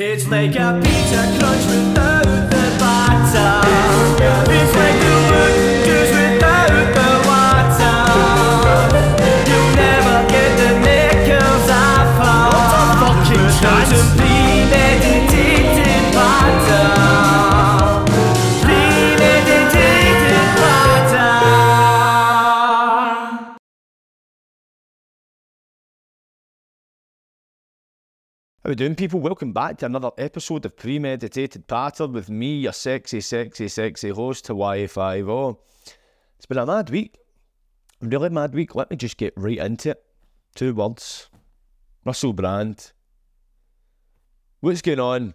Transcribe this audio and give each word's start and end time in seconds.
It's 0.00 0.28
like 0.28 0.54
a 0.54 0.80
pizza 0.80 1.22
crunch 1.40 1.66
without 1.66 2.22
the 2.22 2.76
batter. 2.78 3.68
It's 4.48 4.97
How 28.68 28.72
we 28.72 28.76
doing, 28.76 28.96
people? 28.96 29.20
Welcome 29.20 29.54
back 29.54 29.78
to 29.78 29.86
another 29.86 30.10
episode 30.18 30.66
of 30.66 30.76
Premeditated 30.76 31.66
Patter 31.66 32.06
with 32.06 32.28
me, 32.28 32.58
your 32.58 32.74
sexy, 32.74 33.22
sexy, 33.22 33.66
sexy 33.66 34.10
host, 34.10 34.46
Hawaii 34.46 34.86
Fivo. 34.86 35.56
It's 36.36 36.44
been 36.44 36.58
a 36.58 36.66
mad 36.66 36.90
week. 36.90 37.16
Really 38.02 38.28
mad 38.28 38.52
week. 38.52 38.74
Let 38.74 38.90
me 38.90 38.98
just 38.98 39.16
get 39.16 39.32
right 39.38 39.56
into 39.56 39.92
it. 39.92 40.04
Two 40.54 40.74
words. 40.74 41.30
Russell 42.04 42.34
Brand. 42.34 42.92
What's 44.60 44.82
going 44.82 45.00
on? 45.00 45.32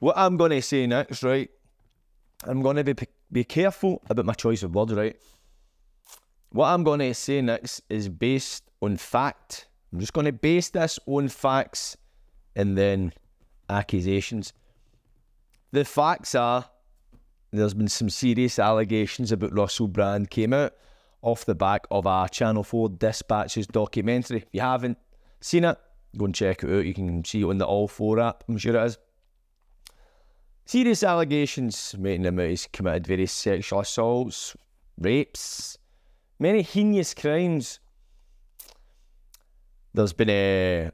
What 0.00 0.18
I'm 0.18 0.36
going 0.36 0.50
to 0.50 0.60
say 0.60 0.84
next, 0.88 1.22
right? 1.22 1.48
I'm 2.42 2.60
going 2.60 2.74
to 2.74 2.82
be 2.82 2.94
be 3.30 3.44
careful 3.44 4.02
about 4.10 4.26
my 4.26 4.34
choice 4.34 4.64
of 4.64 4.74
words, 4.74 4.94
right? 4.94 5.14
What 6.50 6.66
I'm 6.66 6.82
going 6.82 6.98
to 6.98 7.14
say 7.14 7.40
next 7.40 7.82
is 7.88 8.08
based 8.08 8.64
on 8.82 8.96
fact. 8.96 9.68
I'm 9.96 10.00
just 10.00 10.12
going 10.12 10.26
to 10.26 10.32
base 10.32 10.68
this 10.68 10.98
on 11.06 11.28
facts 11.28 11.96
and 12.54 12.76
then 12.76 13.14
accusations. 13.70 14.52
The 15.72 15.86
facts 15.86 16.34
are 16.34 16.66
there's 17.50 17.72
been 17.72 17.88
some 17.88 18.10
serious 18.10 18.58
allegations 18.58 19.32
about 19.32 19.56
Russell 19.56 19.88
Brand 19.88 20.28
came 20.28 20.52
out 20.52 20.74
off 21.22 21.46
the 21.46 21.54
back 21.54 21.86
of 21.90 22.06
our 22.06 22.28
Channel 22.28 22.62
4 22.62 22.90
Dispatches 22.90 23.66
documentary. 23.68 24.42
If 24.42 24.48
you 24.52 24.60
haven't 24.60 24.98
seen 25.40 25.64
it, 25.64 25.78
go 26.14 26.26
and 26.26 26.34
check 26.34 26.62
it 26.62 26.70
out. 26.70 26.84
You 26.84 26.92
can 26.92 27.24
see 27.24 27.40
it 27.40 27.46
on 27.46 27.56
the 27.56 27.64
All 27.64 27.88
4 27.88 28.20
app, 28.20 28.44
I'm 28.50 28.58
sure 28.58 28.76
it 28.76 28.84
is. 28.84 28.98
Serious 30.66 31.04
allegations 31.04 31.94
making 31.98 32.26
him 32.26 32.38
out 32.38 32.50
he's 32.50 32.66
committed 32.70 33.06
various 33.06 33.32
sexual 33.32 33.80
assaults, 33.80 34.54
rapes, 34.98 35.78
many 36.38 36.60
heinous 36.60 37.14
crimes. 37.14 37.80
There's 39.96 40.12
been 40.12 40.28
uh, 40.28 40.90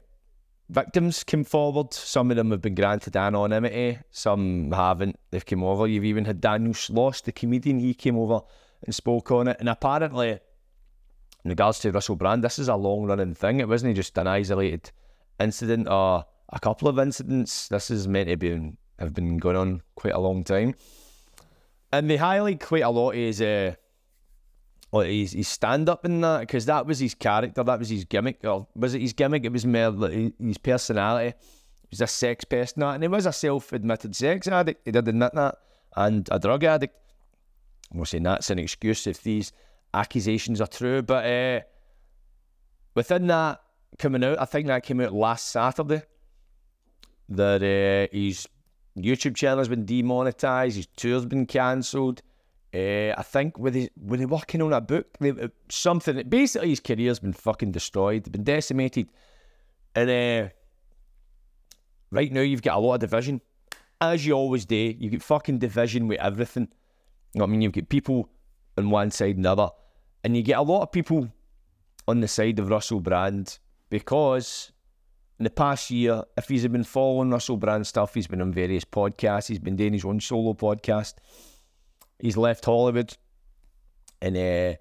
victims 0.69 1.25
come 1.25 1.43
forward. 1.43 1.93
Some 1.93 2.31
of 2.31 2.37
them 2.37 2.51
have 2.51 2.61
been 2.61 2.73
granted 2.73 3.17
anonymity. 3.17 3.99
Some 4.11 4.71
haven't. 4.71 5.19
They've 5.29 5.45
come 5.45 5.61
over. 5.61 5.87
You've 5.87 6.05
even 6.05 6.23
had 6.23 6.39
Daniel 6.39 6.73
Sloss, 6.73 7.21
the 7.21 7.33
comedian. 7.33 7.79
He 7.79 7.93
came 7.93 8.17
over 8.17 8.39
and 8.85 8.95
spoke 8.95 9.29
on 9.31 9.49
it. 9.49 9.57
And 9.59 9.67
apparently, 9.67 10.29
in 10.29 11.49
regards 11.49 11.79
to 11.79 11.91
Russell 11.91 12.15
Brand, 12.15 12.45
this 12.45 12.57
is 12.57 12.69
a 12.69 12.77
long 12.77 13.03
running 13.03 13.35
thing. 13.35 13.59
It 13.59 13.67
wasn't 13.67 13.97
just 13.97 14.17
an 14.17 14.27
isolated 14.27 14.91
incident 15.37 15.89
or 15.89 16.23
a 16.47 16.59
couple 16.61 16.87
of 16.87 16.97
incidents. 16.97 17.67
This 17.67 17.91
is 17.91 18.07
meant 18.07 18.29
to 18.29 18.37
be 18.37 18.71
have 18.99 19.13
been 19.13 19.37
going 19.37 19.57
on 19.57 19.81
quite 19.95 20.13
a 20.13 20.19
long 20.19 20.45
time. 20.45 20.75
And 21.91 22.09
they 22.09 22.15
highlight 22.15 22.61
quite 22.61 22.83
a 22.83 22.89
lot 22.89 23.15
is 23.15 23.41
uh, 23.41 23.75
well, 24.93 25.07
his, 25.07 25.31
his 25.33 25.47
stand 25.47 25.89
up 25.89 26.05
in 26.05 26.21
that 26.21 26.41
because 26.41 26.67
that 26.67 26.85
was 26.85 26.99
his 26.99 27.15
character, 27.15 27.63
that 27.63 27.79
was 27.79 27.89
his 27.89 28.05
gimmick, 28.05 28.37
or 28.43 28.67
was 28.75 28.93
it 28.93 29.01
his 29.01 29.13
gimmick? 29.13 29.43
It 29.43 29.51
was 29.51 29.65
more 29.65 29.89
like 29.89 30.39
his 30.39 30.59
personality. 30.59 31.35
He 31.81 31.87
was 31.89 32.01
a 32.01 32.05
sex 32.05 32.43
pest, 32.43 32.75
and 32.75 32.83
that, 32.83 32.93
and 32.93 33.03
he 33.03 33.07
was 33.07 33.25
a 33.25 33.33
self 33.33 33.73
admitted 33.73 34.15
sex 34.15 34.47
addict. 34.47 34.85
He 34.85 34.91
did 34.91 35.07
admit 35.07 35.33
that, 35.33 35.57
and 35.95 36.29
a 36.31 36.37
drug 36.37 36.63
addict. 36.63 36.95
I'm 37.91 38.05
saying 38.05 38.21
that's 38.21 38.51
an 38.51 38.59
excuse 38.59 39.07
if 39.07 39.23
these 39.23 39.51
accusations 39.95 40.61
are 40.61 40.67
true, 40.67 41.01
but 41.01 41.25
uh, 41.25 41.61
within 42.93 43.25
that 43.27 43.61
coming 43.97 44.23
out, 44.23 44.39
I 44.39 44.45
think 44.45 44.67
that 44.67 44.83
came 44.83 45.01
out 45.01 45.11
last 45.11 45.49
Saturday. 45.49 46.03
That 47.29 47.63
uh, 47.63 48.15
his 48.15 48.47
YouTube 48.95 49.35
channel 49.35 49.57
has 49.57 49.69
been 49.69 49.85
demonetized, 49.85 50.75
his 50.75 50.85
tour's 50.95 51.25
been 51.25 51.47
cancelled. 51.47 52.21
Uh, 52.73 53.13
I 53.15 53.21
think 53.21 53.59
with 53.59 53.75
his, 53.75 53.89
when 53.95 54.19
he 54.19 54.25
working 54.25 54.61
on 54.63 54.73
a 54.73 54.81
book, 54.81 55.05
they, 55.19 55.29
uh, 55.29 55.49
something 55.69 56.27
basically 56.27 56.69
his 56.69 56.79
career's 56.79 57.19
been 57.19 57.33
fucking 57.33 57.71
destroyed, 57.71 58.31
been 58.31 58.43
decimated, 58.43 59.09
and 59.93 60.09
uh, 60.09 60.49
right 62.09 62.31
now 62.31 62.41
you've 62.41 62.63
got 62.63 62.77
a 62.77 62.79
lot 62.79 62.95
of 62.95 63.01
division, 63.01 63.41
as 64.01 64.25
you 64.25 64.33
always 64.33 64.65
do. 64.65 64.75
You 64.75 65.11
get 65.11 65.21
fucking 65.21 65.59
division 65.59 66.07
with 66.07 66.19
everything. 66.19 66.67
You 67.33 67.39
know 67.39 67.45
what 67.45 67.49
I 67.49 67.51
mean? 67.51 67.61
You've 67.61 67.73
got 67.73 67.89
people 67.89 68.27
on 68.75 68.89
one 68.89 69.11
side 69.11 69.35
and 69.35 69.45
the 69.45 69.51
other, 69.51 69.69
and 70.23 70.35
you 70.35 70.41
get 70.41 70.57
a 70.57 70.63
lot 70.63 70.81
of 70.81 70.91
people 70.91 71.29
on 72.07 72.21
the 72.21 72.27
side 72.27 72.57
of 72.57 72.69
Russell 72.69 73.01
Brand 73.01 73.59
because 73.91 74.71
in 75.37 75.43
the 75.43 75.51
past 75.51 75.91
year, 75.91 76.23
if 76.37 76.47
he's 76.47 76.67
been 76.67 76.83
following 76.83 77.29
Russell 77.29 77.57
Brand 77.57 77.85
stuff, 77.85 78.15
he's 78.15 78.25
been 78.25 78.41
on 78.41 78.51
various 78.51 78.83
podcasts, 78.83 79.47
he's 79.47 79.59
been 79.59 79.75
doing 79.75 79.93
his 79.93 80.05
own 80.05 80.19
solo 80.19 80.55
podcast 80.55 81.13
he's 82.19 82.37
left 82.37 82.65
Hollywood 82.65 83.17
and 84.21 84.37
uh, 84.37 84.77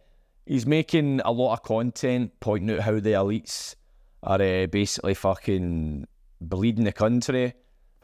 he's 0.46 0.66
making 0.66 1.20
a 1.24 1.32
lot 1.32 1.54
of 1.54 1.62
content 1.62 2.32
pointing 2.40 2.70
out 2.70 2.84
how 2.84 2.92
the 2.92 3.12
elites 3.12 3.74
are 4.22 4.40
uh, 4.40 4.66
basically 4.66 5.14
fucking 5.14 6.06
bleeding 6.40 6.84
the 6.84 6.92
country. 6.92 7.54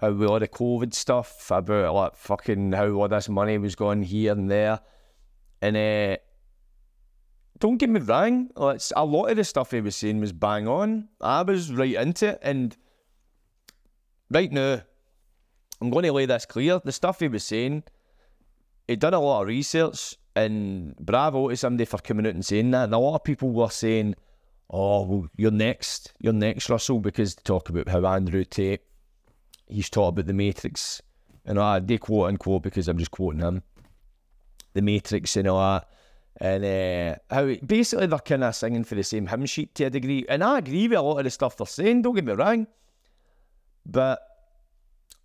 How 0.00 0.12
with 0.12 0.28
all 0.28 0.38
the 0.38 0.46
COVID 0.46 0.94
stuff, 0.94 1.50
about 1.50 1.92
like 1.94 2.16
fucking 2.16 2.72
how 2.72 2.90
all 2.92 3.08
this 3.08 3.28
money 3.28 3.58
was 3.58 3.74
going 3.74 4.02
here 4.02 4.32
and 4.32 4.48
there. 4.48 4.80
And 5.60 5.76
uh, 5.76 6.16
don't 7.58 7.78
get 7.78 7.90
me 7.90 8.00
wrong, 8.00 8.50
like, 8.54 8.80
a 8.94 9.04
lot 9.04 9.30
of 9.30 9.36
the 9.36 9.44
stuff 9.44 9.72
he 9.72 9.80
was 9.80 9.96
saying 9.96 10.20
was 10.20 10.32
bang 10.32 10.68
on. 10.68 11.08
I 11.20 11.42
was 11.42 11.72
right 11.72 11.94
into 11.94 12.28
it. 12.28 12.38
And 12.42 12.76
right 14.30 14.52
now, 14.52 14.82
I'm 15.80 15.90
going 15.90 16.04
to 16.04 16.12
lay 16.12 16.26
this 16.26 16.46
clear. 16.46 16.80
The 16.84 16.92
stuff 16.92 17.18
he 17.18 17.26
was 17.26 17.42
saying, 17.42 17.82
he'd 18.88 19.00
done 19.00 19.14
a 19.14 19.20
lot 19.20 19.42
of 19.42 19.48
research 19.48 20.16
and 20.34 20.96
bravo 20.96 21.48
to 21.48 21.56
somebody 21.56 21.84
for 21.84 21.98
coming 21.98 22.26
out 22.26 22.34
and 22.34 22.44
saying 22.44 22.70
that. 22.72 22.84
And 22.84 22.94
a 22.94 22.98
lot 22.98 23.16
of 23.16 23.24
people 23.24 23.50
were 23.50 23.70
saying, 23.70 24.16
Oh, 24.70 25.02
well, 25.04 25.28
you're 25.36 25.50
next, 25.50 26.12
you're 26.20 26.32
next, 26.32 26.68
Russell, 26.68 26.98
because 26.98 27.34
they 27.34 27.42
talk 27.42 27.70
about 27.70 27.88
how 27.88 28.04
Andrew 28.04 28.44
Tate, 28.44 28.82
he's 29.66 29.88
taught 29.88 30.08
about 30.08 30.26
the 30.26 30.34
Matrix. 30.34 31.00
And 31.46 31.58
I 31.58 31.78
they 31.78 31.96
quote 31.96 32.28
unquote 32.28 32.62
because 32.62 32.88
I'm 32.88 32.98
just 32.98 33.10
quoting 33.10 33.40
him. 33.40 33.62
The 34.74 34.82
Matrix 34.82 35.36
and 35.36 35.48
all 35.48 35.60
that. 35.60 35.88
And 36.40 36.64
uh, 36.64 37.34
how 37.34 37.54
basically 37.66 38.06
they're 38.06 38.18
kind 38.18 38.44
of 38.44 38.54
singing 38.54 38.84
for 38.84 38.94
the 38.94 39.02
same 39.02 39.26
hymn 39.26 39.46
sheet 39.46 39.74
to 39.76 39.84
a 39.84 39.90
degree. 39.90 40.24
And 40.28 40.44
I 40.44 40.58
agree 40.58 40.86
with 40.86 40.98
a 40.98 41.02
lot 41.02 41.18
of 41.18 41.24
the 41.24 41.30
stuff 41.30 41.56
they're 41.56 41.66
saying, 41.66 42.02
don't 42.02 42.14
get 42.14 42.24
me 42.24 42.32
wrong. 42.32 42.66
But 43.86 44.20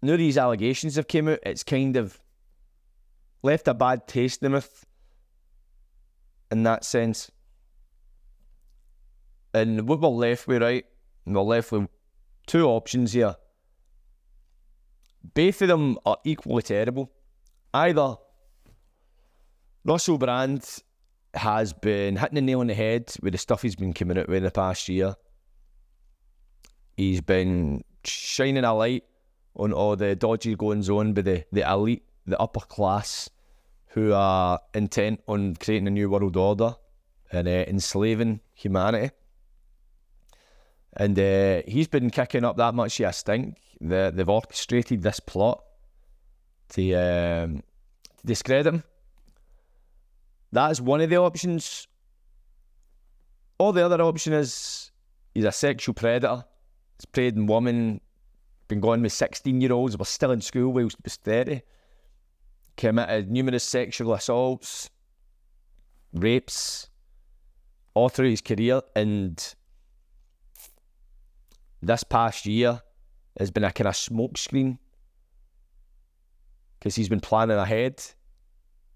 now 0.01 0.15
these 0.15 0.37
allegations 0.37 0.95
have 0.95 1.07
came 1.07 1.27
out, 1.27 1.39
it's 1.43 1.63
kind 1.63 1.97
of 1.97 2.17
left 3.43 3.67
a 3.67 3.73
bad 3.73 4.07
taste 4.07 4.41
in 4.41 4.51
the 4.51 4.57
mouth 4.57 4.85
in 6.51 6.63
that 6.63 6.83
sense. 6.83 7.29
And 9.53 9.87
what 9.87 10.01
we're 10.01 10.09
left 10.09 10.47
with, 10.47 10.61
right? 10.61 10.85
We're 11.25 11.41
left 11.41 11.71
with 11.71 11.87
two 12.47 12.65
options 12.65 13.13
here. 13.13 13.35
Both 15.35 15.61
of 15.61 15.67
them 15.67 15.97
are 16.05 16.17
equally 16.23 16.63
terrible. 16.63 17.11
Either 17.73 18.15
Russell 19.85 20.17
Brand 20.17 20.65
has 21.33 21.73
been 21.73 22.15
hitting 22.15 22.35
the 22.35 22.41
nail 22.41 22.59
on 22.59 22.67
the 22.67 22.73
head 22.73 23.13
with 23.21 23.33
the 23.33 23.37
stuff 23.37 23.61
he's 23.61 23.75
been 23.75 23.93
coming 23.93 24.17
out 24.17 24.27
with 24.27 24.37
in 24.37 24.43
the 24.43 24.51
past 24.51 24.87
year. 24.89 25.15
He's 26.97 27.21
been 27.21 27.83
shining 28.03 28.63
a 28.63 28.73
light 28.73 29.03
on 29.55 29.73
all 29.73 29.95
the 29.95 30.15
dodgy 30.15 30.55
goings 30.55 30.89
on 30.89 31.13
by 31.13 31.21
the, 31.21 31.45
the 31.51 31.69
elite, 31.69 32.03
the 32.25 32.39
upper 32.39 32.59
class, 32.59 33.29
who 33.93 34.11
are 34.11 34.59
intent 34.73 35.21
on 35.27 35.55
creating 35.55 35.87
a 35.87 35.91
new 35.91 36.09
world 36.09 36.35
order 36.35 36.75
and 37.31 37.47
uh, 37.47 37.65
enslaving 37.67 38.39
humanity. 38.55 39.11
And 40.93 41.17
uh, 41.17 41.61
he's 41.67 41.87
been 41.87 42.09
kicking 42.09 42.43
up 42.43 42.57
that 42.57 42.73
much, 42.73 42.99
yeah, 42.99 43.09
I 43.09 43.11
stink. 43.11 43.57
The, 43.79 44.11
they've 44.13 44.27
orchestrated 44.27 45.03
this 45.03 45.19
plot 45.19 45.63
to, 46.69 46.93
um, 46.93 47.63
to 48.17 48.25
discredit 48.25 48.73
him. 48.73 48.83
That 50.51 50.71
is 50.71 50.81
one 50.81 51.01
of 51.01 51.11
the 51.11 51.17
options. 51.17 51.87
Or 53.59 53.73
the 53.73 53.85
other 53.85 54.01
option 54.01 54.33
is 54.33 54.91
he's 55.35 55.45
a 55.45 55.51
sexual 55.51 55.93
predator. 55.93 56.45
He's 56.97 57.05
preyed 57.05 57.37
on 57.37 57.45
women, 57.45 58.01
been 58.67 58.79
going 58.79 59.03
with 59.03 59.13
16 59.13 59.61
year 59.61 59.71
olds, 59.71 59.97
was 59.97 60.09
still 60.09 60.31
in 60.31 60.41
school 60.41 60.73
whilst 60.73 60.97
he 60.97 61.01
was 61.03 61.15
30. 61.17 61.61
Committed 62.75 63.27
uh, 63.27 63.31
numerous 63.31 63.63
sexual 63.63 64.13
assaults, 64.13 64.89
rapes, 66.13 66.89
all 67.93 68.09
through 68.09 68.29
his 68.29 68.41
career. 68.41 68.81
And 68.95 69.55
this 71.81 72.03
past 72.03 72.45
year, 72.45 72.81
has 73.39 73.51
been 73.51 73.63
a 73.63 73.71
kind 73.71 73.87
of 73.87 73.95
smokescreen 73.95 74.77
because 76.79 76.95
he's 76.95 77.09
been 77.09 77.19
planning 77.19 77.57
ahead 77.57 78.03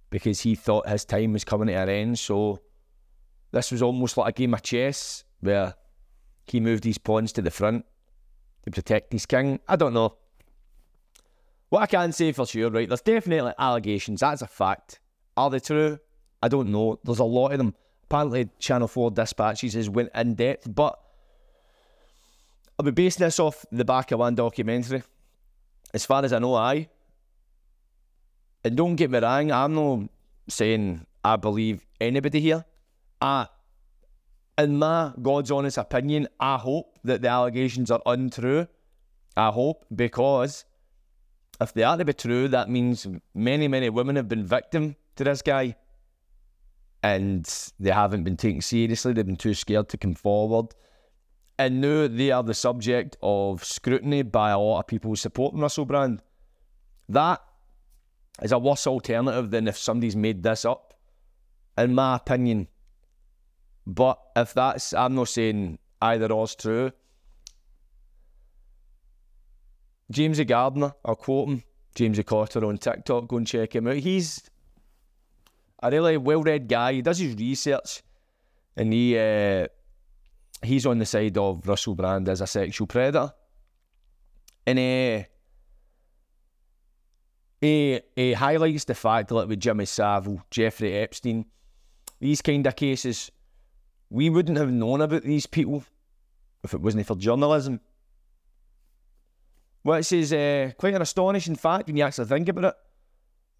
because 0.10 0.42
he 0.42 0.56
thought 0.56 0.88
his 0.88 1.06
time 1.06 1.34
was 1.34 1.44
coming 1.44 1.68
to 1.68 1.74
an 1.74 1.90
end. 1.90 2.20
So 2.20 2.60
this 3.52 3.72
was 3.72 3.82
almost 3.82 4.18
like 4.18 4.30
a 4.30 4.38
game 4.38 4.54
of 4.54 4.62
chess 4.62 5.24
where 5.40 5.74
he 6.46 6.60
moved 6.60 6.84
his 6.84 6.98
pawns 6.98 7.32
to 7.34 7.42
the 7.42 7.52
front 7.52 7.86
to 8.66 8.72
protect 8.72 9.12
his 9.12 9.26
king. 9.26 9.60
I 9.68 9.76
don't 9.76 9.94
know. 9.94 10.18
What 11.70 11.82
I 11.82 11.86
can 11.88 12.12
say 12.12 12.32
for 12.32 12.46
sure, 12.46 12.70
right? 12.70 12.88
There's 12.88 13.02
definitely 13.02 13.52
allegations. 13.60 14.22
That's 14.22 14.42
a 14.42 14.48
fact. 14.48 15.00
Are 15.36 15.50
they 15.50 15.60
true? 15.60 16.00
I 16.42 16.48
don't 16.48 16.70
know. 16.70 17.00
There's 17.04 17.20
a 17.20 17.26
lot 17.26 17.52
of 17.52 17.58
them. 17.58 17.76
Apparently, 18.06 18.50
Channel 18.60 18.88
4 18.88 19.12
Dispatches 19.12 19.74
has 19.74 19.90
went 19.90 20.10
in 20.16 20.36
depth, 20.36 20.74
but 20.74 20.98
I'll 22.80 22.86
be 22.86 22.92
basing 22.92 23.26
this 23.26 23.40
off 23.40 23.66
the 23.72 23.84
back 23.84 24.12
of 24.12 24.20
one 24.20 24.36
documentary. 24.36 25.04
As 25.94 26.06
far 26.06 26.24
as 26.24 26.32
I 26.32 26.40
know, 26.40 26.54
I. 26.56 26.90
And 28.64 28.78
don't 28.78 28.96
get 28.96 29.12
me 29.12 29.20
wrong, 29.20 29.52
I'm 29.52 29.76
not 29.76 30.10
saying 30.48 31.06
I 31.24 31.36
believe 31.36 31.86
anybody 32.00 32.40
here. 32.40 32.66
I, 33.22 33.48
in 34.58 34.78
my 34.78 35.14
God's 35.22 35.52
honest 35.52 35.78
opinion, 35.78 36.28
I 36.40 36.58
hope 36.58 36.98
that 37.04 37.22
the 37.22 37.28
allegations 37.30 37.92
are 37.92 38.02
untrue. 38.06 38.68
I 39.36 39.50
hope 39.50 39.86
because 39.94 40.66
if 41.60 41.74
they 41.74 41.84
are 41.84 41.98
to 41.98 42.06
be 42.06 42.14
true, 42.14 42.48
that 42.50 42.70
means 42.70 43.08
many, 43.34 43.68
many 43.68 43.90
women 43.90 44.16
have 44.16 44.28
been 44.28 44.46
victim 44.46 44.96
to 45.16 45.24
this 45.24 45.42
guy 45.42 45.76
and 47.04 47.72
they 47.80 47.92
haven't 47.92 48.24
been 48.24 48.38
taken 48.38 48.62
seriously. 48.62 49.14
They've 49.14 49.26
been 49.26 49.36
too 49.36 49.54
scared 49.54 49.90
to 49.90 49.98
come 49.98 50.14
forward. 50.14 50.68
And 51.60 51.82
now 51.82 52.08
they 52.08 52.32
are 52.32 52.44
the 52.44 52.54
subject 52.54 53.18
of 53.22 53.64
scrutiny 53.64 54.22
by 54.22 54.52
a 54.52 54.60
lot 54.60 54.80
of 54.80 54.88
people 54.88 55.16
supporting 55.16 55.60
Russell 55.60 55.86
Brand. 55.86 56.22
That 57.10 57.42
is 58.42 58.52
a 58.52 58.60
worse 58.60 58.86
alternative 58.86 59.50
than 59.50 59.68
if 59.68 59.78
somebody's 59.78 60.16
made 60.16 60.44
this 60.44 60.66
up, 60.66 60.94
in 61.78 61.96
my 61.96 62.18
opinion. 62.18 62.68
But 63.88 64.20
if 64.36 64.54
that's, 64.54 64.94
I'm 64.94 65.16
not 65.16 65.30
saying 65.30 65.80
either 66.02 66.32
or's 66.32 66.56
true. 66.56 66.92
James 70.10 70.40
Gardner, 70.40 70.94
I'll 71.04 71.16
quote 71.16 71.50
him. 71.50 71.64
James 71.96 72.20
Cotter 72.26 72.64
on 72.64 72.78
TikTok, 72.78 73.28
go 73.28 73.38
and 73.38 73.48
check 73.48 73.76
him 73.76 73.88
out. 73.88 73.96
He's 73.96 74.50
a 75.82 75.90
really 75.90 76.18
well-read 76.18 76.68
guy. 76.68 76.94
He 76.94 77.02
does 77.02 77.18
his 77.18 77.36
research, 77.36 78.04
and 78.76 78.94
he 78.94 79.18
uh, 79.18 79.68
he's 80.62 80.86
on 80.86 81.00
the 81.00 81.06
side 81.06 81.38
of 81.38 81.68
Russell 81.68 81.96
Brand 81.96 82.30
as 82.30 82.42
a 82.42 82.48
sexual 82.48 82.86
predator, 82.86 83.34
and 84.68 84.78
uh, 84.78 85.26
he 87.60 88.00
he 88.16 88.34
highlights 88.34 88.86
the 88.86 88.94
fact 88.94 89.30
that 89.30 89.36
like 89.36 89.48
with 89.48 89.60
Jimmy 89.60 89.86
Savile, 89.86 90.44
Jeffrey 90.52 90.94
Epstein, 90.94 91.46
these 92.20 92.44
kind 92.44 92.66
of 92.68 92.76
cases, 92.76 93.32
we 94.12 94.30
wouldn't 94.30 94.58
have 94.60 94.72
known 94.72 95.02
about 95.02 95.24
these 95.24 95.48
people 95.48 95.84
if 96.64 96.76
it 96.76 96.82
wasn't 96.82 97.08
for 97.08 97.16
journalism. 97.16 97.80
Which 99.88 100.12
is 100.12 100.34
uh, 100.34 100.72
quite 100.78 100.96
an 100.96 101.02
astonishing 101.02 101.56
fact 101.56 101.88
when 101.88 101.96
you 101.96 102.04
actually 102.04 102.26
think 102.26 102.50
about 102.50 102.66
it. 102.66 102.76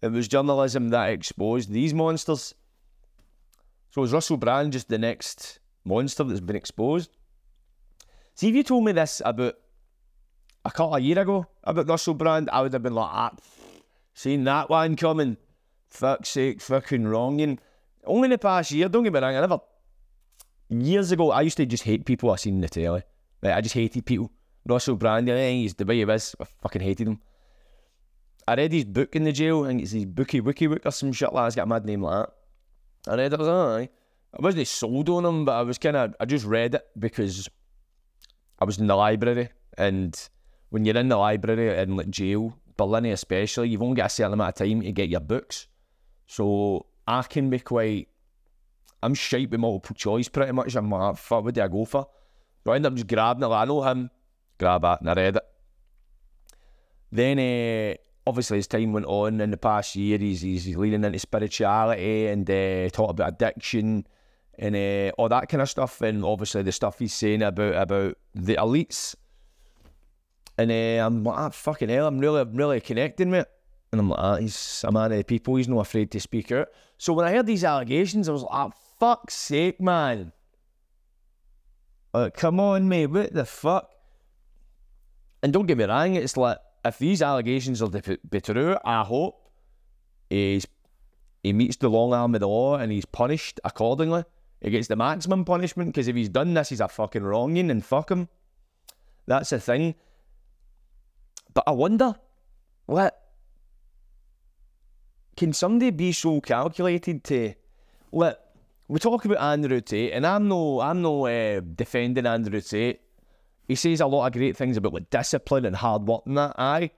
It 0.02 0.12
was 0.12 0.28
journalism 0.28 0.90
that 0.90 1.08
exposed 1.08 1.72
these 1.72 1.94
monsters. 1.94 2.54
So 3.88 4.02
is 4.02 4.12
Russell 4.12 4.36
Brand 4.36 4.74
just 4.74 4.90
the 4.90 4.98
next 4.98 5.58
monster 5.86 6.24
that's 6.24 6.40
been 6.40 6.54
exposed? 6.54 7.16
See, 8.34 8.50
if 8.50 8.54
you 8.54 8.62
told 8.62 8.84
me 8.84 8.92
this 8.92 9.22
about 9.24 9.54
a 10.66 10.70
couple 10.70 10.96
of 10.96 11.02
years 11.02 11.16
ago 11.16 11.46
about 11.64 11.88
Russell 11.88 12.12
Brand, 12.12 12.50
I 12.52 12.60
would 12.60 12.74
have 12.74 12.82
been 12.82 12.94
like, 12.94 13.10
ah, 13.10 13.32
seen 14.12 14.44
that 14.44 14.68
one 14.68 14.96
coming. 14.96 15.38
Fuck's 15.88 16.28
sake, 16.28 16.60
fucking 16.60 17.06
wronging. 17.06 17.58
Only 18.04 18.26
in 18.26 18.32
the 18.32 18.38
past 18.38 18.70
year, 18.70 18.90
don't 18.90 19.04
get 19.04 19.14
me 19.14 19.18
wrong, 19.18 19.34
I 19.34 19.40
never. 19.40 19.60
Years 20.68 21.10
ago, 21.10 21.30
I 21.30 21.40
used 21.40 21.56
to 21.56 21.64
just 21.64 21.84
hate 21.84 22.04
people 22.04 22.30
I 22.30 22.36
seen 22.36 22.56
in 22.56 22.60
the 22.60 22.68
telly. 22.68 23.02
Like, 23.40 23.54
I 23.54 23.62
just 23.62 23.74
hated 23.74 24.04
people. 24.04 24.30
Russell 24.68 24.96
Brand, 24.96 25.28
yeah, 25.28 25.48
he's 25.48 25.74
the 25.74 25.84
way 25.84 25.96
he 25.98 26.04
was. 26.04 26.36
I 26.40 26.44
fucking 26.44 26.82
hated 26.82 27.08
him. 27.08 27.20
I 28.46 28.54
read 28.54 28.72
his 28.72 28.84
book 28.84 29.16
in 29.16 29.24
the 29.24 29.32
jail, 29.32 29.64
and 29.64 29.80
it's 29.80 29.92
his 29.92 30.04
bookie 30.04 30.40
wiki 30.40 30.66
book 30.66 30.82
or 30.84 30.90
some 30.90 31.12
shit 31.12 31.32
like 31.32 31.42
that. 31.42 31.46
He's 31.46 31.54
got 31.56 31.62
a 31.62 31.66
mad 31.66 31.84
name 31.84 32.02
like 32.02 32.26
that. 32.26 33.12
I 33.12 33.16
read 33.16 33.32
it, 33.32 33.36
I 33.36 33.42
was 33.42 33.48
like, 33.48 33.92
I 34.38 34.42
wasn't 34.42 34.66
sold 34.68 35.08
on 35.08 35.24
him, 35.24 35.44
but 35.44 35.52
I 35.52 35.62
was 35.62 35.78
kind 35.78 35.96
of, 35.96 36.14
I 36.20 36.24
just 36.26 36.44
read 36.44 36.74
it 36.74 36.86
because 36.98 37.48
I 38.58 38.64
was 38.64 38.78
in 38.78 38.86
the 38.86 38.96
library, 38.96 39.48
and 39.76 40.28
when 40.70 40.84
you're 40.84 40.96
in 40.96 41.08
the 41.08 41.16
library 41.16 41.78
in 41.78 41.96
like 41.96 42.10
jail, 42.10 42.58
Barlinnie 42.76 43.12
especially, 43.12 43.70
you've 43.70 43.82
only 43.82 43.96
got 43.96 44.06
a 44.06 44.10
certain 44.10 44.34
amount 44.34 44.60
of 44.60 44.66
time 44.66 44.82
to 44.82 44.92
get 44.92 45.08
your 45.08 45.20
books. 45.20 45.66
So 46.26 46.86
I 47.06 47.22
can 47.22 47.48
be 47.48 47.58
quite, 47.58 48.08
I'm 49.02 49.14
shite 49.14 49.50
with 49.50 49.60
multiple 49.60 49.96
choice 49.96 50.28
pretty 50.28 50.52
much. 50.52 50.74
I'm 50.74 50.90
like, 50.90 51.16
fuck, 51.16 51.44
what 51.44 51.54
do 51.54 51.62
I 51.62 51.68
go 51.68 51.84
for? 51.84 52.06
So 52.64 52.72
I 52.72 52.76
end 52.76 52.86
up 52.86 52.94
just 52.94 53.06
grabbing 53.06 53.42
it, 53.42 53.46
like, 53.46 53.62
I 53.62 53.64
know 53.64 53.82
him, 53.82 54.10
grab 54.58 54.84
it, 54.84 55.00
and 55.00 55.10
I 55.10 55.14
read 55.14 55.36
it. 55.36 55.42
Then, 57.10 57.38
uh, 57.38 57.94
obviously, 58.26 58.58
as 58.58 58.66
time 58.66 58.92
went 58.92 59.06
on 59.06 59.40
in 59.40 59.50
the 59.50 59.56
past 59.56 59.96
year, 59.96 60.18
he's, 60.18 60.42
he's 60.42 60.76
leaning 60.76 61.04
into 61.04 61.18
spirituality 61.18 62.26
and 62.26 62.48
uh, 62.50 62.90
about 63.02 63.28
addiction 63.28 64.06
and 64.58 64.76
uh, 64.76 65.12
all 65.16 65.28
that 65.28 65.48
kind 65.48 65.62
of 65.62 65.70
stuff. 65.70 66.00
And 66.02 66.24
obviously, 66.24 66.62
the 66.62 66.72
stuff 66.72 66.98
he's 66.98 67.14
saying 67.14 67.42
about 67.42 67.74
about 67.74 68.18
the 68.34 68.56
elites. 68.56 69.14
And 70.58 70.72
uh, 70.72 71.06
I'm 71.06 71.22
like, 71.22 71.38
ah, 71.38 71.48
fucking 71.50 71.88
hell, 71.88 72.08
I'm 72.08 72.18
really, 72.18 72.40
I'm 72.40 72.54
really 72.54 72.80
connecting 72.80 73.30
with 73.30 73.42
it. 73.42 73.48
And 73.92 74.00
I'm 74.00 74.10
like, 74.10 74.18
ah, 74.20 74.36
he's 74.36 74.84
a 74.86 74.92
man 74.92 75.12
of 75.12 75.18
the 75.18 75.24
people, 75.24 75.54
he's 75.54 75.68
not 75.68 75.78
afraid 75.78 76.10
to 76.10 76.20
speak 76.20 76.50
out. 76.52 76.68
So 76.98 77.12
when 77.12 77.24
I 77.24 77.30
heard 77.30 77.46
these 77.46 77.64
allegations, 77.64 78.28
I 78.28 78.32
was 78.32 78.42
like, 78.42 78.50
ah, 78.52 78.70
fuck's 78.98 79.34
sake, 79.34 79.80
man. 79.80 80.32
Like, 82.12 82.34
come 82.34 82.58
on, 82.58 82.88
mate, 82.88 83.06
what 83.06 83.32
the 83.32 83.44
fuck? 83.44 83.90
And 85.42 85.52
don't 85.52 85.66
get 85.66 85.78
me 85.78 85.84
wrong, 85.84 86.16
it's 86.16 86.36
like, 86.36 86.58
if 86.84 86.98
these 86.98 87.22
allegations 87.22 87.82
are 87.82 87.90
to 87.90 88.18
be 88.28 88.40
true, 88.40 88.76
I 88.84 89.04
hope 89.04 89.50
he's, 90.30 90.66
he 91.42 91.52
meets 91.52 91.76
the 91.76 91.88
long 91.88 92.12
arm 92.12 92.34
of 92.34 92.40
the 92.40 92.48
law 92.48 92.76
and 92.76 92.90
he's 92.90 93.04
punished 93.04 93.60
accordingly. 93.64 94.24
He 94.60 94.70
gets 94.70 94.88
the 94.88 94.96
maximum 94.96 95.44
punishment 95.44 95.90
because 95.90 96.08
if 96.08 96.16
he's 96.16 96.28
done 96.28 96.54
this, 96.54 96.70
he's 96.70 96.80
a 96.80 96.88
fucking 96.88 97.22
wronging 97.22 97.70
and 97.70 97.84
fuck 97.84 98.10
him. 98.10 98.28
That's 99.26 99.50
the 99.50 99.60
thing. 99.60 99.94
But 101.54 101.64
I 101.66 101.72
wonder, 101.72 102.14
what 102.86 103.20
can 105.36 105.52
somebody 105.52 105.90
be 105.90 106.12
so 106.12 106.40
calculated 106.40 107.22
to 107.24 107.54
let 108.10 108.40
we 108.88 108.98
talk 108.98 109.24
about 109.26 109.38
Andrew 109.38 109.80
Tate, 109.80 110.12
and 110.12 110.26
I'm 110.26 110.48
no 110.48 110.80
I'm 110.80 111.02
no 111.02 111.26
uh, 111.26 111.60
defending 111.60 112.26
Andrew 112.26 112.60
Tate. 112.60 113.00
He 113.68 113.74
says 113.74 114.00
a 114.00 114.06
lot 114.06 114.26
of 114.26 114.32
great 114.32 114.56
things 114.56 114.78
about 114.78 114.94
like 114.94 115.10
discipline 115.10 115.66
and 115.66 115.76
hard 115.76 116.08
work 116.08 116.22
and 116.24 116.38
that. 116.38 116.54
Aye, 116.58 116.90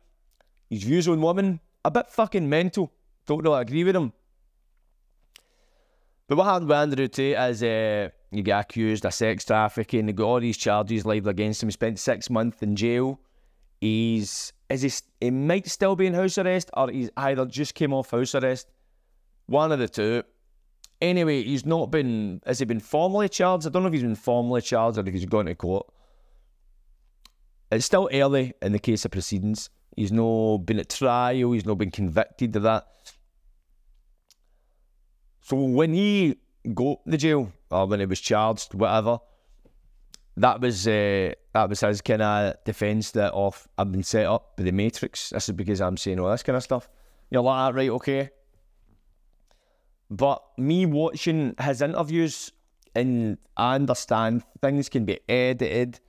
his 0.70 0.84
views 0.84 1.08
on 1.08 1.20
women 1.20 1.58
a 1.84 1.90
bit 1.90 2.08
fucking 2.08 2.48
mental. 2.48 2.92
Don't 3.26 3.42
really 3.42 3.60
agree 3.60 3.84
with 3.84 3.96
him. 3.96 4.12
But 6.28 6.38
what 6.38 6.44
happened 6.44 6.68
with 6.68 6.78
Andrew 6.78 7.08
Tate 7.08 7.36
is 7.36 7.62
uh, 7.64 8.10
he 8.30 8.42
got 8.42 8.66
accused 8.66 9.04
of 9.04 9.12
sex 9.12 9.44
trafficking. 9.44 10.06
He 10.06 10.12
got 10.12 10.24
all 10.24 10.40
these 10.40 10.56
charges 10.56 11.04
laid 11.04 11.26
against 11.26 11.60
him. 11.60 11.68
He 11.68 11.72
spent 11.72 11.98
six 11.98 12.30
months 12.30 12.62
in 12.62 12.76
jail. 12.76 13.18
He's 13.80 14.52
is 14.68 14.82
he, 14.82 14.92
he 15.20 15.30
might 15.32 15.66
still 15.66 15.96
be 15.96 16.06
in 16.06 16.14
house 16.14 16.38
arrest 16.38 16.70
or 16.74 16.88
he's 16.88 17.10
either 17.16 17.46
just 17.46 17.74
came 17.74 17.92
off 17.92 18.10
house 18.10 18.36
arrest. 18.36 18.68
One 19.46 19.72
of 19.72 19.80
the 19.80 19.88
two. 19.88 20.22
Anyway, 21.00 21.42
he's 21.42 21.66
not 21.66 21.90
been 21.90 22.40
has 22.46 22.60
he 22.60 22.64
been 22.64 22.78
formally 22.78 23.28
charged? 23.28 23.66
I 23.66 23.70
don't 23.70 23.82
know 23.82 23.88
if 23.88 23.94
he's 23.94 24.02
been 24.02 24.14
formally 24.14 24.60
charged 24.60 24.98
or 24.98 25.00
if 25.00 25.12
he's 25.12 25.24
gone 25.24 25.46
to 25.46 25.54
court. 25.56 25.86
It's 27.70 27.86
still 27.86 28.08
early 28.12 28.54
in 28.60 28.72
the 28.72 28.78
case 28.78 29.04
of 29.04 29.12
proceedings. 29.12 29.70
He's 29.96 30.12
no 30.12 30.58
been 30.58 30.78
at 30.78 30.88
trial, 30.88 31.52
he's 31.52 31.66
not 31.66 31.78
been 31.78 31.90
convicted 31.90 32.56
of 32.56 32.62
that. 32.64 32.86
So 35.42 35.56
when 35.56 35.94
he 35.94 36.36
got 36.74 36.98
the 37.06 37.16
jail 37.16 37.52
or 37.70 37.86
when 37.86 38.00
he 38.00 38.06
was 38.06 38.20
charged, 38.20 38.74
whatever, 38.74 39.18
that 40.36 40.60
was 40.60 40.86
uh, 40.86 41.32
that 41.52 41.68
was 41.68 41.80
his 41.80 42.00
kind 42.00 42.22
of 42.22 42.54
defence 42.64 43.10
that 43.12 43.32
off 43.32 43.68
I've 43.76 43.92
been 43.92 44.02
set 44.02 44.26
up 44.26 44.56
by 44.56 44.64
the 44.64 44.72
Matrix. 44.72 45.30
This 45.30 45.48
is 45.48 45.54
because 45.54 45.80
I'm 45.80 45.96
saying 45.96 46.18
all 46.18 46.30
this 46.30 46.42
kind 46.42 46.56
of 46.56 46.62
stuff. 46.62 46.88
You're 47.30 47.42
like, 47.42 47.74
right, 47.74 47.90
okay. 47.90 48.30
But 50.10 50.42
me 50.56 50.86
watching 50.86 51.54
his 51.60 51.82
interviews 51.82 52.52
and 52.94 53.38
I 53.56 53.76
understand 53.76 54.42
things 54.60 54.88
can 54.88 55.04
be 55.04 55.20
edited 55.28 56.00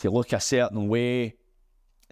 to 0.00 0.10
look 0.10 0.32
a 0.32 0.40
certain 0.40 0.88
way. 0.88 1.36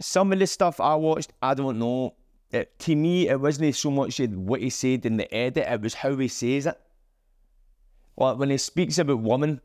Some 0.00 0.32
of 0.32 0.38
the 0.38 0.46
stuff 0.46 0.80
I 0.80 0.94
watched, 0.94 1.32
I 1.42 1.54
don't 1.54 1.78
know. 1.78 2.14
It, 2.50 2.78
to 2.80 2.96
me, 2.96 3.28
it 3.28 3.40
wasn't 3.40 3.74
so 3.74 3.90
much 3.90 4.20
what 4.20 4.60
he 4.60 4.70
said 4.70 5.04
in 5.04 5.16
the 5.16 5.32
edit, 5.34 5.66
it 5.68 5.80
was 5.80 5.94
how 5.94 6.16
he 6.16 6.28
says 6.28 6.66
it. 6.66 6.80
Like 8.16 8.38
when 8.38 8.50
he 8.50 8.58
speaks 8.58 8.98
about 8.98 9.20
women, 9.20 9.60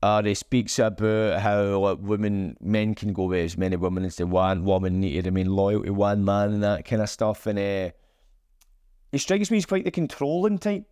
Uh, 0.00 0.22
he 0.22 0.34
speaks 0.34 0.78
about 0.78 1.40
how 1.40 1.76
like, 1.80 1.98
women, 2.00 2.56
men 2.60 2.94
can 2.94 3.12
go 3.12 3.24
with 3.24 3.44
as 3.44 3.58
many 3.58 3.74
women 3.74 4.04
as 4.04 4.14
they 4.14 4.22
want. 4.24 4.62
Women 4.62 5.00
need 5.00 5.24
to 5.24 5.30
remain 5.30 5.50
loyal 5.50 5.82
to 5.82 5.90
one 5.90 6.24
man 6.24 6.54
and 6.54 6.62
that 6.62 6.84
kind 6.84 7.02
of 7.02 7.10
stuff. 7.10 7.46
And 7.48 7.58
uh, 7.58 7.90
he 9.10 9.18
strikes 9.18 9.50
me 9.50 9.58
as 9.58 9.66
quite 9.66 9.84
the 9.84 9.90
controlling 9.90 10.58
type. 10.58 10.84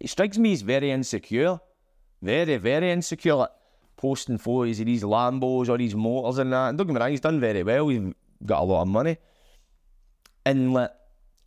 It 0.00 0.08
strikes 0.08 0.38
me 0.38 0.54
as 0.54 0.62
very 0.62 0.90
insecure, 0.90 1.60
very, 2.22 2.56
very 2.56 2.90
insecure. 2.90 3.34
Like 3.34 3.50
posting 3.98 4.38
photos 4.38 4.80
of 4.80 4.86
these 4.86 5.02
Lambos 5.02 5.68
or 5.68 5.76
these 5.76 5.94
motors 5.94 6.38
and 6.38 6.52
that. 6.52 6.70
And 6.70 6.78
don't 6.78 6.86
get 6.86 6.94
me 6.94 7.00
wrong, 7.00 7.10
he's 7.10 7.20
done 7.20 7.40
very 7.40 7.62
well. 7.62 7.88
He's 7.88 8.00
got 8.46 8.62
a 8.62 8.64
lot 8.64 8.82
of 8.82 8.88
money. 8.88 9.18
And 10.46 10.72
like, 10.72 10.92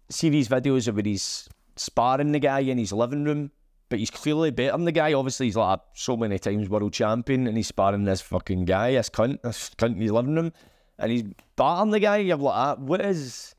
see 0.10 0.30
these 0.30 0.50
videos 0.50 0.88
of 0.88 0.96
where 0.96 1.04
he's 1.04 1.50
sparring 1.76 2.34
the 2.34 2.40
guy 2.40 2.60
in 2.60 2.78
his 2.78 2.94
living 2.94 3.24
room, 3.24 3.50
but 3.90 3.98
he's 3.98 4.12
clearly 4.12 4.52
better 4.52 4.74
than 4.74 4.86
the 4.86 4.92
guy. 4.92 5.14
Obviously, 5.14 5.48
he's 5.48 5.56
like 5.56 5.80
so 5.96 6.16
many 6.16 6.38
times 6.38 6.70
world 6.70 6.94
champion, 6.94 7.48
and 7.48 7.58
he's 7.58 7.70
sparring 7.70 8.04
this 8.04 8.22
fucking 8.22 8.66
guy, 8.66 8.92
this 8.92 9.10
cunt, 9.10 9.42
this 9.42 9.72
cunt 9.78 9.96
in 9.96 10.02
his 10.02 10.12
living 10.12 10.36
room, 10.36 10.54
and 11.00 11.12
he's 11.12 11.24
battering 11.56 11.92
the 11.92 12.00
guy. 12.00 12.18
You're 12.18 12.38
like, 12.38 12.54
ah, 12.56 12.76
what 12.76 13.02
is, 13.02 13.56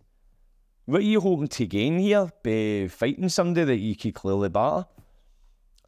what 0.85 1.01
are 1.01 1.05
you 1.05 1.21
hoping 1.21 1.49
to 1.49 1.67
gain 1.67 1.99
here 1.99 2.31
by 2.45 2.89
fighting 2.89 3.29
somebody 3.29 3.65
that 3.65 3.79
you 3.79 3.97
could 3.97 4.15
clearly 4.15 4.49
batter? 4.49 4.87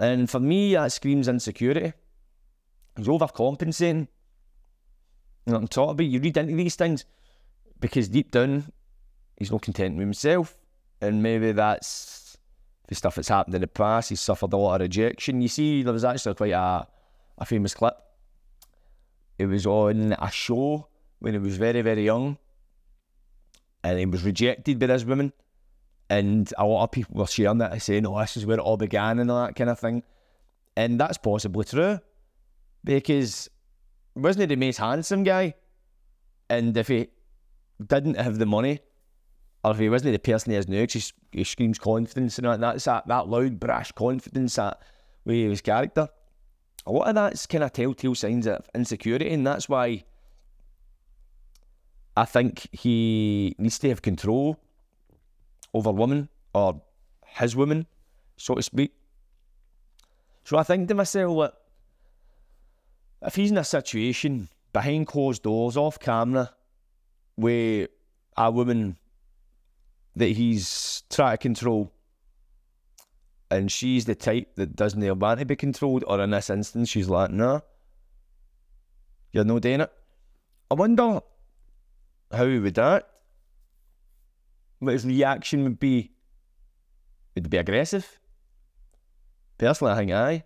And 0.00 0.28
for 0.28 0.40
me, 0.40 0.74
that 0.74 0.90
screams 0.90 1.28
insecurity. 1.28 1.92
He's 2.96 3.06
overcompensating. 3.06 4.08
You 5.46 5.52
know 5.52 5.54
what 5.54 5.62
I'm 5.62 5.68
talking 5.68 5.90
about? 5.92 6.06
You 6.06 6.20
read 6.20 6.36
into 6.36 6.54
these 6.54 6.76
things 6.76 7.04
because 7.80 8.08
deep 8.08 8.30
down, 8.30 8.72
he's 9.36 9.50
not 9.50 9.62
content 9.62 9.96
with 9.96 10.02
himself. 10.02 10.56
And 11.00 11.22
maybe 11.22 11.52
that's 11.52 12.38
the 12.88 12.94
stuff 12.94 13.16
that's 13.16 13.28
happened 13.28 13.54
in 13.54 13.60
the 13.60 13.66
past. 13.66 14.08
He's 14.08 14.20
suffered 14.20 14.52
a 14.52 14.56
lot 14.56 14.76
of 14.76 14.80
rejection. 14.82 15.42
You 15.42 15.48
see, 15.48 15.82
there 15.82 15.92
was 15.92 16.04
actually 16.04 16.34
quite 16.34 16.52
a, 16.52 16.86
a 17.38 17.44
famous 17.44 17.74
clip. 17.74 17.94
It 19.38 19.46
was 19.46 19.66
on 19.66 20.12
a 20.18 20.30
show 20.30 20.88
when 21.18 21.34
he 21.34 21.38
was 21.40 21.56
very, 21.56 21.82
very 21.82 22.04
young. 22.04 22.38
And 23.82 23.98
he 23.98 24.06
was 24.06 24.22
rejected 24.22 24.78
by 24.78 24.86
this 24.86 25.04
woman. 25.04 25.32
And 26.08 26.50
a 26.56 26.64
lot 26.64 26.84
of 26.84 26.92
people 26.92 27.16
were 27.16 27.26
sharing 27.26 27.60
it, 27.60 27.80
saying, 27.82 28.06
oh, 28.06 28.18
this 28.20 28.36
is 28.36 28.46
where 28.46 28.58
it 28.58 28.62
all 28.62 28.76
began 28.76 29.18
and 29.18 29.30
all 29.30 29.44
that 29.44 29.56
kind 29.56 29.68
of 29.68 29.78
thing. 29.78 30.02
And 30.76 30.98
that's 30.98 31.18
possibly 31.18 31.64
true. 31.64 31.98
Because 32.84 33.48
wasn't 34.14 34.42
he 34.42 34.54
the 34.54 34.66
most 34.66 34.76
handsome 34.76 35.24
guy? 35.24 35.54
And 36.50 36.76
if 36.76 36.88
he 36.88 37.08
didn't 37.84 38.18
have 38.18 38.38
the 38.38 38.46
money, 38.46 38.80
or 39.64 39.70
if 39.70 39.78
he 39.78 39.88
wasn't 39.88 40.12
the 40.12 40.18
person 40.18 40.52
he 40.52 40.58
is 40.58 40.68
now, 40.68 40.84
'cause 40.84 41.12
he, 41.32 41.38
he 41.38 41.44
screams 41.44 41.78
confidence 41.78 42.38
and 42.38 42.46
that, 42.46 42.60
that's 42.60 42.84
that, 42.84 43.08
that 43.08 43.28
loud, 43.28 43.58
brash 43.58 43.92
confidence 43.92 44.56
that 44.56 44.80
with 45.24 45.50
his 45.50 45.62
character. 45.62 46.08
A 46.86 46.92
lot 46.92 47.08
of 47.08 47.14
that's 47.14 47.46
kind 47.46 47.64
of 47.64 47.72
telltale 47.72 48.14
signs 48.14 48.46
of 48.46 48.68
insecurity, 48.74 49.30
and 49.30 49.46
that's 49.46 49.70
why 49.70 50.04
I 52.14 52.26
think 52.26 52.68
he 52.72 53.56
needs 53.58 53.78
to 53.78 53.88
have 53.88 54.02
control 54.02 54.60
over 55.72 55.90
women 55.90 56.28
or 56.52 56.82
his 57.24 57.56
women, 57.56 57.86
so 58.36 58.54
to 58.54 58.62
speak. 58.62 58.92
So 60.44 60.58
I 60.58 60.62
think 60.62 60.88
to 60.88 60.94
myself, 60.94 61.34
like, 61.34 61.54
if 63.24 63.34
he's 63.34 63.50
in 63.50 63.58
a 63.58 63.64
situation 63.64 64.48
behind 64.72 65.06
closed 65.06 65.42
doors, 65.42 65.76
off 65.76 65.98
camera, 65.98 66.50
with 67.36 67.90
a 68.36 68.50
woman 68.50 68.96
that 70.16 70.28
he's 70.28 71.02
trying 71.10 71.34
to 71.34 71.38
control, 71.38 71.92
and 73.50 73.70
she's 73.70 74.04
the 74.04 74.14
type 74.14 74.56
that 74.56 74.74
doesn't 74.76 75.18
want 75.18 75.40
to 75.40 75.46
be 75.46 75.56
controlled, 75.56 76.04
or 76.06 76.20
in 76.20 76.30
this 76.30 76.50
instance, 76.50 76.88
she's 76.88 77.08
like, 77.08 77.30
no, 77.30 77.62
you're 79.32 79.44
not 79.44 79.62
doing 79.62 79.80
it. 79.80 79.92
I 80.70 80.74
wonder 80.74 81.20
how 82.32 82.46
he 82.46 82.58
would 82.58 82.78
act. 82.78 83.06
What 84.78 84.92
his 84.92 85.06
reaction 85.06 85.62
would 85.64 85.78
be. 85.78 86.10
Would 87.34 87.46
it 87.46 87.50
be 87.50 87.56
aggressive? 87.56 88.18
Personally, 89.58 89.92
I 89.92 89.96
think 89.96 90.12
aye. 90.12 90.44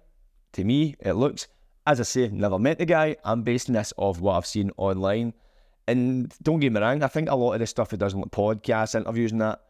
To 0.53 0.65
me, 0.65 0.97
it 1.01 1.13
looks, 1.13 1.49
as 1.89 2.01
I 2.01 2.03
say, 2.03 2.29
never 2.29 2.59
met 2.59 2.79
the 2.79 2.85
guy. 2.85 3.17
I'm 3.25 3.43
basing 3.43 3.75
this 3.75 3.95
off 3.97 4.21
what 4.21 4.35
I've 4.35 4.47
seen 4.47 4.71
online. 4.77 5.33
And 5.87 6.35
don't 6.43 6.61
get 6.61 6.71
me 6.71 6.81
wrong, 6.81 7.03
I 7.03 7.09
think 7.09 7.31
a 7.31 7.35
lot 7.35 7.55
of 7.55 7.61
the 7.61 7.67
stuff 7.67 7.93
he 7.93 7.97
does 7.97 8.13
on 8.13 8.21
like 8.21 8.31
podcasts, 8.31 8.95
interviews, 8.95 9.33
and 9.33 9.41
that, 9.41 9.63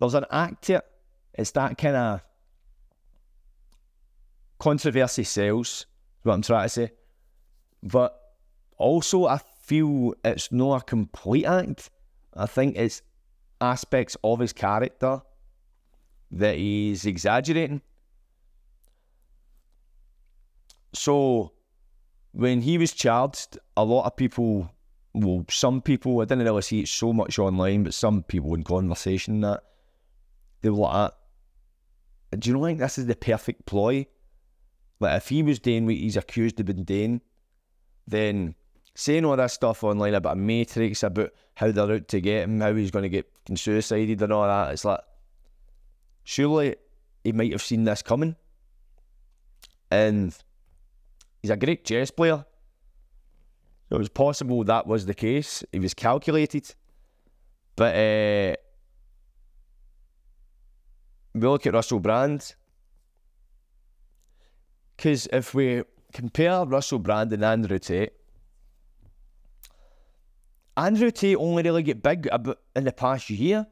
there's 0.00 0.14
an 0.14 0.24
act 0.30 0.64
to 0.64 0.76
it. 0.76 0.86
It's 1.34 1.50
that 1.50 1.76
kind 1.76 1.94
of 1.94 2.22
controversy 4.58 5.24
sells, 5.24 5.84
what 6.22 6.32
I'm 6.32 6.40
trying 6.40 6.64
to 6.64 6.68
say. 6.70 6.92
But 7.82 8.18
also, 8.78 9.26
I 9.26 9.38
feel 9.60 10.14
it's 10.24 10.50
not 10.50 10.80
a 10.80 10.84
complete 10.84 11.44
act. 11.44 11.90
I 12.34 12.46
think 12.46 12.78
it's 12.78 13.02
aspects 13.60 14.16
of 14.24 14.38
his 14.38 14.54
character 14.54 15.20
that 16.30 16.56
he's 16.56 17.04
exaggerating. 17.04 17.82
So, 20.94 21.52
when 22.36 22.60
he 22.60 22.76
was 22.76 22.92
charged, 22.92 23.58
a 23.78 23.84
lot 23.84 24.04
of 24.04 24.14
people, 24.14 24.70
well, 25.14 25.46
some 25.48 25.80
people, 25.80 26.20
I 26.20 26.26
didn't 26.26 26.44
really 26.44 26.60
see 26.60 26.80
it 26.80 26.88
so 26.88 27.14
much 27.14 27.38
online, 27.38 27.84
but 27.84 27.94
some 27.94 28.22
people 28.22 28.52
in 28.54 28.62
conversation 28.62 29.40
that 29.40 29.62
they 30.60 30.68
were 30.68 30.80
like, 30.80 30.94
ah, 30.94 31.10
do 32.38 32.50
you 32.50 32.56
know 32.56 32.64
think 32.64 32.78
this 32.78 32.98
is 32.98 33.06
the 33.06 33.16
perfect 33.16 33.64
ploy? 33.64 34.06
Like, 35.00 35.16
if 35.16 35.30
he 35.30 35.42
was 35.42 35.58
doing 35.58 35.86
what 35.86 35.94
he's 35.94 36.18
accused 36.18 36.60
of 36.60 36.66
being 36.66 36.84
doing, 36.84 37.20
then 38.06 38.54
saying 38.94 39.24
all 39.24 39.36
this 39.36 39.54
stuff 39.54 39.82
online 39.82 40.12
about 40.12 40.36
matrix, 40.36 41.02
about 41.02 41.30
how 41.54 41.70
they're 41.70 41.90
out 41.90 42.08
to 42.08 42.20
get 42.20 42.44
him, 42.44 42.60
how 42.60 42.74
he's 42.74 42.90
going 42.90 43.04
to 43.04 43.08
get 43.08 43.30
suicided 43.54 44.20
and 44.20 44.32
all 44.32 44.46
that, 44.46 44.72
it's 44.72 44.84
like, 44.84 45.00
surely 46.24 46.76
he 47.24 47.32
might 47.32 47.52
have 47.52 47.62
seen 47.62 47.84
this 47.84 48.02
coming. 48.02 48.36
And 49.90 50.36
he's 51.46 51.50
a 51.50 51.56
great 51.56 51.84
chess 51.84 52.10
player. 52.10 52.44
So 53.88 53.96
it 53.96 53.98
was 53.98 54.08
possible 54.08 54.64
that 54.64 54.86
was 54.86 55.06
the 55.06 55.14
case. 55.14 55.64
He 55.70 55.78
was 55.78 55.94
calculated. 55.94 56.74
But 57.76 57.94
uh, 57.94 58.56
we 61.34 61.40
look 61.40 61.66
at 61.66 61.74
Russell 61.74 62.00
Brand. 62.00 62.56
Because 64.96 65.28
if 65.32 65.54
we 65.54 65.84
compare 66.12 66.64
Russell 66.64 66.98
Brand 66.98 67.32
and 67.32 67.44
Andrew 67.44 67.78
Tate, 67.78 68.12
Andrew 70.76 71.12
Tate 71.12 71.36
only 71.36 71.62
really 71.62 71.84
get 71.84 72.02
big 72.02 72.28
in 72.74 72.84
the 72.84 72.92
past 72.92 73.30
year. 73.30 73.66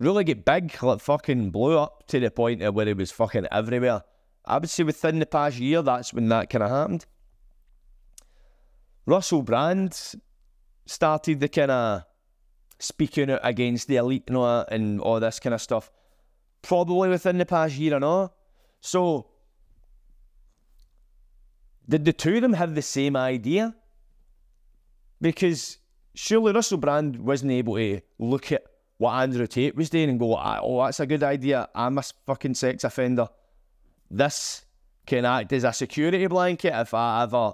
Really 0.00 0.24
get 0.24 0.44
big, 0.44 0.82
like 0.82 1.00
fucking 1.00 1.50
blew 1.50 1.78
up 1.78 2.06
to 2.08 2.18
the 2.18 2.30
point 2.30 2.62
of 2.62 2.74
where 2.74 2.86
he 2.86 2.94
was 2.94 3.12
fucking 3.12 3.46
everywhere. 3.52 4.02
I 4.44 4.58
would 4.58 4.70
say 4.70 4.82
within 4.82 5.18
the 5.18 5.26
past 5.26 5.58
year, 5.58 5.82
that's 5.82 6.12
when 6.12 6.28
that 6.28 6.50
kind 6.50 6.62
of 6.62 6.70
happened. 6.70 7.06
Russell 9.06 9.42
Brand 9.42 9.98
started 10.86 11.40
the 11.40 11.48
kind 11.48 11.70
of 11.70 12.02
speaking 12.78 13.30
out 13.30 13.40
against 13.42 13.88
the 13.88 13.96
elite 13.96 14.24
and 14.28 14.36
all, 14.36 14.64
and 14.70 15.00
all 15.00 15.20
this 15.20 15.38
kind 15.40 15.54
of 15.54 15.60
stuff, 15.60 15.90
probably 16.62 17.08
within 17.08 17.38
the 17.38 17.46
past 17.46 17.76
year 17.76 17.94
and 17.94 18.04
all. 18.04 18.36
So, 18.80 19.26
did 21.88 22.04
the 22.04 22.12
two 22.12 22.36
of 22.36 22.42
them 22.42 22.54
have 22.54 22.74
the 22.74 22.82
same 22.82 23.16
idea? 23.16 23.74
Because 25.20 25.78
surely 26.14 26.52
Russell 26.52 26.78
Brand 26.78 27.16
wasn't 27.16 27.52
able 27.52 27.76
to 27.76 28.00
look 28.18 28.52
at 28.52 28.64
what 28.96 29.12
Andrew 29.12 29.46
Tate 29.46 29.76
was 29.76 29.90
doing 29.90 30.10
and 30.10 30.18
go, 30.18 30.34
"Ah, 30.34 30.60
oh, 30.62 30.84
that's 30.84 31.00
a 31.00 31.06
good 31.06 31.22
idea. 31.22 31.68
I'm 31.74 31.98
a 31.98 32.02
fucking 32.26 32.54
sex 32.54 32.84
offender. 32.84 33.28
This 34.10 34.64
can 35.06 35.24
act 35.24 35.52
as 35.52 35.64
a 35.64 35.72
security 35.72 36.26
blanket 36.26 36.72
if 36.74 36.94
I 36.94 37.22
ever 37.22 37.52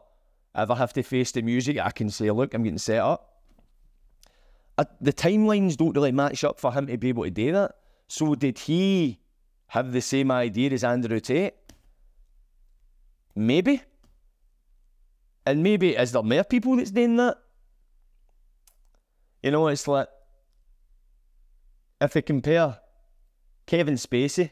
ever 0.54 0.74
have 0.74 0.92
to 0.94 1.02
face 1.02 1.32
the 1.32 1.42
music. 1.42 1.78
I 1.78 1.90
can 1.90 2.08
say, 2.10 2.30
look, 2.30 2.54
I'm 2.54 2.62
getting 2.62 2.78
set 2.78 3.00
up. 3.00 3.42
Uh, 4.78 4.84
the 5.00 5.12
timelines 5.12 5.76
don't 5.76 5.94
really 5.94 6.12
match 6.12 6.44
up 6.44 6.58
for 6.58 6.72
him 6.72 6.86
to 6.86 6.96
be 6.96 7.10
able 7.10 7.24
to 7.24 7.30
do 7.30 7.52
that. 7.52 7.72
So 8.08 8.34
did 8.34 8.58
he 8.58 9.20
have 9.68 9.92
the 9.92 10.00
same 10.00 10.30
idea 10.30 10.70
as 10.70 10.84
Andrew 10.84 11.20
Tate? 11.20 11.54
Maybe. 13.34 13.82
And 15.44 15.62
maybe 15.62 15.94
is 15.94 16.12
there 16.12 16.22
more 16.22 16.44
people 16.44 16.76
that's 16.76 16.90
doing 16.90 17.16
that? 17.16 17.38
You 19.42 19.50
know, 19.50 19.68
it's 19.68 19.86
like 19.86 20.08
if 22.00 22.14
you 22.14 22.22
compare 22.22 22.78
Kevin 23.66 23.94
Spacey, 23.94 24.50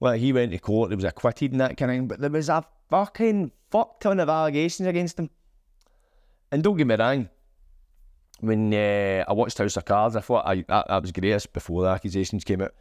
well, 0.00 0.14
he 0.14 0.32
went 0.32 0.52
to 0.52 0.58
court, 0.58 0.90
he 0.90 0.96
was 0.96 1.04
acquitted 1.04 1.52
and 1.52 1.60
that 1.60 1.76
kind 1.76 1.90
of 1.90 1.96
thing, 1.96 2.06
but 2.08 2.20
there 2.20 2.30
was 2.30 2.48
a 2.48 2.64
fucking 2.90 3.52
fuck 3.70 4.00
ton 4.00 4.20
of 4.20 4.28
allegations 4.28 4.86
against 4.86 5.18
him. 5.18 5.30
And 6.52 6.62
don't 6.62 6.76
get 6.76 6.86
me 6.86 6.94
wrong, 6.94 7.28
when 8.40 8.72
uh, 8.74 9.24
I 9.26 9.32
watched 9.32 9.58
House 9.58 9.76
of 9.76 9.84
Cards, 9.84 10.16
I 10.16 10.20
thought 10.20 10.46
I, 10.46 10.64
that, 10.68 11.02
was 11.02 11.12
great 11.12 11.52
before 11.52 11.82
the 11.82 11.88
accusations 11.88 12.44
came 12.44 12.60
out. 12.60 12.74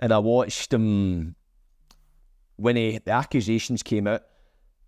And 0.00 0.12
I 0.12 0.18
watched 0.18 0.72
him 0.72 1.34
when 2.56 2.76
he, 2.76 2.98
the 2.98 3.12
accusations 3.12 3.82
came 3.82 4.06
out, 4.06 4.22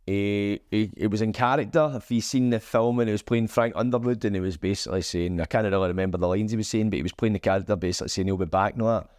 he, 0.07 0.61
he, 0.71 0.91
he 0.97 1.07
was 1.07 1.23
in 1.23 1.33
character. 1.33 1.93
If 1.95 2.11
you've 2.11 2.25
seen 2.25 2.51
the 2.51 2.59
film 2.59 2.99
and 2.99 3.09
he 3.09 3.13
was 3.13 3.23
playing 3.23 3.47
Frank 3.47 3.75
Underwood 3.77 4.25
and 4.25 4.35
he 4.35 4.41
was 4.41 4.57
basically 4.57 5.03
saying, 5.03 5.41
I 5.41 5.45
can't 5.45 5.65
really 5.65 5.89
remember 5.89 6.19
the 6.19 6.27
lines 6.27 6.51
he 6.51 6.57
was 6.57 6.69
saying, 6.69 6.91
but 6.91 6.97
he 6.97 7.03
was 7.03 7.13
playing 7.13 7.35
the 7.35 7.39
character 7.39 7.77
basically 7.77 8.09
saying 8.09 8.27
he'll 8.27 8.37
be 8.37 8.45
back 8.45 8.75
and 8.75 8.83
all 8.83 9.01
that. 9.01 9.11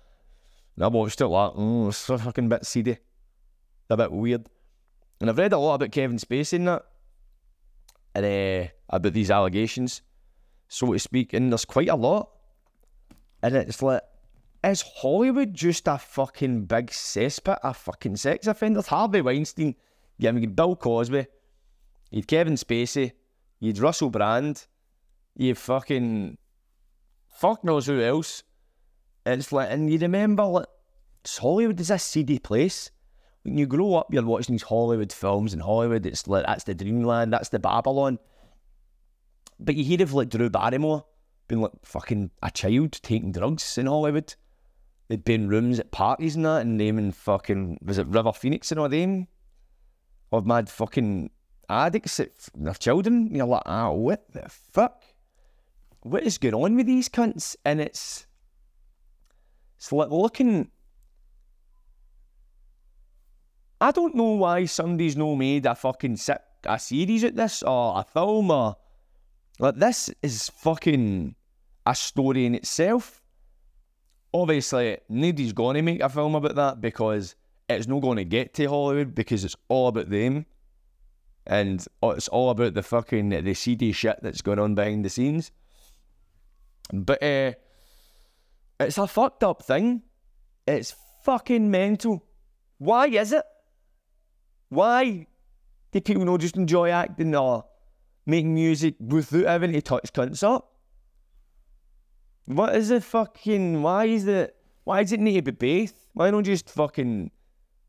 And 0.75 0.85
I 0.85 0.87
watched 0.87 1.21
it 1.21 1.27
like, 1.27 1.53
mm, 1.53 1.89
it's 1.89 2.09
a 2.09 2.17
fucking 2.17 2.49
bit 2.49 2.65
seedy. 2.65 2.97
A 3.89 3.97
bit 3.97 4.11
weird. 4.11 4.47
And 5.19 5.29
I've 5.29 5.37
read 5.37 5.53
a 5.53 5.57
lot 5.57 5.75
about 5.75 5.91
Kevin 5.91 6.17
Spacey 6.17 6.53
in 6.53 6.65
that. 6.65 6.83
And 8.13 8.25
uh, 8.25 8.69
about 8.89 9.13
these 9.13 9.31
allegations, 9.31 10.01
so 10.67 10.91
to 10.91 10.99
speak. 10.99 11.33
And 11.33 11.51
there's 11.51 11.65
quite 11.65 11.89
a 11.89 11.95
lot. 11.95 12.29
And 13.43 13.55
it's 13.55 13.81
like, 13.81 14.01
is 14.63 14.81
Hollywood 14.81 15.53
just 15.53 15.87
a 15.87 15.97
fucking 15.97 16.65
big 16.65 16.87
cesspit 16.87 17.59
of 17.63 17.77
fucking 17.77 18.17
sex 18.17 18.47
offenders? 18.47 18.87
Harvey 18.87 19.21
Weinstein, 19.21 19.75
yeah, 20.17 20.31
we 20.31 20.45
Bill 20.45 20.75
Cosby, 20.75 21.25
you'd 22.11 22.27
Kevin 22.27 22.53
Spacey, 22.53 23.13
you'd 23.59 23.79
Russell 23.79 24.11
Brand, 24.11 24.67
you 25.35 25.55
fucking 25.55 26.37
fuck 27.27 27.63
knows 27.63 27.87
who 27.87 28.01
else. 28.01 28.43
It's 29.25 29.51
like, 29.51 29.69
and 29.69 29.91
you 29.91 29.99
remember, 29.99 30.43
like, 30.43 30.65
Hollywood 31.27 31.79
is 31.79 31.91
a 31.91 31.99
seedy 31.99 32.39
place. 32.39 32.89
When 33.43 33.57
you 33.57 33.65
grow 33.65 33.95
up, 33.95 34.07
you're 34.11 34.25
watching 34.25 34.53
these 34.53 34.63
Hollywood 34.63 35.11
films, 35.11 35.53
and 35.53 35.61
Hollywood, 35.61 36.05
it's 36.05 36.27
like 36.27 36.45
that's 36.45 36.63
the 36.63 36.75
dreamland, 36.75 37.33
that's 37.33 37.49
the 37.49 37.59
Babylon. 37.59 38.19
But 39.59 39.75
you 39.75 39.83
hear 39.83 40.01
of 40.01 40.13
like 40.13 40.29
Drew 40.29 40.49
Barrymore 40.49 41.05
being 41.47 41.61
like 41.61 41.71
fucking 41.83 42.31
a 42.41 42.51
child 42.51 42.93
taking 42.93 43.31
drugs 43.31 43.77
in 43.77 43.85
Hollywood. 43.85 44.33
They'd 45.07 45.23
be 45.23 45.33
in 45.33 45.49
rooms 45.49 45.79
at 45.79 45.91
parties 45.91 46.35
and 46.35 46.45
that, 46.45 46.61
and 46.61 46.77
naming 46.77 47.11
fucking 47.11 47.79
was 47.83 47.97
it 47.97 48.07
River 48.07 48.31
Phoenix 48.31 48.71
and 48.71 48.79
all 48.79 48.89
them, 48.89 49.27
of 50.31 50.45
mad 50.45 50.69
fucking 50.69 51.31
addicts 51.69 52.19
at 52.19 52.31
their 52.55 52.73
children. 52.73 53.33
You're 53.33 53.45
like, 53.45 53.63
ah, 53.65 53.91
what 53.91 54.31
the 54.31 54.47
fuck? 54.47 55.03
What 56.01 56.23
is 56.23 56.37
going 56.37 56.55
on 56.55 56.75
with 56.75 56.85
these 56.85 57.09
cunts? 57.09 57.55
And 57.65 57.81
it's 57.81 58.25
like 59.91 60.09
looking. 60.11 60.69
I 63.79 63.91
don't 63.91 64.15
know 64.15 64.33
why 64.33 64.65
somebody's 64.65 65.17
no 65.17 65.35
made 65.35 65.65
a 65.65 65.73
fucking 65.73 66.17
a 66.65 66.77
series 66.77 67.23
at 67.23 67.35
this 67.35 67.63
or 67.63 67.99
a 67.99 68.03
film 68.03 68.51
or 68.51 68.75
like 69.59 69.75
this 69.75 70.09
is 70.21 70.49
fucking 70.49 71.35
a 71.85 71.95
story 71.95 72.45
in 72.45 72.55
itself. 72.55 73.21
Obviously, 74.33 74.97
nobody's 75.09 75.53
to 75.75 75.81
make 75.81 76.01
a 76.01 76.09
film 76.09 76.35
about 76.35 76.55
that 76.55 76.81
because 76.81 77.35
it's 77.67 77.87
not 77.87 78.01
to 78.17 78.23
get 78.23 78.53
to 78.55 78.65
Hollywood 78.65 79.15
because 79.15 79.43
it's 79.43 79.55
all 79.67 79.87
about 79.87 80.09
them. 80.09 80.45
And 81.47 81.85
it's 82.03 82.27
all 82.27 82.51
about 82.51 82.75
the 82.75 82.83
fucking 82.83 83.29
the 83.29 83.53
seedy 83.55 83.91
shit 83.91 84.19
that's 84.21 84.41
going 84.41 84.59
on 84.59 84.75
behind 84.75 85.03
the 85.03 85.09
scenes. 85.09 85.51
But 86.93 87.21
uh, 87.23 87.53
it's 88.81 88.97
a 88.97 89.07
fucked 89.07 89.43
up 89.43 89.63
thing. 89.63 90.03
It's 90.67 90.95
fucking 91.23 91.69
mental. 91.69 92.23
Why 92.77 93.07
is 93.07 93.31
it? 93.31 93.43
Why 94.69 95.27
do 95.91 96.01
people 96.01 96.25
not 96.25 96.39
just 96.39 96.55
enjoy 96.55 96.89
acting 96.89 97.35
or 97.35 97.65
making 98.25 98.53
music 98.53 98.95
without 98.99 99.45
having 99.45 99.73
to 99.73 99.81
touch 99.81 100.13
cunts 100.13 100.43
up? 100.43 100.73
What 102.45 102.75
is 102.75 102.89
it 102.89 103.03
fucking 103.03 103.81
why 103.81 104.05
is 104.05 104.27
it 104.27 104.55
why 104.83 105.03
does 105.03 105.11
it 105.11 105.19
need 105.19 105.45
to 105.45 105.51
be 105.51 105.83
both? 105.83 106.07
Why 106.13 106.31
don't 106.31 106.45
you 106.47 106.53
just 106.53 106.69
fucking 106.69 107.31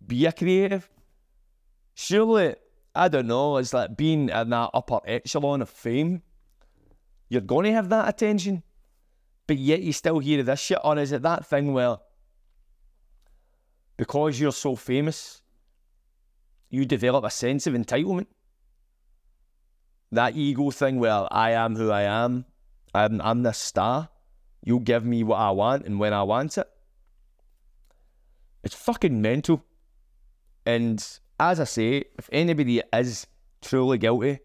be 0.06 0.26
a 0.26 0.32
creative? 0.32 0.90
Surely 1.94 2.56
I 2.94 3.08
don't 3.08 3.26
know, 3.26 3.56
it's 3.56 3.72
like 3.72 3.96
being 3.96 4.28
in 4.28 4.50
that 4.50 4.70
upper 4.74 5.00
echelon 5.06 5.62
of 5.62 5.70
fame. 5.70 6.22
You're 7.28 7.40
gonna 7.40 7.72
have 7.72 7.88
that 7.88 8.08
attention. 8.08 8.62
But 9.46 9.58
yet 9.58 9.82
you 9.82 9.92
still 9.92 10.18
hear 10.18 10.42
this 10.42 10.60
shit 10.60 10.78
on. 10.84 10.98
Is 10.98 11.12
it 11.12 11.22
that 11.22 11.46
thing 11.46 11.72
where 11.72 11.98
because 13.96 14.40
you're 14.40 14.52
so 14.52 14.76
famous, 14.76 15.42
you 16.70 16.84
develop 16.84 17.24
a 17.24 17.30
sense 17.30 17.66
of 17.66 17.74
entitlement? 17.74 18.26
That 20.10 20.36
ego 20.36 20.70
thing 20.70 20.98
where 20.98 21.26
I 21.30 21.50
am 21.52 21.76
who 21.76 21.90
I 21.90 22.02
am, 22.02 22.44
I'm, 22.94 23.20
I'm 23.20 23.42
the 23.42 23.52
star. 23.52 24.10
You'll 24.64 24.80
give 24.80 25.04
me 25.04 25.24
what 25.24 25.38
I 25.38 25.50
want 25.50 25.86
and 25.86 25.98
when 25.98 26.12
I 26.12 26.22
want 26.22 26.58
it. 26.58 26.68
It's 28.62 28.74
fucking 28.74 29.20
mental. 29.20 29.64
And 30.64 31.04
as 31.40 31.58
I 31.58 31.64
say, 31.64 32.04
if 32.18 32.28
anybody 32.30 32.82
is 32.92 33.26
truly 33.60 33.98
guilty 33.98 34.38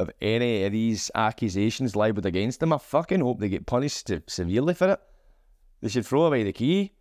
of 0.00 0.10
any 0.22 0.64
of 0.64 0.72
these 0.72 1.10
accusations 1.14 1.94
leveled 1.94 2.24
against 2.24 2.60
them, 2.60 2.72
I 2.72 2.78
fucking 2.78 3.20
hope 3.20 3.38
they 3.38 3.50
get 3.50 3.66
punished 3.66 4.10
severely 4.26 4.72
for 4.72 4.92
it. 4.92 5.00
They 5.82 5.88
should 5.88 6.06
throw 6.06 6.22
away 6.22 6.42
the 6.42 6.52
key 6.52 6.92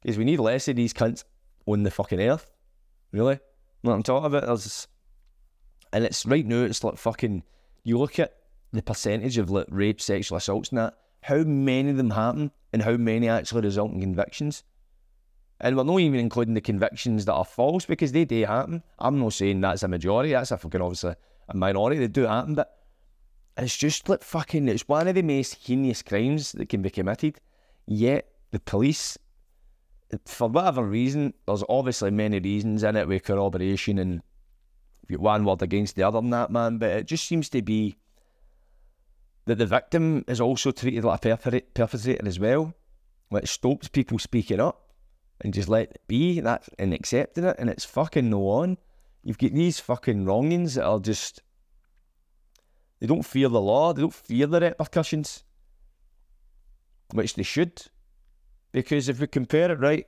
because 0.00 0.16
we 0.16 0.24
need 0.24 0.38
less 0.38 0.68
of 0.68 0.76
these 0.76 0.94
cunts 0.94 1.24
on 1.66 1.82
the 1.82 1.90
fucking 1.90 2.20
earth. 2.20 2.50
Really? 3.10 3.40
What 3.82 3.94
I'm 3.94 4.04
talking 4.04 4.26
about, 4.26 4.46
there's, 4.46 4.86
and 5.92 6.04
it's 6.04 6.24
right 6.24 6.46
now, 6.46 6.62
it's 6.62 6.84
like 6.84 6.98
fucking, 6.98 7.42
you 7.82 7.98
look 7.98 8.20
at 8.20 8.36
the 8.72 8.82
percentage 8.82 9.38
of 9.38 9.50
like 9.50 9.66
rape, 9.70 10.00
sexual 10.00 10.38
assaults 10.38 10.70
and 10.70 10.78
that, 10.78 10.94
how 11.22 11.42
many 11.42 11.90
of 11.90 11.96
them 11.96 12.10
happen 12.10 12.52
and 12.72 12.82
how 12.82 12.96
many 12.96 13.28
actually 13.28 13.62
result 13.62 13.92
in 13.92 14.00
convictions. 14.00 14.62
And 15.60 15.76
we're 15.76 15.82
not 15.82 15.98
even 15.98 16.20
including 16.20 16.54
the 16.54 16.60
convictions 16.60 17.24
that 17.24 17.32
are 17.32 17.44
false 17.44 17.86
because 17.86 18.12
they 18.12 18.24
do 18.24 18.44
happen. 18.44 18.84
I'm 19.00 19.18
not 19.18 19.32
saying 19.32 19.60
that's 19.60 19.82
a 19.82 19.88
majority, 19.88 20.32
that's 20.32 20.52
a 20.52 20.58
fucking 20.58 20.80
obviously 20.80 21.14
a 21.48 21.56
minority, 21.56 21.98
they 21.98 22.08
do 22.08 22.22
happen, 22.22 22.54
but 22.54 22.72
it's 23.56 23.76
just 23.76 24.08
like 24.08 24.22
fucking, 24.22 24.68
it's 24.68 24.88
one 24.88 25.08
of 25.08 25.14
the 25.14 25.22
most 25.22 25.66
heinous 25.66 26.02
crimes 26.02 26.52
that 26.52 26.68
can 26.68 26.82
be 26.82 26.90
committed. 26.90 27.40
Yet 27.86 28.28
the 28.50 28.60
police, 28.60 29.16
for 30.24 30.48
whatever 30.48 30.84
reason, 30.84 31.34
there's 31.46 31.64
obviously 31.68 32.10
many 32.10 32.38
reasons 32.40 32.82
in 32.82 32.96
it 32.96 33.08
with 33.08 33.24
corroboration 33.24 33.98
and 33.98 34.22
one 35.08 35.44
word 35.44 35.62
against 35.62 35.96
the 35.96 36.02
other 36.02 36.20
than 36.20 36.30
that, 36.30 36.50
man, 36.50 36.78
but 36.78 36.90
it 36.90 37.06
just 37.06 37.24
seems 37.24 37.48
to 37.50 37.62
be 37.62 37.96
that 39.46 39.58
the 39.58 39.66
victim 39.66 40.24
is 40.26 40.40
also 40.40 40.72
treated 40.72 41.04
like 41.04 41.24
a 41.24 41.36
perpetrator 41.36 42.26
as 42.26 42.40
well, 42.40 42.74
which 43.28 43.48
stops 43.48 43.88
people 43.88 44.18
speaking 44.18 44.60
up 44.60 44.90
and 45.40 45.54
just 45.54 45.68
let 45.68 45.90
it 45.90 46.00
be 46.08 46.40
that 46.40 46.68
and 46.78 46.92
accepting 46.92 47.44
it, 47.44 47.56
and 47.58 47.70
it's 47.70 47.84
fucking 47.84 48.28
no 48.28 48.48
on. 48.48 48.78
You've 49.26 49.38
got 49.38 49.54
these 49.54 49.80
fucking 49.80 50.24
wrongings 50.24 50.76
that 50.76 50.84
are 50.84 51.00
just 51.00 51.42
they 53.00 53.08
don't 53.08 53.24
fear 53.24 53.48
the 53.48 53.60
law, 53.60 53.92
they 53.92 54.02
don't 54.02 54.14
fear 54.14 54.46
the 54.46 54.60
repercussions, 54.60 55.42
which 57.12 57.34
they 57.34 57.42
should, 57.42 57.82
because 58.70 59.08
if 59.08 59.18
we 59.18 59.26
compare 59.26 59.72
it 59.72 59.80
right, 59.80 60.06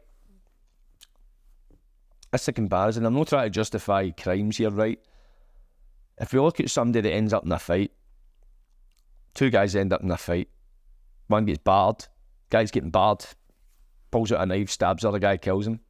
it's 2.33 2.47
a 2.47 2.53
comparison. 2.53 3.05
I'm 3.05 3.15
not 3.15 3.27
trying 3.27 3.47
to 3.47 3.51
justify 3.51 4.11
crimes 4.11 4.59
here, 4.59 4.71
right? 4.71 5.01
If 6.21 6.33
we 6.33 6.39
look 6.39 6.61
at 6.61 6.71
somebody 6.71 7.01
that 7.01 7.13
ends 7.13 7.33
up 7.33 7.45
in 7.45 7.51
a 7.51 7.59
fight, 7.59 7.91
two 9.35 9.51
guys 9.51 9.75
end 9.75 9.93
up 9.93 10.05
in 10.05 10.13
a 10.13 10.17
fight, 10.17 10.49
one 11.27 11.45
gets 11.45 11.59
barred, 11.59 12.07
guy's 12.51 12.71
getting 12.71 12.91
barred, 12.91 13.27
pulls 14.13 14.31
out 14.31 14.43
a 14.43 14.47
knife, 14.47 14.71
stabs 14.71 15.03
the 15.03 15.09
other 15.09 15.19
guy, 15.19 15.39
kills 15.39 15.67
him. 15.67 15.81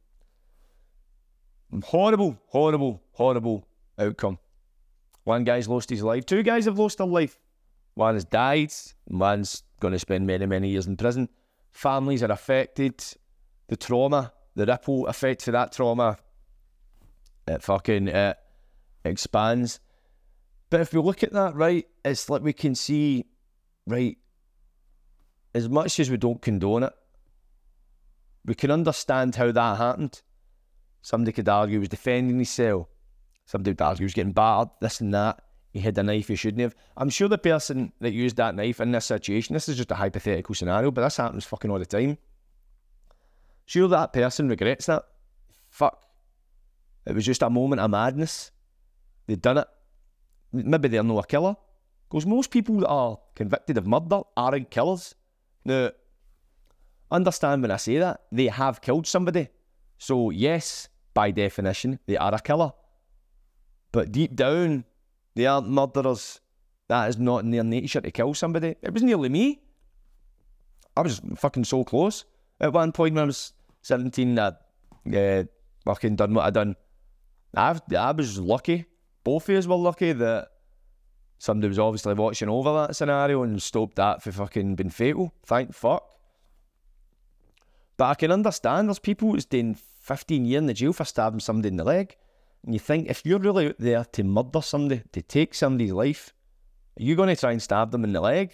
Horrible, 1.83 2.37
horrible, 2.47 3.01
horrible 3.11 3.67
outcome. 3.97 4.39
One 5.23 5.43
guy's 5.43 5.67
lost 5.67 5.89
his 5.89 6.01
life. 6.01 6.25
Two 6.25 6.41
guys 6.41 6.65
have 6.65 6.79
lost 6.79 6.97
their 6.97 7.07
life. 7.07 7.39
One 7.93 8.15
has 8.15 8.25
died. 8.25 8.73
One's 9.07 9.63
going 9.79 9.91
to 9.91 9.99
spend 9.99 10.25
many, 10.25 10.45
many 10.45 10.69
years 10.69 10.87
in 10.87 10.97
prison. 10.97 11.29
Families 11.71 12.23
are 12.23 12.31
affected. 12.31 13.03
The 13.67 13.77
trauma, 13.77 14.33
the 14.55 14.65
ripple 14.65 15.05
effect 15.07 15.47
of 15.47 15.51
that 15.51 15.71
trauma, 15.73 16.17
it 17.47 17.61
fucking 17.61 18.11
expands. 19.05 19.79
But 20.71 20.81
if 20.81 20.93
we 20.93 21.01
look 21.01 21.23
at 21.23 21.33
that, 21.33 21.55
right, 21.55 21.85
it's 22.03 22.29
like 22.29 22.41
we 22.41 22.53
can 22.53 22.73
see, 22.73 23.25
right, 23.85 24.17
as 25.53 25.69
much 25.69 25.99
as 25.99 26.09
we 26.09 26.17
don't 26.17 26.41
condone 26.41 26.83
it, 26.83 26.93
we 28.45 28.55
can 28.55 28.71
understand 28.71 29.35
how 29.35 29.51
that 29.51 29.77
happened. 29.77 30.21
Somebody 31.01 31.31
could 31.31 31.49
argue 31.49 31.75
he 31.75 31.79
was 31.79 31.89
defending 31.89 32.35
himself. 32.35 32.87
Somebody 33.45 33.71
would 33.71 33.81
argue 33.81 34.01
he 34.01 34.05
was 34.05 34.13
getting 34.13 34.33
battered, 34.33 34.69
this 34.81 35.01
and 35.01 35.13
that. 35.13 35.41
He 35.71 35.79
had 35.79 35.97
a 35.97 36.03
knife 36.03 36.27
he 36.27 36.35
shouldn't 36.35 36.61
have. 36.61 36.75
I'm 36.97 37.09
sure 37.09 37.27
the 37.27 37.37
person 37.37 37.93
that 37.99 38.11
used 38.11 38.37
that 38.37 38.55
knife 38.55 38.81
in 38.81 38.91
this 38.91 39.05
situation, 39.05 39.53
this 39.53 39.69
is 39.69 39.77
just 39.77 39.91
a 39.91 39.95
hypothetical 39.95 40.55
scenario, 40.55 40.89
but 40.91 41.03
this 41.03 41.17
happens 41.17 41.45
fucking 41.45 41.69
all 41.69 41.79
the 41.79 41.85
time. 41.85 42.17
Sure, 43.65 43.87
that 43.87 44.13
person 44.13 44.49
regrets 44.49 44.87
that. 44.87 45.03
Fuck. 45.69 46.03
It 47.05 47.13
was 47.13 47.25
just 47.25 47.43
a 47.43 47.49
moment 47.49 47.81
of 47.81 47.91
madness. 47.91 48.51
They'd 49.27 49.41
done 49.41 49.59
it. 49.59 49.67
Maybe 50.51 50.87
they're 50.87 51.03
not 51.03 51.23
a 51.23 51.27
killer. 51.27 51.55
Because 52.09 52.25
most 52.25 52.49
people 52.49 52.79
that 52.79 52.87
are 52.87 53.19
convicted 53.35 53.77
of 53.77 53.85
murder 53.85 54.21
aren't 54.35 54.71
killers. 54.71 55.13
Now, 55.63 55.91
understand 57.11 57.61
when 57.61 57.69
I 57.69 57.77
say 57.77 57.99
that, 57.99 58.21
they 58.31 58.47
have 58.47 58.81
killed 58.81 59.05
somebody. 59.05 59.49
So, 59.99 60.31
yes, 60.31 60.89
by 61.13 61.31
definition, 61.31 61.99
they 62.07 62.17
are 62.17 62.33
a 62.33 62.39
killer. 62.39 62.71
But 63.91 64.11
deep 64.11 64.35
down, 64.35 64.85
they 65.35 65.45
aren't 65.45 65.69
murderers. 65.69 66.39
That 66.87 67.09
is 67.09 67.17
not 67.17 67.43
in 67.43 67.51
their 67.51 67.63
nature 67.63 68.01
to 68.01 68.09
kill 68.09 68.33
somebody. 68.33 68.75
It 68.81 68.93
was 68.93 69.03
nearly 69.03 69.29
me. 69.29 69.61
I 70.97 71.01
was 71.01 71.21
fucking 71.35 71.65
so 71.65 71.83
close. 71.83 72.25
At 72.59 72.73
one 72.73 72.91
point 72.91 73.15
when 73.15 73.23
I 73.23 73.27
was 73.27 73.53
17, 73.83 74.39
I 74.39 74.53
uh, 75.15 75.43
fucking 75.85 76.15
done 76.15 76.33
what 76.33 76.45
I 76.45 76.49
done. 76.49 76.75
I, 77.55 77.79
I 77.95 78.11
was 78.11 78.39
lucky. 78.39 78.85
Both 79.23 79.49
of 79.49 79.55
us 79.55 79.67
were 79.67 79.75
lucky 79.75 80.13
that 80.13 80.47
somebody 81.37 81.67
was 81.67 81.79
obviously 81.79 82.13
watching 82.13 82.49
over 82.49 82.73
that 82.73 82.95
scenario 82.95 83.43
and 83.43 83.61
stopped 83.61 83.95
that 83.97 84.23
for 84.23 84.31
fucking 84.31 84.75
being 84.75 84.89
fatal. 84.89 85.33
Thank 85.45 85.73
fuck. 85.73 86.18
But 87.99 88.11
I 88.11 88.15
can 88.15 88.31
understand 88.31 88.87
there's 88.87 88.97
people 88.97 89.33
who's 89.33 89.43
doing 89.43 89.75
15 89.75 90.45
years 90.45 90.59
in 90.59 90.67
the 90.67 90.73
jail 90.73 90.93
for 90.93 91.03
stabbing 91.03 91.41
somebody 91.41 91.67
in 91.67 91.75
the 91.75 91.83
leg. 91.83 92.15
And 92.63 92.73
you 92.73 92.79
think 92.79 93.09
if 93.09 93.25
you're 93.25 93.39
really 93.39 93.67
out 93.67 93.75
there 93.77 94.05
to 94.05 94.23
murder 94.23 94.61
somebody, 94.61 95.03
to 95.11 95.21
take 95.21 95.53
somebody's 95.53 95.91
life, 95.91 96.33
are 96.97 97.03
you 97.03 97.17
going 97.17 97.27
to 97.27 97.35
try 97.35 97.51
and 97.51 97.61
stab 97.61 97.91
them 97.91 98.05
in 98.05 98.13
the 98.13 98.21
leg? 98.21 98.53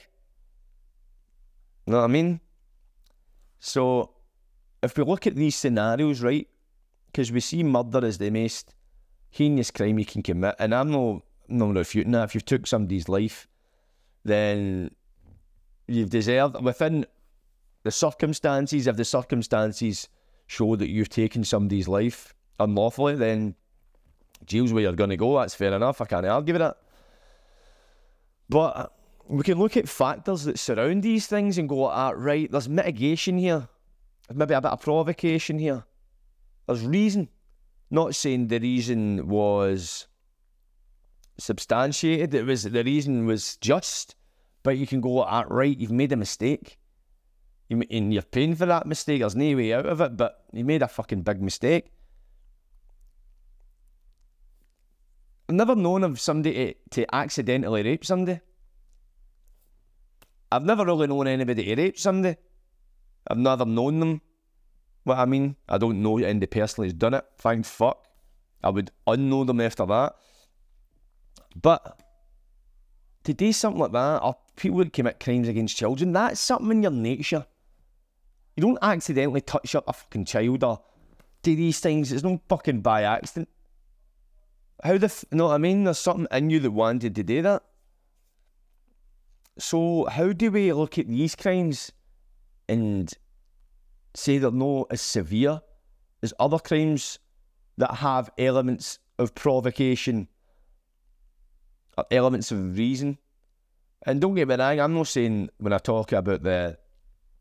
You 1.86 1.92
know 1.94 2.00
what 2.00 2.06
I 2.06 2.08
mean? 2.08 2.40
So 3.60 4.16
if 4.82 4.98
we 4.98 5.04
look 5.04 5.28
at 5.28 5.36
these 5.36 5.56
scenarios, 5.56 6.24
right, 6.24 6.48
because 7.06 7.32
we 7.32 7.40
see 7.40 7.64
murder 7.64 8.04
as 8.04 8.18
the 8.18 8.32
most 8.32 8.74
heinous 9.30 9.70
crime 9.70 10.00
you 10.00 10.06
can 10.06 10.24
commit, 10.24 10.56
and 10.58 10.74
I'm 10.74 10.90
no 10.90 11.22
no 11.48 11.72
refuting 11.72 12.14
that. 12.14 12.24
If 12.24 12.34
you've 12.34 12.46
took 12.46 12.66
somebody's 12.66 13.08
life, 13.08 13.48
then 14.24 14.90
you've 15.88 16.10
deserved 16.10 16.60
within 16.64 17.06
the 17.86 17.92
circumstances. 17.92 18.88
If 18.88 18.98
the 18.98 19.06
circumstances 19.06 20.10
show 20.48 20.76
that 20.76 20.90
you've 20.90 21.08
taken 21.08 21.44
somebody's 21.44 21.88
life 21.88 22.34
unlawfully, 22.60 23.16
then 23.16 23.56
jail's 24.46 24.74
where 24.74 24.82
you're 24.82 24.94
going 24.94 25.12
to 25.12 25.18
go. 25.18 25.40
That's 25.40 25.54
fair 25.54 25.72
enough. 25.72 26.02
I 26.02 26.06
can't 26.06 26.26
argue 26.26 26.56
with 26.56 26.62
that. 26.62 26.78
But 28.50 28.92
we 29.28 29.44
can 29.44 29.60
look 29.60 29.78
at 29.78 29.88
factors 29.88 30.46
that 30.46 30.58
surround 30.58 31.04
these 31.04 31.28
things 31.28 31.60
and 31.60 31.70
go, 31.70 31.86
ah, 31.86 32.12
right, 32.16 32.52
there's 32.52 32.68
mitigation 32.68 33.38
here. 33.38 33.68
There's 34.28 34.38
maybe 34.38 34.56
a 34.56 34.62
bit 34.62 34.72
of 34.72 34.82
provocation 34.82 35.60
here. 35.60 35.86
There's 36.66 36.82
reason. 36.82 37.30
Not 37.92 38.16
saying 38.16 38.48
the 38.48 38.60
reason 38.60 39.28
was 39.28 40.08
substantiated. 41.38 42.34
It 42.34 42.46
was 42.46 42.64
the 42.64 42.84
reason 42.84 43.28
was 43.28 43.58
just, 43.58 44.16
but 44.64 44.80
you 44.80 44.88
can 44.88 45.02
go, 45.02 45.22
ah, 45.22 45.46
right, 45.48 45.78
you've 45.78 45.92
made 45.92 46.12
a 46.12 46.18
mistake. 46.18 46.80
And 47.70 48.14
you're 48.14 48.22
paying 48.22 48.56
for 48.56 48.66
that 48.68 48.86
mistake. 48.86 49.22
There's 49.22 49.36
no 49.36 49.56
way 49.56 49.74
out 49.74 49.86
of 49.88 50.02
it, 50.02 50.16
but 50.16 50.46
you 50.54 50.64
made 50.64 50.84
a 50.84 50.88
fucking 50.88 51.24
big 51.24 51.42
mistake. 51.42 51.92
I've 55.50 55.56
never 55.56 55.76
known 55.76 56.04
of 56.04 56.20
somebody 56.20 56.76
to, 56.92 57.02
to 57.02 57.16
accidentally 57.16 57.84
rape 57.84 58.06
somebody. 58.06 58.40
I've 60.52 60.64
never 60.64 60.86
really 60.86 61.08
known 61.08 61.28
anybody 61.28 61.64
to 61.64 61.76
rape 61.76 62.00
somebody. 62.00 62.38
I've 63.28 63.38
never 63.38 63.66
known 63.66 64.00
them. 64.00 64.22
What 65.04 65.18
I 65.18 65.26
mean, 65.26 65.56
I 65.68 65.78
don't 65.78 66.02
know 66.02 66.18
anybody 66.18 66.48
personally 66.48 66.88
who's 66.88 66.94
done 66.94 67.14
it. 67.14 67.26
Thank 67.38 67.66
fuck. 67.66 68.08
I 68.64 68.70
would 68.70 68.92
unknow 69.08 69.46
them 69.46 69.62
after 69.62 69.86
that. 69.86 70.16
But 71.60 72.02
to 73.24 73.34
do 73.34 73.52
something 73.54 73.80
like 73.80 73.92
that, 73.92 74.24
or 74.24 74.36
people 74.56 74.78
who 74.80 74.90
commit 74.90 75.20
crimes 75.20 75.48
against 75.48 75.78
children, 75.78 76.14
that's 76.14 76.40
something 76.40 76.72
in 76.72 76.84
your 76.84 76.92
nature. 76.92 77.46
You 78.56 78.62
don't 78.62 78.80
accidentally 78.82 79.42
touch 79.42 79.76
up 79.76 79.86
a 79.88 79.94
fucking 79.94 80.26
child 80.26 80.64
or 80.64 80.82
do 81.42 81.56
these 81.56 81.80
things. 81.80 82.12
It's 82.12 82.24
no 82.24 82.42
fucking 82.48 82.82
by 82.82 83.04
accident. 83.04 83.50
How 84.84 84.98
the 84.98 85.06
f- 85.06 85.26
you 85.32 85.38
know 85.38 85.48
what 85.48 85.56
I 85.56 85.58
mean? 85.58 85.84
There's 85.84 86.00
something 86.00 86.28
in 86.32 86.50
you 86.50 86.60
that 86.62 86.72
wanted 86.72 87.16
to 87.16 87.24
do 87.24 87.42
that. 87.42 87.64
So 89.58 90.06
how 90.06 90.34
do 90.34 90.52
we 90.52 90.72
look 90.74 90.98
at 90.98 91.08
these 91.08 91.36
crimes 91.36 91.92
and 92.68 93.12
say 94.14 94.38
they're 94.38 94.52
not 94.52 94.88
as 94.90 95.02
severe 95.02 95.62
as 96.24 96.34
other 96.40 96.60
crimes 96.60 97.20
that 97.78 97.96
have 97.96 98.30
elements 98.38 99.00
of 99.18 99.36
provocation, 99.36 100.28
or 101.98 102.06
elements 102.12 102.52
of 102.52 102.78
reason? 102.78 103.18
And 104.06 104.22
don't 104.22 104.36
get 104.36 104.48
me 104.48 104.56
wrong, 104.56 104.80
I'm 104.80 104.94
not 104.94 105.08
saying 105.08 105.50
when 105.58 105.74
I 105.74 105.78
talk 105.78 106.12
about 106.12 106.44
the 106.44 106.78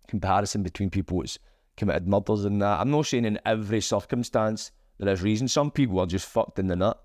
comparison 0.09 0.63
between 0.63 0.91
people 0.91 1.21
who's 1.21 1.39
committed 1.77 2.07
murders 2.07 2.45
and 2.45 2.63
that, 2.63 2.81
I'm 2.81 2.91
not 2.91 3.07
saying 3.07 3.25
in 3.25 3.39
every 3.45 3.81
circumstance 3.81 4.71
there 4.99 5.13
is 5.13 5.23
reason. 5.23 5.49
Some 5.49 5.71
people 5.71 5.99
are 6.01 6.07
just 6.07 6.27
fucked 6.27 6.59
in 6.59 6.69
the 6.69 6.77
nut 6.77 7.03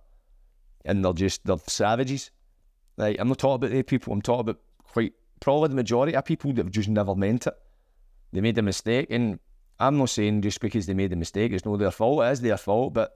and 0.85 1.03
they're 1.03 1.13
just 1.13 1.45
they're 1.45 1.57
savages. 1.67 2.31
Like 2.97 3.17
I'm 3.19 3.27
not 3.27 3.39
talking 3.39 3.55
about 3.55 3.71
the 3.71 3.83
people. 3.83 4.13
I'm 4.13 4.21
talking 4.21 4.41
about 4.41 4.59
quite 4.83 5.13
probably 5.39 5.69
the 5.69 5.75
majority 5.75 6.15
of 6.15 6.25
people 6.25 6.53
that 6.53 6.65
have 6.65 6.71
just 6.71 6.89
never 6.89 7.15
meant 7.15 7.47
it. 7.47 7.53
They 8.31 8.41
made 8.41 8.57
a 8.57 8.61
mistake, 8.61 9.07
and 9.09 9.39
I'm 9.79 9.97
not 9.97 10.09
saying 10.09 10.41
just 10.41 10.59
because 10.59 10.85
they 10.85 10.93
made 10.93 11.13
a 11.13 11.15
mistake, 11.15 11.51
it's 11.51 11.65
not 11.65 11.79
their 11.79 11.91
fault. 11.91 12.23
It 12.23 12.31
is 12.31 12.41
their 12.41 12.57
fault, 12.57 12.93
but 12.93 13.11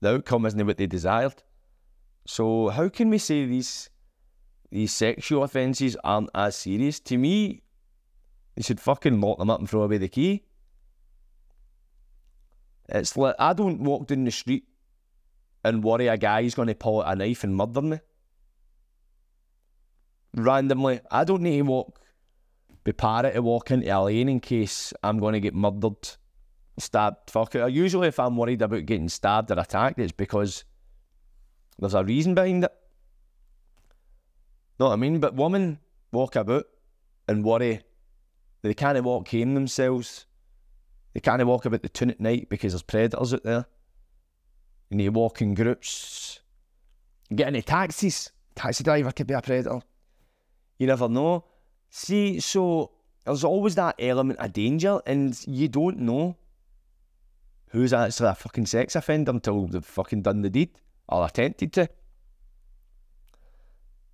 the 0.00 0.14
outcome 0.14 0.46
isn't 0.46 0.66
what 0.66 0.76
they 0.76 0.86
desired. 0.86 1.42
So 2.26 2.68
how 2.68 2.88
can 2.88 3.10
we 3.10 3.18
say 3.18 3.46
these 3.46 3.90
these 4.70 4.92
sexual 4.92 5.44
offences 5.44 5.96
aren't 6.04 6.30
as 6.34 6.56
serious? 6.56 7.00
To 7.00 7.16
me, 7.16 7.62
they 8.54 8.62
should 8.62 8.80
fucking 8.80 9.20
lock 9.20 9.38
them 9.38 9.50
up 9.50 9.60
and 9.60 9.68
throw 9.68 9.82
away 9.82 9.98
the 9.98 10.08
key. 10.08 10.44
It's 12.88 13.16
like 13.16 13.34
I 13.38 13.52
don't 13.52 13.80
walk 13.80 14.06
down 14.06 14.24
the 14.24 14.30
street 14.30 14.64
and 15.64 15.82
worry 15.82 16.06
a 16.06 16.16
guy's 16.16 16.54
going 16.54 16.68
to 16.68 16.74
pull 16.74 17.02
out 17.02 17.12
a 17.12 17.16
knife 17.16 17.42
and 17.42 17.56
murder 17.56 17.82
me. 17.82 17.98
Randomly, 20.36 21.00
I 21.10 21.24
don't 21.24 21.42
need 21.42 21.58
to 21.58 21.62
walk, 21.62 22.00
be 22.82 22.92
parrot 22.92 23.34
to 23.34 23.42
walk 23.42 23.70
into 23.70 23.88
a 23.88 23.98
lane 24.02 24.28
in 24.28 24.40
case 24.40 24.92
I'm 25.02 25.18
going 25.18 25.32
to 25.32 25.40
get 25.40 25.54
murdered, 25.54 26.08
stabbed. 26.78 27.30
Fuck 27.30 27.54
it. 27.54 27.72
Usually, 27.72 28.08
if 28.08 28.20
I'm 28.20 28.36
worried 28.36 28.60
about 28.60 28.84
getting 28.84 29.08
stabbed 29.08 29.50
or 29.50 29.58
attacked, 29.58 29.98
it's 29.98 30.12
because 30.12 30.64
there's 31.78 31.94
a 31.94 32.04
reason 32.04 32.34
behind 32.34 32.64
it. 32.64 32.72
Know 34.78 34.86
what 34.86 34.92
I 34.92 34.96
mean? 34.96 35.20
But 35.20 35.34
women 35.34 35.78
walk 36.12 36.36
about 36.36 36.66
and 37.28 37.44
worry. 37.44 37.80
They 38.64 38.72
can't 38.72 39.04
walk 39.04 39.28
home 39.28 39.52
themselves. 39.52 40.24
They 41.12 41.20
can't 41.20 41.44
walk 41.46 41.66
about 41.66 41.82
the 41.82 41.90
town 41.90 42.10
at 42.10 42.18
night 42.18 42.48
because 42.48 42.72
there's 42.72 42.82
predators 42.82 43.34
out 43.34 43.44
there 43.44 43.66
and 44.90 45.02
you 45.02 45.12
walk 45.12 45.42
in 45.42 45.52
groups, 45.52 46.40
get 47.34 47.48
into 47.48 47.60
taxis. 47.60 48.32
Taxi 48.54 48.82
driver 48.82 49.12
could 49.12 49.26
be 49.26 49.34
a 49.34 49.42
predator. 49.42 49.80
You 50.78 50.86
never 50.86 51.10
know. 51.10 51.44
See, 51.90 52.40
so 52.40 52.92
there's 53.26 53.44
always 53.44 53.74
that 53.74 53.96
element 53.98 54.38
of 54.38 54.54
danger, 54.54 54.98
and 55.06 55.38
you 55.46 55.68
don't 55.68 55.98
know 55.98 56.36
who's 57.68 57.92
actually 57.92 58.30
a 58.30 58.34
fucking 58.34 58.66
sex 58.66 58.96
offender 58.96 59.30
until 59.30 59.66
they've 59.66 59.84
fucking 59.84 60.22
done 60.22 60.40
the 60.40 60.48
deed 60.48 60.70
or 61.08 61.26
attempted 61.26 61.74
to. 61.74 61.88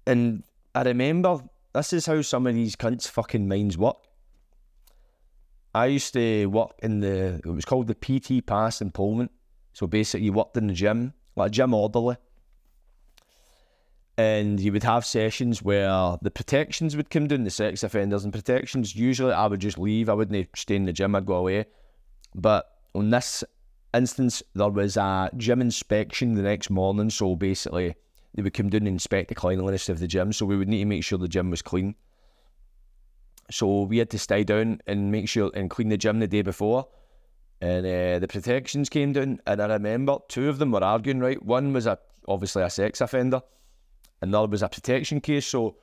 And 0.09 0.43
I 0.75 0.83
remember 0.83 1.41
this 1.73 1.93
is 1.93 2.07
how 2.07 2.21
some 2.23 2.49
of 2.49 2.55
these 2.55 2.75
cunts' 2.75 3.09
fucking 3.09 3.47
minds 3.47 3.79
work. 3.79 3.99
I 5.75 5.87
used 5.87 6.13
to 6.15 6.47
work 6.47 6.73
in 6.83 7.01
the, 7.01 7.41
it 7.45 7.47
was 7.47 7.65
called 7.65 7.87
the 7.87 7.95
PT 7.95 8.45
Pass 8.45 8.81
in 8.81 8.91
Pullman. 8.91 9.31
So 9.73 9.87
basically, 9.87 10.25
you 10.25 10.33
worked 10.33 10.57
in 10.57 10.67
the 10.67 10.75
gym, 10.75 11.15
like 11.37 11.49
a 11.49 11.51
gym 11.51 11.75
orderly. 11.75 12.17
And 14.19 14.61
you 14.61 14.73
would 14.73 14.83
have 14.83 15.07
sessions 15.07 15.63
where 15.63 16.17
the 16.21 16.31
protections 16.31 16.97
would 16.97 17.09
come 17.09 17.29
down, 17.29 17.45
the 17.45 17.51
sex 17.51 17.83
offenders 17.83 18.25
and 18.25 18.33
protections. 18.33 18.95
Usually, 18.95 19.33
I 19.33 19.47
would 19.47 19.61
just 19.61 19.79
leave. 19.79 20.09
I 20.09 20.15
wouldn't 20.15 20.49
stay 20.57 20.77
in 20.77 20.85
the 20.85 20.93
gym, 20.93 21.15
I'd 21.15 21.25
go 21.25 21.37
away. 21.37 21.67
But 22.35 22.67
on 22.95 23.11
this 23.11 23.45
instance, 23.95 24.43
there 24.55 24.69
was 24.69 24.97
a 24.97 25.31
gym 25.37 25.61
inspection 25.61 26.35
the 26.35 26.43
next 26.43 26.69
morning. 26.69 27.11
So 27.11 27.37
basically, 27.37 27.95
they 28.35 28.43
would 28.43 28.55
come 28.55 28.69
down 28.69 28.81
and 28.81 28.89
inspect 28.89 29.29
the 29.29 29.35
cleanliness 29.37 29.89
of 29.89 30.01
the 30.01 30.09
gym. 30.09 30.33
So 30.33 30.45
we 30.47 30.57
would 30.57 30.69
need 30.69 30.81
to 30.81 30.85
make 30.85 31.05
sure 31.05 31.17
the 31.17 31.29
gym 31.29 31.51
was 31.51 31.63
clean. 31.63 31.95
So 33.51 33.83
we 33.83 33.99
had 33.99 34.11
to 34.11 34.19
stay 34.19 34.45
down 34.45 34.81
and 34.87 35.11
make 35.11 35.29
sure 35.29 35.51
and 35.55 35.69
clean 35.69 35.89
the 35.89 35.97
gym 35.97 36.21
the 36.21 36.29
day 36.29 36.43
before 36.43 36.87
and 37.61 37.85
uh, 37.85 38.19
the 38.19 38.29
protections 38.29 38.89
came 38.89 39.13
down, 39.13 39.41
and 39.47 39.61
I 39.61 39.67
remember 39.67 40.19
two 40.29 40.49
of 40.49 40.59
them 40.59 40.73
were 40.73 40.83
arguing. 40.83 41.21
Right, 41.21 41.43
one 41.43 41.73
was 41.73 41.87
a 41.87 41.99
obviously 42.27 42.63
a 42.63 42.71
sex 42.71 43.01
offender, 43.01 43.43
and 44.23 44.33
the 44.33 44.39
other 44.43 44.51
was 44.51 44.63
a 44.63 44.69
protection 44.69 45.21
case. 45.21 45.47
So 45.47 45.77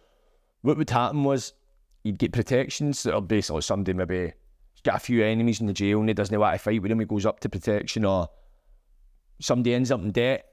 what 0.61 0.77
would 0.77 0.89
happen 0.89 1.23
was 1.23 1.53
you'd 2.03 2.17
get 2.17 2.33
protections 2.33 3.03
that 3.03 3.13
are 3.13 3.21
basically 3.21 3.61
somebody 3.61 3.93
maybe 3.93 4.33
got 4.83 4.95
a 4.95 4.99
few 4.99 5.23
enemies 5.23 5.61
in 5.61 5.67
the 5.67 5.73
jail 5.73 5.99
and 5.99 6.09
he 6.09 6.13
doesn't 6.13 6.37
want 6.37 6.55
to 6.55 6.59
fight 6.59 6.81
with 6.81 6.91
him. 6.91 6.99
He 6.99 7.05
goes 7.05 7.25
up 7.25 7.39
to 7.41 7.49
protection, 7.49 8.05
or 8.05 8.27
somebody 9.39 9.75
ends 9.75 9.91
up 9.91 10.01
in 10.01 10.11
debt 10.11 10.45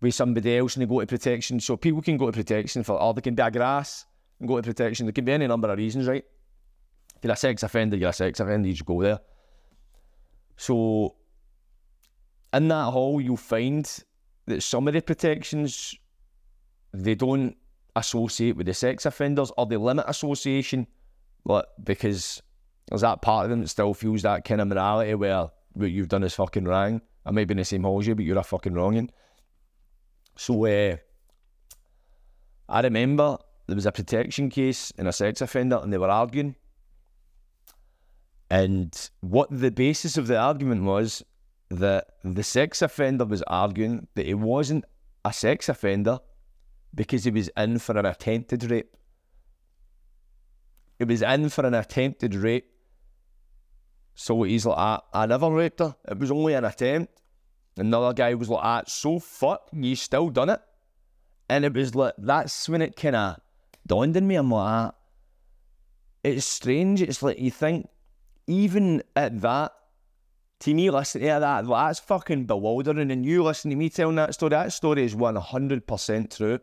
with 0.00 0.14
somebody 0.14 0.56
else 0.56 0.76
and 0.76 0.82
they 0.82 0.86
go 0.86 1.00
to 1.00 1.06
protection. 1.06 1.60
So 1.60 1.76
people 1.76 2.00
can 2.00 2.16
go 2.16 2.26
to 2.26 2.32
protection 2.32 2.84
for, 2.84 3.00
or 3.00 3.12
they 3.12 3.20
can 3.20 3.34
be 3.34 3.42
a 3.42 3.50
grass 3.50 4.06
and 4.42 4.48
go 4.48 4.56
to 4.56 4.62
protection. 4.62 5.06
There 5.06 5.12
can 5.12 5.24
be 5.24 5.32
any 5.32 5.46
number 5.46 5.70
of 5.70 5.78
reasons, 5.78 6.08
right? 6.08 6.24
If 7.16 7.24
you're 7.24 7.32
a 7.32 7.36
sex 7.36 7.62
offender, 7.62 7.96
you're 7.96 8.10
a 8.10 8.12
sex 8.12 8.40
offender. 8.40 8.66
You 8.66 8.74
just 8.74 8.84
go 8.84 9.00
there. 9.00 9.20
So 10.56 11.14
in 12.52 12.68
that 12.68 12.90
hall, 12.90 13.20
you'll 13.20 13.36
find 13.36 13.88
that 14.46 14.62
some 14.62 14.88
of 14.88 14.94
the 14.94 15.00
protections 15.00 15.94
they 16.92 17.14
don't 17.14 17.56
associate 17.94 18.56
with 18.56 18.66
the 18.66 18.74
sex 18.74 19.06
offenders 19.06 19.52
or 19.56 19.66
they 19.66 19.76
limit 19.76 20.04
association, 20.08 20.88
like 21.44 21.64
because 21.84 22.42
there's 22.88 23.02
that 23.02 23.22
part 23.22 23.44
of 23.44 23.50
them 23.50 23.60
that 23.60 23.68
still 23.68 23.94
feels 23.94 24.22
that 24.22 24.44
kind 24.44 24.60
of 24.60 24.68
morality 24.68 25.14
where 25.14 25.48
what 25.74 25.90
you've 25.90 26.08
done 26.08 26.24
is 26.24 26.34
fucking 26.34 26.64
wrong. 26.64 27.00
I 27.24 27.30
may 27.30 27.44
be 27.44 27.52
in 27.52 27.58
the 27.58 27.64
same 27.64 27.84
hall 27.84 28.00
as 28.00 28.06
you, 28.08 28.16
but 28.16 28.24
you're 28.24 28.38
a 28.38 28.42
fucking 28.42 28.74
wronging. 28.74 29.10
So 30.36 30.66
uh, 30.66 30.96
I 32.68 32.80
remember 32.80 33.38
there 33.66 33.76
was 33.76 33.86
a 33.86 33.92
protection 33.92 34.50
case 34.50 34.90
in 34.92 35.06
a 35.06 35.12
sex 35.12 35.40
offender 35.40 35.78
and 35.82 35.92
they 35.92 35.98
were 35.98 36.10
arguing. 36.10 36.56
And 38.50 39.10
what 39.20 39.48
the 39.50 39.70
basis 39.70 40.18
of 40.18 40.26
the 40.26 40.38
argument 40.38 40.84
was 40.84 41.22
that 41.70 42.08
the 42.22 42.42
sex 42.42 42.82
offender 42.82 43.24
was 43.24 43.42
arguing 43.42 44.08
that 44.14 44.26
he 44.26 44.34
wasn't 44.34 44.84
a 45.24 45.32
sex 45.32 45.68
offender 45.68 46.18
because 46.94 47.24
he 47.24 47.30
was 47.30 47.48
in 47.56 47.78
for 47.78 47.96
an 47.96 48.04
attempted 48.04 48.70
rape. 48.70 48.94
He 50.98 51.04
was 51.04 51.22
in 51.22 51.48
for 51.48 51.64
an 51.64 51.74
attempted 51.74 52.34
rape. 52.34 52.66
So 54.14 54.42
he's 54.42 54.66
like, 54.66 54.76
I, 54.76 55.00
I 55.14 55.26
never 55.26 55.50
raped 55.50 55.80
her. 55.80 55.96
It 56.06 56.18
was 56.18 56.30
only 56.30 56.52
an 56.54 56.64
attempt. 56.64 57.22
Another 57.78 58.12
guy 58.12 58.34
was 58.34 58.50
like, 58.50 58.62
ah, 58.62 58.82
so 58.86 59.18
fuck, 59.18 59.70
you 59.72 59.96
still 59.96 60.28
done 60.28 60.50
it. 60.50 60.60
And 61.48 61.64
it 61.64 61.72
was 61.72 61.94
like, 61.94 62.14
that's 62.18 62.68
when 62.68 62.82
it 62.82 62.96
kind 62.96 63.16
of 63.16 63.40
dawned 63.86 64.16
on 64.16 64.26
me. 64.26 64.36
I'm 64.36 64.50
like, 64.50 64.62
ah, 64.62 64.92
it's 66.22 66.46
strange. 66.46 67.02
It's 67.02 67.22
like, 67.22 67.38
you 67.38 67.50
think, 67.50 67.88
even 68.46 69.02
at 69.16 69.40
that, 69.40 69.72
to 70.60 70.74
me, 70.74 70.90
listening 70.90 71.28
to 71.28 71.40
that, 71.40 71.66
that's 71.66 71.98
fucking 71.98 72.44
bewildering. 72.44 73.10
And 73.10 73.26
you 73.26 73.42
listen 73.42 73.70
to 73.70 73.76
me 73.76 73.90
telling 73.90 74.16
that 74.16 74.34
story, 74.34 74.50
that 74.50 74.72
story 74.72 75.04
is 75.04 75.14
100% 75.14 76.36
true. 76.36 76.60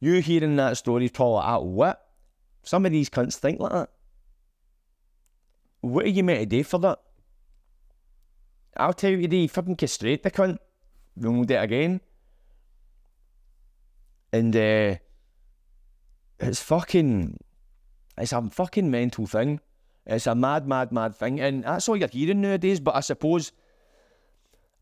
You 0.00 0.20
hearing 0.20 0.56
that 0.56 0.76
story 0.76 1.06
is 1.06 1.10
probably 1.10 1.34
like, 1.34 1.44
ah, 1.44 1.58
what? 1.58 2.06
Some 2.62 2.84
of 2.84 2.92
these 2.92 3.08
cunts 3.08 3.36
think 3.36 3.60
like 3.60 3.72
that. 3.72 3.90
What 5.80 6.04
are 6.04 6.08
you 6.08 6.22
meant 6.22 6.40
to 6.40 6.46
do 6.46 6.62
for 6.62 6.78
that? 6.80 7.00
I'll 8.76 8.92
tell 8.92 9.10
you, 9.10 9.28
you 9.28 9.48
fucking 9.48 9.76
castrate 9.76 10.22
the 10.22 10.30
cunt. 10.30 10.58
Then 11.16 11.36
we'll 11.36 11.44
do 11.44 11.54
it 11.54 11.62
again. 11.62 12.00
And 14.32 14.54
uh, 14.54 14.96
it's 16.40 16.62
fucking, 16.62 17.38
it's 18.18 18.32
a 18.32 18.42
fucking 18.42 18.90
mental 18.90 19.26
thing. 19.26 19.60
It's 20.06 20.26
a 20.26 20.34
mad, 20.34 20.66
mad, 20.66 20.92
mad 20.92 21.14
thing. 21.14 21.40
And 21.40 21.64
that's 21.64 21.88
all 21.88 21.96
you're 21.96 22.08
hearing 22.08 22.40
nowadays. 22.40 22.80
But 22.80 22.96
I 22.96 23.00
suppose 23.00 23.52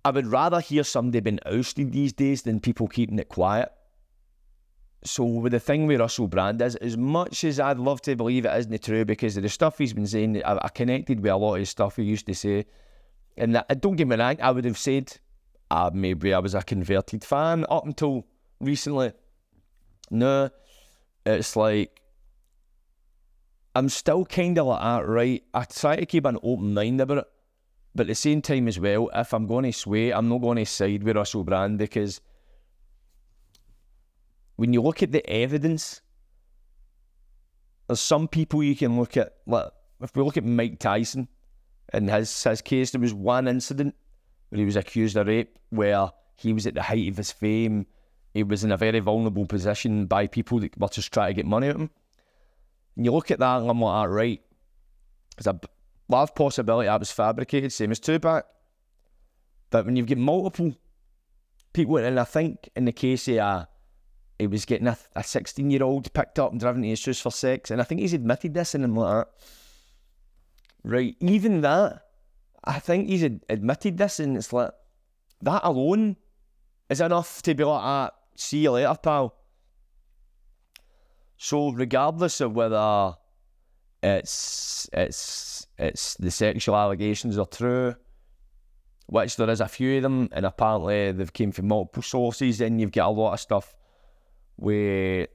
I 0.04 0.10
would 0.10 0.26
rather 0.26 0.60
hear 0.60 0.84
somebody 0.84 1.20
being 1.20 1.40
ousted 1.44 1.92
these 1.92 2.12
days 2.12 2.42
than 2.42 2.60
people 2.60 2.88
keeping 2.88 3.18
it 3.18 3.28
quiet. 3.28 3.70
So 5.04 5.24
with 5.24 5.52
the 5.52 5.60
thing 5.60 5.86
with 5.86 6.00
Russell 6.00 6.28
Brand 6.28 6.60
is, 6.62 6.76
as 6.76 6.96
much 6.96 7.44
as 7.44 7.60
I'd 7.60 7.78
love 7.78 8.00
to 8.02 8.16
believe 8.16 8.44
it 8.44 8.56
isn't 8.56 8.82
true 8.82 9.04
because 9.04 9.36
of 9.36 9.42
the 9.42 9.48
stuff 9.48 9.78
he's 9.78 9.92
been 9.92 10.06
saying, 10.06 10.42
I, 10.44 10.58
I 10.62 10.68
connected 10.68 11.20
with 11.20 11.30
a 11.30 11.36
lot 11.36 11.60
of 11.60 11.68
stuff 11.68 11.96
he 11.96 12.02
used 12.02 12.26
to 12.26 12.34
say. 12.34 12.66
And 13.36 13.54
that, 13.54 13.80
don't 13.80 13.94
get 13.96 14.08
me 14.08 14.16
wrong, 14.16 14.36
I 14.40 14.50
would 14.50 14.64
have 14.64 14.78
said 14.78 15.16
uh, 15.70 15.90
maybe 15.92 16.34
I 16.34 16.38
was 16.38 16.54
a 16.54 16.62
converted 16.62 17.24
fan 17.24 17.64
up 17.70 17.86
until 17.86 18.26
recently. 18.60 19.12
No, 20.10 20.50
it's 21.34 21.56
like 21.56 22.00
I'm 23.74 23.88
still 23.88 24.24
kind 24.24 24.58
of 24.58 24.66
like 24.66 24.80
that, 24.80 25.06
right? 25.06 25.42
I 25.54 25.64
try 25.64 25.96
to 25.96 26.06
keep 26.06 26.24
an 26.24 26.38
open 26.42 26.74
mind 26.74 27.00
about 27.00 27.18
it, 27.18 27.24
but 27.94 28.02
at 28.02 28.08
the 28.08 28.14
same 28.14 28.42
time 28.42 28.66
as 28.66 28.80
well, 28.80 29.10
if 29.14 29.32
I'm 29.32 29.46
going 29.46 29.64
to 29.64 29.72
sway, 29.72 30.12
I'm 30.12 30.28
not 30.28 30.38
going 30.38 30.56
to 30.56 30.66
side 30.66 31.02
with 31.02 31.16
Russell 31.16 31.44
Brand 31.44 31.78
because 31.78 32.20
when 34.56 34.72
you 34.72 34.82
look 34.82 35.02
at 35.02 35.12
the 35.12 35.28
evidence, 35.30 36.00
there's 37.86 38.00
some 38.00 38.26
people 38.26 38.62
you 38.62 38.74
can 38.74 38.98
look 38.98 39.16
at. 39.16 39.34
Like 39.46 39.70
if 40.00 40.14
we 40.16 40.22
look 40.22 40.36
at 40.36 40.44
Mike 40.44 40.78
Tyson 40.78 41.28
in 41.92 42.08
his 42.08 42.42
his 42.42 42.60
case, 42.62 42.90
there 42.90 43.00
was 43.00 43.14
one 43.14 43.46
incident 43.46 43.94
where 44.48 44.58
he 44.58 44.64
was 44.64 44.76
accused 44.76 45.16
of 45.16 45.26
rape, 45.26 45.58
where 45.70 46.10
he 46.36 46.52
was 46.52 46.66
at 46.66 46.74
the 46.74 46.82
height 46.82 47.08
of 47.08 47.16
his 47.16 47.30
fame. 47.30 47.86
He 48.34 48.42
was 48.42 48.64
in 48.64 48.72
a 48.72 48.76
very 48.76 49.00
vulnerable 49.00 49.46
position 49.46 50.06
by 50.06 50.26
people 50.26 50.60
that 50.60 50.78
were 50.78 50.88
just 50.88 51.12
trying 51.12 51.30
to 51.30 51.34
get 51.34 51.46
money 51.46 51.68
of 51.68 51.76
him. 51.76 51.90
And 52.96 53.04
you 53.04 53.12
look 53.12 53.30
at 53.30 53.38
that 53.38 53.60
and 53.60 53.70
I'm 53.70 53.80
like, 53.80 53.92
ah, 53.92 54.04
right, 54.04 54.40
there's 55.36 55.46
a 55.46 55.60
large 56.08 56.34
possibility 56.34 56.86
that 56.86 57.00
was 57.00 57.12
fabricated, 57.12 57.72
same 57.72 57.90
as 57.90 58.00
Tupac. 58.00 58.46
But 59.70 59.86
when 59.86 59.96
you've 59.96 60.06
got 60.06 60.18
multiple 60.18 60.74
people, 61.72 61.96
and 61.98 62.18
I 62.18 62.24
think 62.24 62.68
in 62.74 62.84
the 62.84 62.92
case 62.92 63.28
of 63.28 63.38
uh, 63.38 63.66
he 64.38 64.46
was 64.46 64.64
getting 64.64 64.86
a, 64.86 64.96
a 65.16 65.22
16 65.22 65.70
year 65.70 65.82
old 65.82 66.12
picked 66.12 66.38
up 66.38 66.52
and 66.52 66.60
driven 66.60 66.82
to 66.82 66.88
his 66.88 67.04
house 67.04 67.20
for 67.20 67.32
sex. 67.32 67.70
And 67.70 67.80
I 67.80 67.84
think 67.84 68.00
he's 68.00 68.12
admitted 68.12 68.54
this 68.54 68.74
and 68.74 68.84
I'm 68.84 68.94
like, 68.94 69.26
right, 70.84 71.16
even 71.20 71.60
that, 71.62 72.02
I 72.64 72.78
think 72.78 73.08
he's 73.08 73.24
ad- 73.24 73.44
admitted 73.48 73.98
this 73.98 74.20
and 74.20 74.36
it's 74.36 74.52
like, 74.52 74.70
that 75.42 75.60
alone 75.64 76.16
is 76.88 77.00
enough 77.00 77.42
to 77.42 77.54
be 77.54 77.64
like, 77.64 77.82
ah, 77.82 78.10
see 78.40 78.59
you 78.59 78.72
later, 78.72 78.94
pal. 79.03 79.35
So 81.37 81.70
regardless 81.70 82.40
of 82.40 82.55
whether 82.55 83.14
it's 84.03 84.88
it's 84.92 85.66
it's 85.79 86.14
the 86.14 86.31
sexual 86.31 86.77
allegations 86.77 87.38
are 87.38 87.46
true, 87.46 87.94
which 89.07 89.37
there 89.37 89.51
is 89.51 89.61
a 89.61 89.68
few 89.68 89.96
of 89.96 90.03
them, 90.03 90.29
and 90.33 90.44
apparently 90.46 91.12
they've 91.12 91.33
came 91.33 91.53
from 91.53 91.68
multiple 91.68 92.03
sources, 92.03 92.59
then 92.59 92.79
you've 92.79 92.92
got 92.92 93.09
a 93.09 93.11
lot 93.11 93.35
of 93.35 93.40
stuff 93.40 93.77
where 94.57 95.29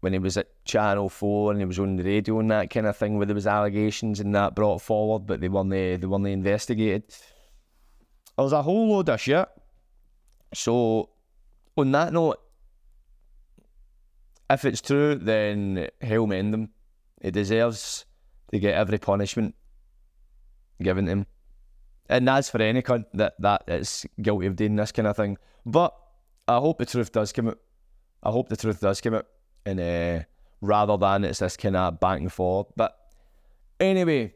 when 0.00 0.14
he 0.14 0.18
was 0.18 0.38
at 0.38 0.64
Channel 0.64 1.10
Four 1.10 1.52
and 1.52 1.60
he 1.60 1.66
was 1.66 1.78
on 1.78 1.96
the 1.96 2.02
radio 2.04 2.40
and 2.40 2.50
that 2.50 2.70
kind 2.70 2.86
of 2.86 2.96
thing, 2.96 3.18
where 3.18 3.26
there 3.26 3.34
was 3.34 3.46
allegations 3.46 4.20
and 4.20 4.34
that 4.34 4.54
brought 4.54 4.80
forward, 4.80 5.26
but 5.26 5.40
they 5.40 5.48
weren't 5.48 5.70
they 5.70 5.96
weren't 5.98 6.26
investigated. 6.26 7.04
There's 8.38 8.52
a 8.52 8.62
whole 8.62 8.88
load 8.88 9.10
of 9.10 9.20
shit. 9.20 9.46
So 10.54 11.10
on 11.76 11.92
that 11.92 12.12
note, 12.14 12.40
if 14.50 14.64
it's 14.64 14.80
true, 14.80 15.14
then 15.14 15.88
hell 16.00 16.26
mend 16.26 16.52
him. 16.52 16.70
He 17.22 17.30
deserves 17.30 18.04
to 18.52 18.58
get 18.58 18.74
every 18.74 18.98
punishment 18.98 19.54
given 20.82 21.06
to 21.06 21.12
him. 21.12 21.26
And 22.08 22.26
that's 22.26 22.50
for 22.50 22.60
any 22.60 22.82
cunt 22.82 23.04
that, 23.14 23.34
that 23.38 23.62
is 23.68 24.04
guilty 24.20 24.46
of 24.46 24.56
doing 24.56 24.74
this 24.76 24.90
kind 24.90 25.06
of 25.06 25.16
thing. 25.16 25.38
But 25.64 25.94
I 26.48 26.58
hope 26.58 26.78
the 26.78 26.86
truth 26.86 27.12
does 27.12 27.32
come 27.32 27.48
out. 27.48 27.58
I 28.22 28.30
hope 28.30 28.48
the 28.48 28.56
truth 28.56 28.80
does 28.80 29.00
come 29.00 29.14
out. 29.14 29.26
And 29.64 29.78
uh, 29.78 30.24
rather 30.60 30.96
than 30.96 31.24
it's 31.24 31.38
this 31.38 31.56
kind 31.56 31.76
of 31.76 32.00
back 32.00 32.18
and 32.18 32.32
forth. 32.32 32.66
But 32.76 32.96
anyway, 33.78 34.34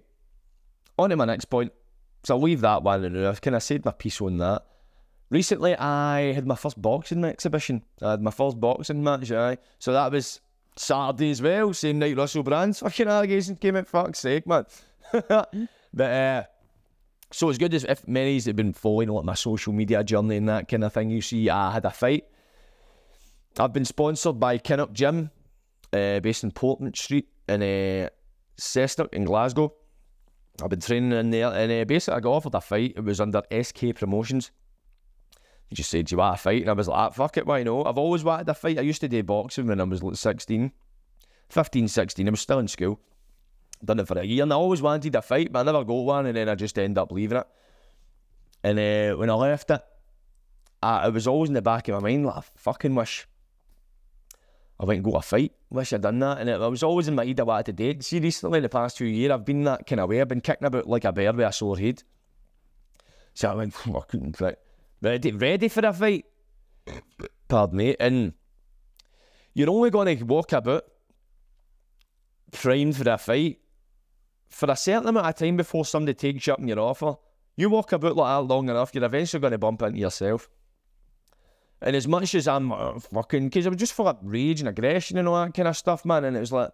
on 0.96 1.10
to 1.10 1.16
my 1.16 1.24
next 1.24 1.46
point. 1.46 1.72
So 2.22 2.36
I'll 2.36 2.42
leave 2.42 2.60
that 2.60 2.82
one 2.82 3.04
and 3.04 3.26
I've 3.26 3.40
kind 3.40 3.56
of 3.56 3.62
said 3.62 3.84
my 3.84 3.90
piece 3.90 4.20
on 4.20 4.38
that. 4.38 4.64
Recently, 5.30 5.74
I 5.76 6.32
had 6.32 6.46
my 6.46 6.54
first 6.54 6.80
boxing 6.80 7.24
exhibition. 7.24 7.82
I 8.02 8.12
had 8.12 8.22
my 8.22 8.30
first 8.30 8.60
boxing 8.60 9.02
match, 9.02 9.32
aye. 9.32 9.58
So 9.78 9.92
that 9.92 10.12
was 10.12 10.40
Saturday 10.76 11.30
as 11.30 11.40
well, 11.40 11.72
same 11.72 11.98
night 11.98 12.16
Russell 12.16 12.42
Brand's 12.42 12.80
fucking 12.80 13.08
allegations 13.08 13.58
came 13.58 13.76
out. 13.76 13.88
Fuck's 13.88 14.18
sake, 14.18 14.46
man. 14.46 14.64
but, 15.12 15.58
uh, 15.98 16.44
so 17.30 17.48
it's 17.48 17.58
good 17.58 17.74
as 17.74 17.84
if 17.84 18.06
many 18.06 18.40
have 18.40 18.56
been 18.56 18.72
following 18.72 19.08
like 19.08 19.24
my 19.24 19.34
social 19.34 19.72
media 19.72 20.04
journey 20.04 20.36
and 20.36 20.48
that 20.48 20.68
kind 20.68 20.84
of 20.84 20.92
thing. 20.92 21.10
You 21.10 21.20
see, 21.20 21.48
I 21.50 21.72
had 21.72 21.84
a 21.84 21.90
fight. 21.90 22.24
I've 23.58 23.72
been 23.72 23.84
sponsored 23.84 24.38
by 24.38 24.58
Kinnock 24.58 24.92
Gym, 24.92 25.30
uh, 25.92 26.20
based 26.20 26.44
in 26.44 26.50
Portman 26.50 26.94
Street 26.94 27.28
in 27.48 27.62
uh, 27.62 28.08
Cessnock 28.58 29.12
in 29.14 29.24
Glasgow. 29.24 29.72
I've 30.62 30.70
been 30.70 30.80
training 30.80 31.12
in 31.12 31.30
there, 31.30 31.52
and 31.52 31.70
uh, 31.70 31.84
basically 31.84 32.16
I 32.16 32.20
got 32.20 32.32
offered 32.32 32.54
a 32.54 32.60
fight. 32.60 32.94
It 32.96 33.04
was 33.04 33.20
under 33.20 33.42
SK 33.62 33.94
Promotions. 33.96 34.50
He 35.68 35.76
just 35.76 35.90
said, 35.90 36.06
Do 36.06 36.14
you 36.14 36.18
want 36.18 36.38
a 36.38 36.38
fight? 36.38 36.62
And 36.62 36.70
I 36.70 36.74
was 36.74 36.88
like, 36.88 36.98
ah, 36.98 37.10
fuck 37.10 37.36
it, 37.36 37.46
why 37.46 37.62
not? 37.62 37.86
I've 37.86 37.98
always 37.98 38.24
wanted 38.24 38.48
a 38.48 38.54
fight. 38.54 38.78
I 38.78 38.82
used 38.82 39.00
to 39.00 39.08
do 39.08 39.22
boxing 39.22 39.66
when 39.66 39.80
I 39.80 39.84
was 39.84 40.02
like 40.02 40.16
16, 40.16 40.72
15, 41.48 41.88
16. 41.88 42.28
I 42.28 42.30
was 42.30 42.40
still 42.40 42.58
in 42.58 42.68
school. 42.68 43.00
Done 43.84 44.00
it 44.00 44.08
for 44.08 44.18
a 44.18 44.24
year, 44.24 44.42
and 44.42 44.52
I 44.52 44.56
always 44.56 44.80
wanted 44.80 45.14
a 45.14 45.22
fight, 45.22 45.52
but 45.52 45.60
I 45.60 45.62
never 45.64 45.84
got 45.84 45.94
one, 45.94 46.26
and 46.26 46.36
then 46.36 46.48
I 46.48 46.54
just 46.54 46.78
end 46.78 46.96
up 46.96 47.12
leaving 47.12 47.38
it. 47.38 47.46
And 48.62 48.78
uh, 48.78 49.16
when 49.18 49.28
I 49.28 49.34
left 49.34 49.70
it, 49.70 49.82
I, 50.82 51.08
it 51.08 51.12
was 51.12 51.26
always 51.26 51.50
in 51.50 51.54
the 51.54 51.62
back 51.62 51.88
of 51.88 52.00
my 52.00 52.08
mind, 52.08 52.26
like, 52.26 52.36
I 52.36 52.42
fucking 52.56 52.94
wish 52.94 53.26
I 54.78 54.84
went 54.84 55.04
and 55.04 55.12
got 55.12 55.18
a 55.18 55.22
fight. 55.22 55.52
Wish 55.70 55.92
I'd 55.92 56.00
done 56.00 56.18
that. 56.20 56.38
And 56.38 56.48
it, 56.48 56.60
I 56.60 56.66
was 56.66 56.82
always 56.82 57.08
in 57.08 57.14
my 57.14 57.26
head 57.26 57.40
I 57.40 57.42
wanted 57.42 57.66
to 57.66 57.72
do 57.72 57.90
it. 57.90 58.04
See, 58.04 58.20
recently, 58.20 58.60
the 58.60 58.68
past 58.68 58.98
few 58.98 59.06
years, 59.06 59.32
I've 59.32 59.44
been 59.44 59.64
that 59.64 59.86
kind 59.86 60.00
of 60.00 60.08
way. 60.08 60.20
I've 60.20 60.28
been 60.28 60.40
kicking 60.40 60.66
about 60.66 60.88
like 60.88 61.04
a 61.04 61.12
bear 61.12 61.32
with 61.32 61.46
a 61.46 61.52
sore 61.52 61.78
head. 61.78 62.02
So 63.34 63.50
I 63.50 63.54
went, 63.54 63.74
I 63.86 64.00
couldn't 64.08 64.36
fight 64.36 64.58
ready, 65.04 65.32
ready 65.32 65.68
for 65.68 65.86
a 65.86 65.92
fight. 65.92 66.24
Pardon 67.48 67.76
me. 67.76 67.96
And 68.00 68.32
you're 69.52 69.70
only 69.70 69.90
going 69.90 70.18
to 70.18 70.24
walk 70.24 70.52
about 70.52 70.84
primed 72.50 72.96
for 72.96 73.08
a 73.10 73.18
fight 73.18 73.58
for 74.48 74.70
a 74.70 74.76
certain 74.76 75.08
amount 75.08 75.26
of 75.26 75.34
time 75.34 75.56
before 75.56 75.84
somebody 75.84 76.14
takes 76.14 76.46
you 76.46 76.52
up 76.52 76.60
on 76.60 76.68
your 76.68 76.80
offer. 76.80 77.14
You 77.56 77.70
walk 77.70 77.92
about 77.92 78.16
like 78.16 78.32
that 78.32 78.52
long 78.52 78.68
enough, 78.68 78.94
you're 78.94 79.04
eventually 79.04 79.40
going 79.40 79.52
to 79.52 79.58
bump 79.58 79.82
into 79.82 79.98
yourself. 79.98 80.48
And 81.82 81.94
as 81.94 82.08
much 82.08 82.34
as 82.34 82.48
I'm 82.48 82.72
uh, 82.72 82.98
fucking, 82.98 83.48
because 83.48 83.66
I 83.66 83.70
was 83.70 83.78
just 83.78 83.92
full 83.92 84.08
of 84.08 84.18
rage 84.22 84.60
and 84.60 84.68
aggression 84.68 85.18
and 85.18 85.28
all 85.28 85.44
that 85.44 85.54
kind 85.54 85.68
of 85.68 85.76
stuff, 85.76 86.04
man. 86.04 86.24
And 86.24 86.36
it 86.36 86.40
was 86.40 86.52
like, 86.52 86.70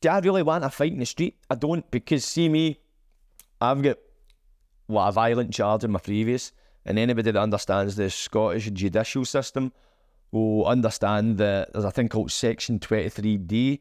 do 0.00 0.08
I 0.08 0.18
really 0.20 0.42
want 0.42 0.64
a 0.64 0.70
fight 0.70 0.92
in 0.92 0.98
the 0.98 1.06
street? 1.06 1.36
I 1.50 1.54
don't, 1.54 1.88
because 1.90 2.24
see 2.24 2.48
me, 2.48 2.80
I've 3.60 3.82
got 3.82 3.98
what 4.86 5.08
a 5.08 5.12
violent 5.12 5.52
charge 5.52 5.84
in 5.84 5.90
my 5.90 5.98
previous, 5.98 6.52
and 6.84 6.98
anybody 6.98 7.30
that 7.30 7.40
understands 7.40 7.96
the 7.96 8.10
Scottish 8.10 8.70
judicial 8.70 9.24
system 9.24 9.72
will 10.32 10.66
understand 10.66 11.38
that 11.38 11.72
there's 11.72 11.84
a 11.84 11.90
thing 11.90 12.08
called 12.08 12.30
Section 12.30 12.78
23D. 12.78 13.80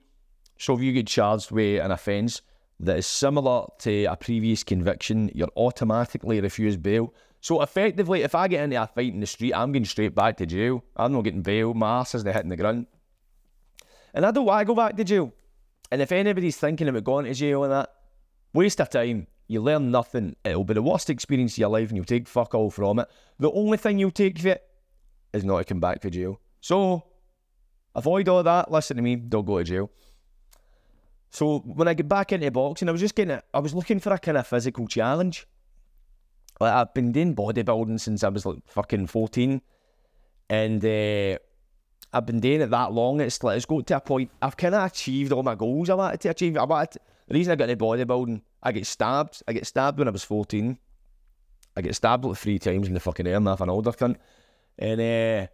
So 0.57 0.73
if 0.75 0.81
you 0.81 0.93
get 0.93 1.07
charged 1.07 1.51
with 1.51 1.83
an 1.83 1.91
offence 1.91 2.41
that 2.79 2.97
is 2.97 3.05
similar 3.05 3.65
to 3.79 4.05
a 4.05 4.15
previous 4.15 4.63
conviction, 4.63 5.29
you're 5.33 5.51
automatically 5.55 6.41
refused 6.41 6.81
bail. 6.81 7.13
So 7.41 7.61
effectively, 7.61 8.23
if 8.23 8.33
I 8.33 8.47
get 8.47 8.63
into 8.63 8.81
a 8.81 8.87
fight 8.87 9.13
in 9.13 9.19
the 9.19 9.27
street, 9.27 9.53
I'm 9.53 9.71
going 9.71 9.85
straight 9.85 10.15
back 10.15 10.37
to 10.37 10.45
jail. 10.45 10.83
I'm 10.95 11.13
not 11.13 11.23
getting 11.23 11.43
bail. 11.43 11.73
My 11.73 11.99
ass 11.99 12.15
isn't 12.15 12.33
hitting 12.33 12.49
the 12.49 12.57
ground. 12.57 12.87
And 14.13 14.25
I 14.25 14.31
don't 14.31 14.45
want 14.45 14.61
to 14.61 14.65
go 14.65 14.75
back 14.75 14.95
to 14.97 15.03
jail. 15.03 15.31
And 15.91 16.01
if 16.01 16.11
anybody's 16.11 16.57
thinking 16.57 16.87
about 16.87 17.03
going 17.03 17.25
to 17.25 17.33
jail 17.33 17.63
and 17.63 17.71
that, 17.71 17.93
waste 18.53 18.81
of 18.81 18.89
time. 18.89 19.27
You 19.47 19.61
learn 19.61 19.91
nothing. 19.91 20.35
It'll 20.43 20.63
be 20.63 20.73
the 20.73 20.81
worst 20.81 21.09
experience 21.09 21.53
of 21.53 21.59
your 21.59 21.69
life 21.69 21.89
and 21.89 21.97
you'll 21.97 22.05
take 22.05 22.27
fuck 22.27 22.55
all 22.55 22.71
from 22.71 22.99
it. 22.99 23.07
The 23.39 23.51
only 23.51 23.77
thing 23.77 23.99
you'll 23.99 24.11
take 24.11 24.39
from 24.39 24.51
it 24.51 24.63
is 25.33 25.43
not 25.43 25.59
to 25.59 25.63
come 25.65 25.79
back 25.79 26.01
to 26.01 26.09
jail. 26.09 26.39
So 26.61 27.03
avoid 27.93 28.27
all 28.27 28.41
that. 28.43 28.71
Listen 28.71 28.97
to 28.97 29.03
me. 29.03 29.15
Don't 29.15 29.45
go 29.45 29.57
to 29.57 29.63
jail. 29.63 29.91
So 31.29 31.59
when 31.59 31.87
I 31.87 31.93
get 31.93 32.07
back 32.07 32.31
into 32.31 32.49
boxing, 32.49 32.87
I 32.87 32.91
was 32.91 33.01
just 33.01 33.13
getting, 33.13 33.39
I 33.53 33.59
was 33.59 33.73
looking 33.73 33.99
for 33.99 34.13
a 34.13 34.17
kind 34.17 34.37
of 34.37 34.47
physical 34.47 34.87
challenge. 34.87 35.45
Like 36.59 36.73
I've 36.73 36.93
been 36.93 37.11
doing 37.11 37.35
bodybuilding 37.35 37.99
since 37.99 38.23
I 38.23 38.29
was 38.29 38.45
like 38.45 38.59
fucking 38.67 39.07
fourteen, 39.07 39.61
and 40.49 40.85
uh, 40.85 41.37
I've 42.13 42.25
been 42.25 42.39
doing 42.39 42.61
it 42.61 42.69
that 42.69 42.93
long. 42.93 43.19
It's 43.19 43.43
like 43.43 43.57
it's 43.57 43.65
got 43.65 43.85
to 43.87 43.97
a 43.97 43.99
point. 43.99 44.31
I've 44.41 44.55
kind 44.55 44.73
of 44.73 44.89
achieved 44.89 45.33
all 45.33 45.43
my 45.43 45.55
goals 45.55 45.89
I 45.89 45.95
wanted 45.95 46.21
to 46.21 46.29
achieve. 46.29 46.55
I 46.55 46.63
wanted 46.63 46.91
to, 46.91 46.99
the 47.27 47.33
reason 47.33 47.51
I 47.51 47.55
got 47.57 47.69
into 47.69 47.83
bodybuilding, 47.83 48.41
I 48.65 48.73
get 48.73 48.85
stabbed. 48.85 49.43
I 49.47 49.53
get 49.53 49.65
stabbed 49.65 49.99
when 49.99 50.07
I 50.07 50.11
was 50.11 50.23
fourteen. 50.23 50.77
I 51.77 51.81
get 51.81 51.95
stabbed 51.95 52.25
like 52.25 52.37
three 52.37 52.59
times 52.59 52.87
in 52.87 52.93
the 52.93 52.99
fucking 52.99 53.31
arm 53.31 53.47
off 53.47 53.61
an 53.61 53.69
older 53.69 53.91
cunt, 53.91 54.17
and 54.77 54.99
uh, 54.99 55.47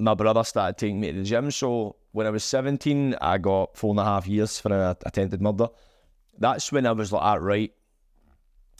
my 0.00 0.14
brother 0.14 0.42
started 0.44 0.78
taking 0.78 0.98
me 1.00 1.12
to 1.12 1.18
the 1.18 1.24
gym. 1.24 1.50
So 1.50 1.96
when 2.12 2.26
I 2.26 2.30
was 2.30 2.42
17, 2.44 3.16
I 3.20 3.38
got 3.38 3.76
four 3.76 3.90
and 3.90 4.00
a 4.00 4.04
half 4.04 4.26
years 4.26 4.58
for 4.58 4.72
an 4.72 4.96
attempted 5.04 5.42
murder. 5.42 5.68
That's 6.38 6.72
when 6.72 6.86
I 6.86 6.92
was 6.92 7.12
like, 7.12 7.22
ah, 7.22 7.34
right. 7.34 7.72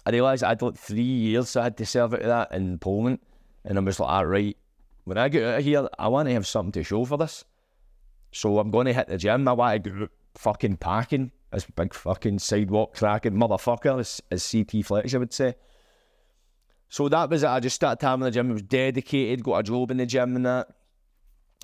I 0.07 0.11
realised 0.11 0.43
I 0.43 0.51
had 0.51 0.63
like 0.63 0.77
three 0.77 1.03
years 1.03 1.55
I 1.57 1.65
had 1.65 1.77
to 1.77 1.87
serve 1.87 2.15
out 2.15 2.21
of 2.21 2.27
that 2.27 2.53
in 2.53 2.79
Polmont. 2.79 3.19
And 3.67 3.77
I 3.77 3.83
was 3.83 4.01
like, 4.01 4.09
ah, 4.09 4.21
right. 4.21 4.57
When 5.05 5.19
I 5.19 5.29
get 5.29 5.45
out 5.45 5.59
of 5.59 5.65
here, 5.65 5.89
I 5.99 6.09
want 6.09 6.29
to 6.29 6.33
have 6.33 6.47
something 6.47 6.73
to 6.73 6.83
show 6.83 7.05
for 7.05 7.19
this. 7.19 7.45
So 8.33 8.59
I'm 8.59 8.71
going 8.71 8.87
to 8.87 8.95
hit 8.95 9.09
the 9.09 9.19
gym. 9.19 9.47
I 9.47 9.53
want 9.53 9.85
to 9.85 9.91
go 9.91 10.09
fucking 10.37 10.79
packing. 10.79 11.33
This 11.53 11.67
big 11.67 11.93
fucking 11.95 12.39
sidewalk 12.39 12.95
cracking 12.95 13.33
motherfucker, 13.33 13.99
as, 13.99 14.23
as 14.31 14.49
CT 14.51 14.85
Fletcher 14.85 15.17
I 15.17 15.21
would 15.21 15.33
say. 15.33 15.55
So 16.89 17.09
that 17.09 17.31
was 17.31 17.43
it. 17.43 17.49
I 17.49 17.61
just 17.61 17.77
started 17.77 18.01
time 18.01 18.21
in 18.21 18.27
the 18.27 18.31
gym. 18.31 18.51
I 18.51 18.53
was 18.53 18.63
dedicated, 18.63 19.45
got 19.45 19.59
a 19.59 19.63
job 19.63 19.91
in 19.91 19.97
the 19.97 20.07
gym 20.07 20.37
and 20.37 20.47
that. 20.47 20.69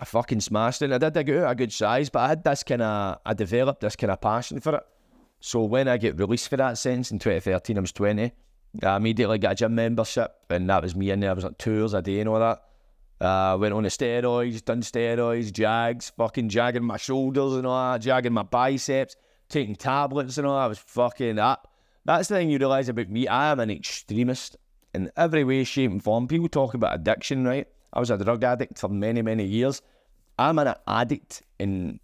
I 0.01 0.05
fucking 0.05 0.40
smashed 0.40 0.83
it. 0.83 0.92
I 0.92 0.99
did 0.99 1.16
I 1.16 1.22
get 1.22 1.42
out 1.42 1.51
a 1.51 1.55
good 1.55 1.72
size, 1.72 2.11
but 2.11 2.20
I 2.20 2.29
had 2.29 2.44
this 2.44 2.62
kind 2.62 2.83
of, 2.83 3.18
I 3.25 3.35
developed 3.35 3.81
this 3.81 3.96
kind 3.96 4.11
of 4.11 4.20
passion 4.20 4.61
for 4.61 4.77
it. 4.77 4.83
So 5.40 5.64
when 5.64 5.88
I 5.88 5.96
get 5.96 6.18
released 6.18 6.49
for 6.49 6.57
that 6.57 6.79
sentence 6.79 7.11
in 7.11 7.18
2013, 7.18 7.77
I 7.77 7.81
was 7.81 7.92
20. 7.92 8.33
I 8.83 8.96
immediately 8.96 9.38
got 9.38 9.53
a 9.53 9.55
gym 9.55 9.75
membership, 9.75 10.33
and 10.51 10.68
that 10.68 10.83
was 10.83 10.94
me 10.94 11.11
in 11.11 11.20
there. 11.20 11.31
I 11.31 11.35
was 11.35 11.44
like 11.44 11.59
tours 11.59 11.94
a 11.94 12.03
day 12.03 12.20
and 12.20 12.29
all 12.29 12.38
that. 12.38 12.62
Uh, 13.25 13.57
went 13.59 13.72
on 13.72 13.83
the 13.83 13.88
steroids, 13.88 14.62
done 14.62 14.83
steroids, 14.83 15.51
jags, 15.51 16.11
fucking 16.11 16.51
jagging 16.51 16.85
my 16.85 16.99
shoulders 16.99 17.55
and 17.55 17.66
all 17.66 17.92
that, 17.92 18.03
jagging 18.03 18.33
my 18.33 18.42
biceps, 18.42 19.16
taking 19.48 19.76
tablets 19.76 20.38
and 20.38 20.46
all. 20.46 20.56
I 20.56 20.66
was 20.66 20.78
fucking 20.78 21.37
that. 21.37 21.61
That's 22.04 22.28
the 22.28 22.37
thing 22.37 22.50
you 22.50 22.59
realise 22.59 22.88
about 22.88 23.09
me. 23.09 23.26
I 23.26 23.50
am 23.50 23.61
an 23.61 23.70
extremist 23.70 24.56
in 24.94 25.11
every 25.16 25.44
way, 25.44 25.64
shape, 25.64 25.90
and 25.90 26.02
form. 26.02 26.28
People 26.28 26.48
talk 26.48 26.74
about 26.74 26.94
addiction, 26.94 27.44
right? 27.44 27.66
I 27.92 28.00
was 28.00 28.11
a 28.11 28.18
drug 28.18 28.44
addict 28.44 28.78
for 28.78 28.88
many, 28.88 29.22
many 29.22 29.44
years. 29.44 29.82
I'm 30.38 30.59
an 30.59 30.74
addict 30.87 31.42
in 31.59 31.98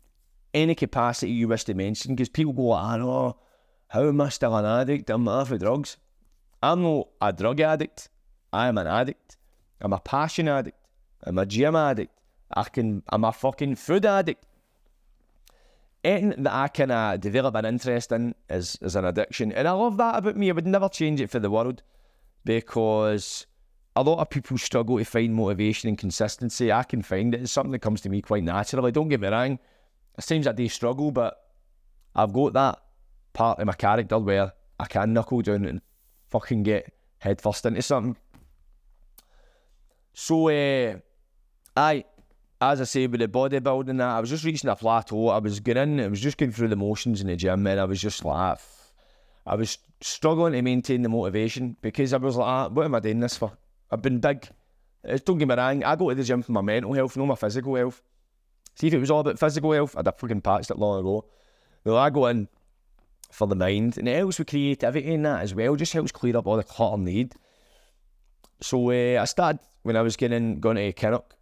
any 0.54 0.74
capacity 0.74 1.32
you 1.32 1.48
wish 1.48 1.64
to 1.64 1.74
mention 1.74 2.14
because 2.14 2.28
people 2.28 2.52
go, 2.52 2.72
I 2.72 2.96
know, 2.96 3.36
how 3.88 4.08
am 4.08 4.20
I 4.20 4.28
still 4.30 4.56
an 4.56 4.64
addict? 4.64 5.10
I'm 5.10 5.24
not 5.24 5.48
for 5.48 5.58
drugs. 5.58 5.98
I'm 6.62 6.82
not 6.82 7.08
a 7.20 7.32
drug 7.32 7.60
addict. 7.60 8.08
I 8.52 8.68
am 8.68 8.78
an 8.78 8.86
addict. 8.86 9.36
I'm 9.80 9.92
a 9.92 9.98
passion 9.98 10.48
addict. 10.48 10.78
I'm 11.24 11.38
a 11.38 11.46
gym 11.46 11.76
addict. 11.76 12.12
I 12.54 12.64
can. 12.64 13.02
I'm 13.08 13.24
a 13.24 13.32
fucking 13.32 13.76
food 13.76 14.04
addict. 14.06 14.44
Anything 16.04 16.42
that 16.42 16.52
I 16.52 16.68
can 16.68 17.20
develop 17.20 17.54
an 17.54 17.64
interest 17.64 18.10
in 18.10 18.34
is, 18.50 18.76
is 18.82 18.96
an 18.96 19.04
addiction, 19.04 19.52
and 19.52 19.68
I 19.68 19.70
love 19.72 19.96
that 19.98 20.16
about 20.16 20.36
me. 20.36 20.50
I 20.50 20.52
would 20.52 20.66
never 20.66 20.88
change 20.88 21.20
it 21.20 21.30
for 21.30 21.38
the 21.38 21.50
world 21.50 21.82
because 22.44 23.46
a 23.94 24.02
lot 24.02 24.18
of 24.18 24.30
people 24.30 24.58
struggle 24.58 24.98
to 24.98 25.04
find 25.04 25.34
motivation 25.34 25.88
and 25.88 25.98
consistency. 25.98 26.72
I 26.72 26.82
can 26.82 27.02
find 27.02 27.34
it. 27.34 27.42
It's 27.42 27.52
something 27.52 27.72
that 27.72 27.80
comes 27.80 28.00
to 28.02 28.08
me 28.08 28.22
quite 28.22 28.42
naturally. 28.42 28.90
Don't 28.90 29.08
get 29.08 29.20
me 29.20 29.28
wrong. 29.28 29.58
There's 30.16 30.26
times 30.26 30.46
I 30.46 30.52
do 30.52 30.68
struggle, 30.68 31.10
but 31.10 31.38
I've 32.14 32.32
got 32.32 32.52
that 32.54 32.78
part 33.32 33.58
of 33.58 33.66
my 33.66 33.72
character 33.74 34.18
where 34.18 34.52
I 34.78 34.86
can 34.86 35.12
knuckle 35.12 35.42
down 35.42 35.64
and 35.66 35.80
fucking 36.28 36.62
get 36.64 36.92
head 37.18 37.40
first 37.40 37.64
into 37.66 37.82
something. 37.82 38.16
So, 40.14 40.48
uh, 40.48 40.96
I, 41.76 42.04
as 42.62 42.80
I 42.80 42.84
say, 42.84 43.06
with 43.08 43.20
the 43.20 43.26
bodybuilding, 43.26 43.98
that 43.98 44.08
I 44.08 44.20
was 44.20 44.30
just 44.30 44.44
reaching 44.44 44.70
a 44.70 44.76
plateau. 44.76 45.28
I 45.28 45.38
was 45.38 45.58
getting, 45.58 46.00
I 46.00 46.06
was 46.06 46.20
just 46.20 46.38
going 46.38 46.52
through 46.52 46.68
the 46.68 46.76
motions 46.76 47.20
in 47.20 47.26
the 47.26 47.34
gym, 47.34 47.66
and 47.66 47.80
I 47.80 47.84
was 47.84 48.00
just 48.00 48.24
like, 48.24 48.58
I 49.44 49.56
was 49.56 49.78
struggling 50.00 50.52
to 50.52 50.62
maintain 50.62 51.02
the 51.02 51.08
motivation 51.08 51.76
because 51.82 52.12
I 52.12 52.18
was 52.18 52.36
like, 52.36 52.46
ah, 52.46 52.68
what 52.68 52.84
am 52.84 52.94
I 52.94 53.00
doing 53.00 53.18
this 53.18 53.36
for? 53.36 53.52
I've 53.90 54.00
been 54.00 54.20
big. 54.20 54.48
Don't 55.24 55.38
get 55.38 55.48
me 55.48 55.56
wrong, 55.56 55.82
I 55.82 55.96
go 55.96 56.08
to 56.10 56.14
the 56.14 56.22
gym 56.22 56.42
for 56.42 56.52
my 56.52 56.60
mental 56.60 56.92
health, 56.92 57.16
not 57.16 57.26
my 57.26 57.34
physical 57.34 57.74
health. 57.74 58.00
See, 58.76 58.86
if 58.86 58.94
it 58.94 59.00
was 59.00 59.10
all 59.10 59.20
about 59.20 59.40
physical 59.40 59.72
health, 59.72 59.96
I'd 59.98 60.06
have 60.06 60.18
fucking 60.18 60.42
patched 60.42 60.70
it 60.70 60.78
long 60.78 61.00
ago. 61.00 61.26
Well, 61.84 61.98
I 61.98 62.10
go 62.10 62.26
in 62.26 62.48
for 63.32 63.48
the 63.48 63.56
mind, 63.56 63.98
and 63.98 64.08
it 64.08 64.16
helps 64.16 64.38
with 64.38 64.48
creativity 64.48 65.14
and 65.14 65.26
that 65.26 65.42
as 65.42 65.52
well. 65.52 65.74
Just 65.74 65.94
helps 65.94 66.12
clear 66.12 66.36
up 66.36 66.46
all 66.46 66.56
the 66.56 66.62
clutter 66.62 67.02
need. 67.02 67.34
So 68.60 68.90
uh, 68.90 69.20
I 69.20 69.24
started 69.24 69.60
when 69.82 69.96
I 69.96 70.02
was 70.02 70.16
getting 70.16 70.60
going 70.60 70.76
to 70.76 70.92
Kinnock, 70.92 71.32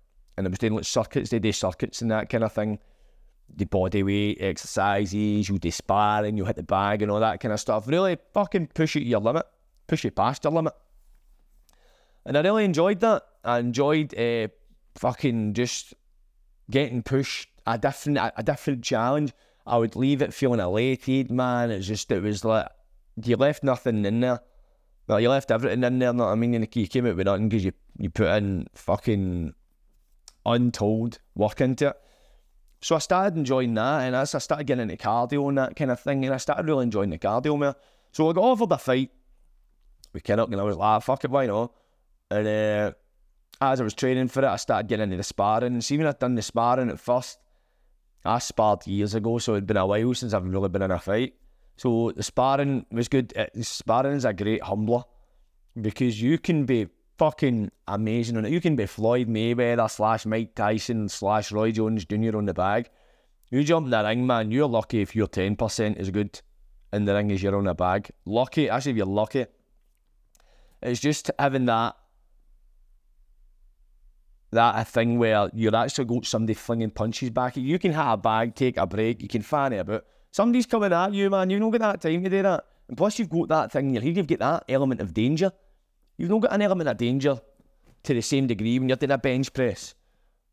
and 0.41 0.49
I 0.49 0.51
was 0.51 0.59
doing 0.59 0.75
like 0.75 0.85
circuits, 0.85 1.31
they 1.31 1.39
do 1.39 1.53
circuits 1.53 2.01
and 2.01 2.11
that 2.11 2.31
kind 2.31 2.43
of 2.45 2.53
thing. 2.53 2.79
The 3.55 3.67
body 3.67 4.03
weight 4.03 4.39
exercises, 4.41 5.49
you 5.49 5.59
do 5.59 5.71
sparring, 5.71 6.37
you 6.39 6.45
hit 6.45 6.57
the 6.57 6.63
bag 6.63 7.03
and 7.03 7.11
all 7.11 7.21
that 7.21 7.41
kind 7.41 7.53
of 7.53 7.61
stuff. 7.61 7.87
Really 7.87 8.17
fucking 8.33 8.69
push 8.69 8.95
you 8.95 9.03
to 9.03 9.07
your 9.07 9.21
limit, 9.21 9.45
push 9.87 10.05
you 10.05 10.11
past 10.11 10.45
your 10.45 10.53
limit. 10.53 10.73
And 12.25 12.39
I 12.39 12.41
really 12.41 12.65
enjoyed 12.65 13.01
that. 13.01 13.25
I 13.45 13.59
enjoyed 13.59 14.17
uh, 14.19 14.49
fucking 14.95 15.55
just 15.55 15.95
getting 16.71 17.03
pushed 17.03 17.49
a 17.67 17.77
different 17.77 18.19
a, 18.19 18.33
a 18.39 18.43
different 18.43 18.83
challenge. 18.83 19.33
I 19.67 19.77
would 19.77 19.97
leave 19.97 20.23
it 20.23 20.33
feeling 20.33 20.61
elated, 20.61 21.31
man. 21.31 21.71
It's 21.71 21.87
just 21.87 22.11
it 22.11 22.23
was 22.23 22.45
like 22.45 22.69
you 23.23 23.37
left 23.37 23.63
nothing 23.63 24.05
in 24.05 24.21
there. 24.21 24.41
Well, 25.07 25.21
you 25.21 25.29
left 25.29 25.51
everything 25.51 25.83
in 25.83 25.99
there. 25.99 26.13
Know 26.13 26.25
what 26.25 26.31
I 26.31 26.35
mean? 26.37 26.67
You 26.73 26.87
came 26.87 27.07
out 27.07 27.17
with 27.17 27.27
nothing 27.27 27.49
because 27.49 27.65
you 27.65 27.73
you 27.99 28.11
put 28.11 28.29
in 28.29 28.67
fucking 28.75 29.55
untold 30.47 31.19
work 31.35 31.61
into 31.61 31.89
it. 31.89 31.97
So 32.83 32.97
I 32.97 32.99
started 32.99 33.37
enjoying 33.37 33.75
that, 33.75 34.03
and 34.03 34.17
as 34.17 34.35
I 34.35 34.39
started 34.39 34.67
getting 34.67 34.89
into 34.89 34.97
cardio 34.97 35.49
and 35.49 35.59
that 35.59 35.77
kind 35.77 35.91
of 35.91 36.01
thing, 36.01 36.25
and 36.25 36.33
I 36.33 36.39
started 36.39 36.67
really 36.67 36.85
enjoying 36.85 37.11
the 37.11 37.19
cardio 37.19 37.59
more. 37.59 37.77
So 38.13 38.29
I 38.31 38.33
got 38.33 38.43
offered 38.43 38.73
a 38.73 38.79
fight 38.79 39.11
with 40.13 40.25
Kinnock, 40.25 40.51
and 40.51 40.61
I 40.61 40.65
was 40.65 40.77
like, 40.77 40.87
ah, 40.87 40.99
fuck 41.01 41.25
it, 41.25 41.31
why 41.31 41.47
not? 41.47 41.75
And 42.31 42.47
uh, 42.47 42.93
as 43.61 43.81
I 43.81 43.85
was 43.85 43.95
training 43.95 44.29
for 44.29 44.41
it, 44.41 44.47
I 44.47 44.57
started 44.57 44.89
getting 44.89 45.05
into 45.05 45.19
the 45.19 45.23
sparring. 45.23 45.75
And 45.75 45.85
see, 45.85 45.99
when 45.99 46.07
I'd 46.07 46.19
done 46.19 46.37
the 46.37 46.43
sparring 46.43 46.89
at 46.89 46.99
first, 46.99 47.39
I 48.25 48.39
sparred 48.39 48.87
years 48.87 49.15
ago, 49.15 49.39
so 49.39 49.53
it'd 49.53 49.67
been 49.67 49.77
a 49.77 49.87
while 49.87 50.15
since 50.15 50.33
I've 50.33 50.47
really 50.47 50.69
been 50.69 50.83
in 50.83 50.91
a 50.91 50.99
fight. 50.99 51.35
So 51.77 52.13
the 52.15 52.23
sparring 52.23 52.87
was 52.91 53.09
good. 53.09 53.33
Uh, 53.37 53.47
the 53.55 53.65
sparring 53.65 54.17
is 54.17 54.25
a 54.25 54.33
great 54.33 54.63
humbler 54.63 55.05
because 55.81 56.21
you 56.21 56.39
can 56.39 56.65
be 56.65 56.89
fucking 57.21 57.71
amazing 57.87 58.39
on 58.39 58.47
it. 58.47 58.51
You 58.51 58.63
can 58.63 58.77
be 58.77 58.87
Floyd 58.87 59.29
Mayweather 59.29 59.91
slash 59.91 60.25
Mike 60.25 60.55
Tyson 60.55 61.07
slash 61.07 61.53
Roy 61.53 61.71
Jones 61.71 62.07
Jr. 62.07 62.35
on 62.35 62.47
the 62.47 62.55
bag. 62.55 62.89
You 63.51 63.63
jump 63.63 63.85
in 63.85 63.91
the 63.91 64.03
ring, 64.03 64.27
man, 64.27 64.51
you're 64.51 64.67
lucky 64.67 65.03
if 65.03 65.15
your 65.15 65.27
10% 65.27 65.99
is 65.99 66.09
good 66.09 66.41
in 66.95 67.05
the 67.05 67.13
ring 67.13 67.31
as 67.31 67.43
you're 67.43 67.59
on 67.59 67.67
a 67.67 67.75
bag. 67.75 68.09
Lucky, 68.25 68.71
actually, 68.71 68.93
if 68.93 68.97
you're 68.97 69.05
lucky. 69.05 69.45
It's 70.81 70.99
just 70.99 71.31
having 71.39 71.67
that 71.67 71.95
that 74.53 74.81
a 74.81 74.85
thing 74.87 75.19
where 75.19 75.51
you're 75.53 75.77
actually 75.77 76.07
got 76.07 76.25
somebody 76.25 76.55
flinging 76.55 76.91
punches 76.91 77.29
back 77.29 77.59
at 77.59 77.63
you. 77.63 77.69
You 77.69 77.79
can 77.79 77.93
have 77.93 78.15
a 78.15 78.17
bag, 78.17 78.55
take 78.55 78.79
a 78.79 78.87
break, 78.87 79.21
you 79.21 79.29
can 79.29 79.43
fan 79.43 79.75
it 79.75 79.81
about. 79.81 80.07
Somebody's 80.31 80.65
coming 80.65 80.95
at 80.95 81.13
you, 81.13 81.29
man. 81.29 81.51
You've 81.51 81.61
not 81.61 81.73
got 81.73 81.81
that 81.81 82.01
time 82.01 82.25
to 82.25 82.31
do 82.31 82.43
that. 82.45 82.65
And 82.89 82.97
plus, 82.97 83.19
you've 83.19 83.29
got 83.29 83.49
that 83.49 83.73
thing 83.73 83.89
in 83.89 83.95
your 83.95 84.03
head, 84.03 84.17
you've 84.17 84.27
got 84.27 84.39
that 84.39 84.65
element 84.73 85.03
of 85.03 85.13
danger. 85.13 85.53
You've 86.21 86.29
not 86.29 86.43
got 86.43 86.53
an 86.53 86.61
element 86.61 86.87
of 86.87 86.99
danger 86.99 87.41
to 88.03 88.13
the 88.13 88.21
same 88.21 88.47
degree 88.47 88.79
when 88.79 88.91
you're 88.91 88.97
doing 88.97 89.11
a 89.11 89.17
bench 89.17 89.55
press 89.55 89.95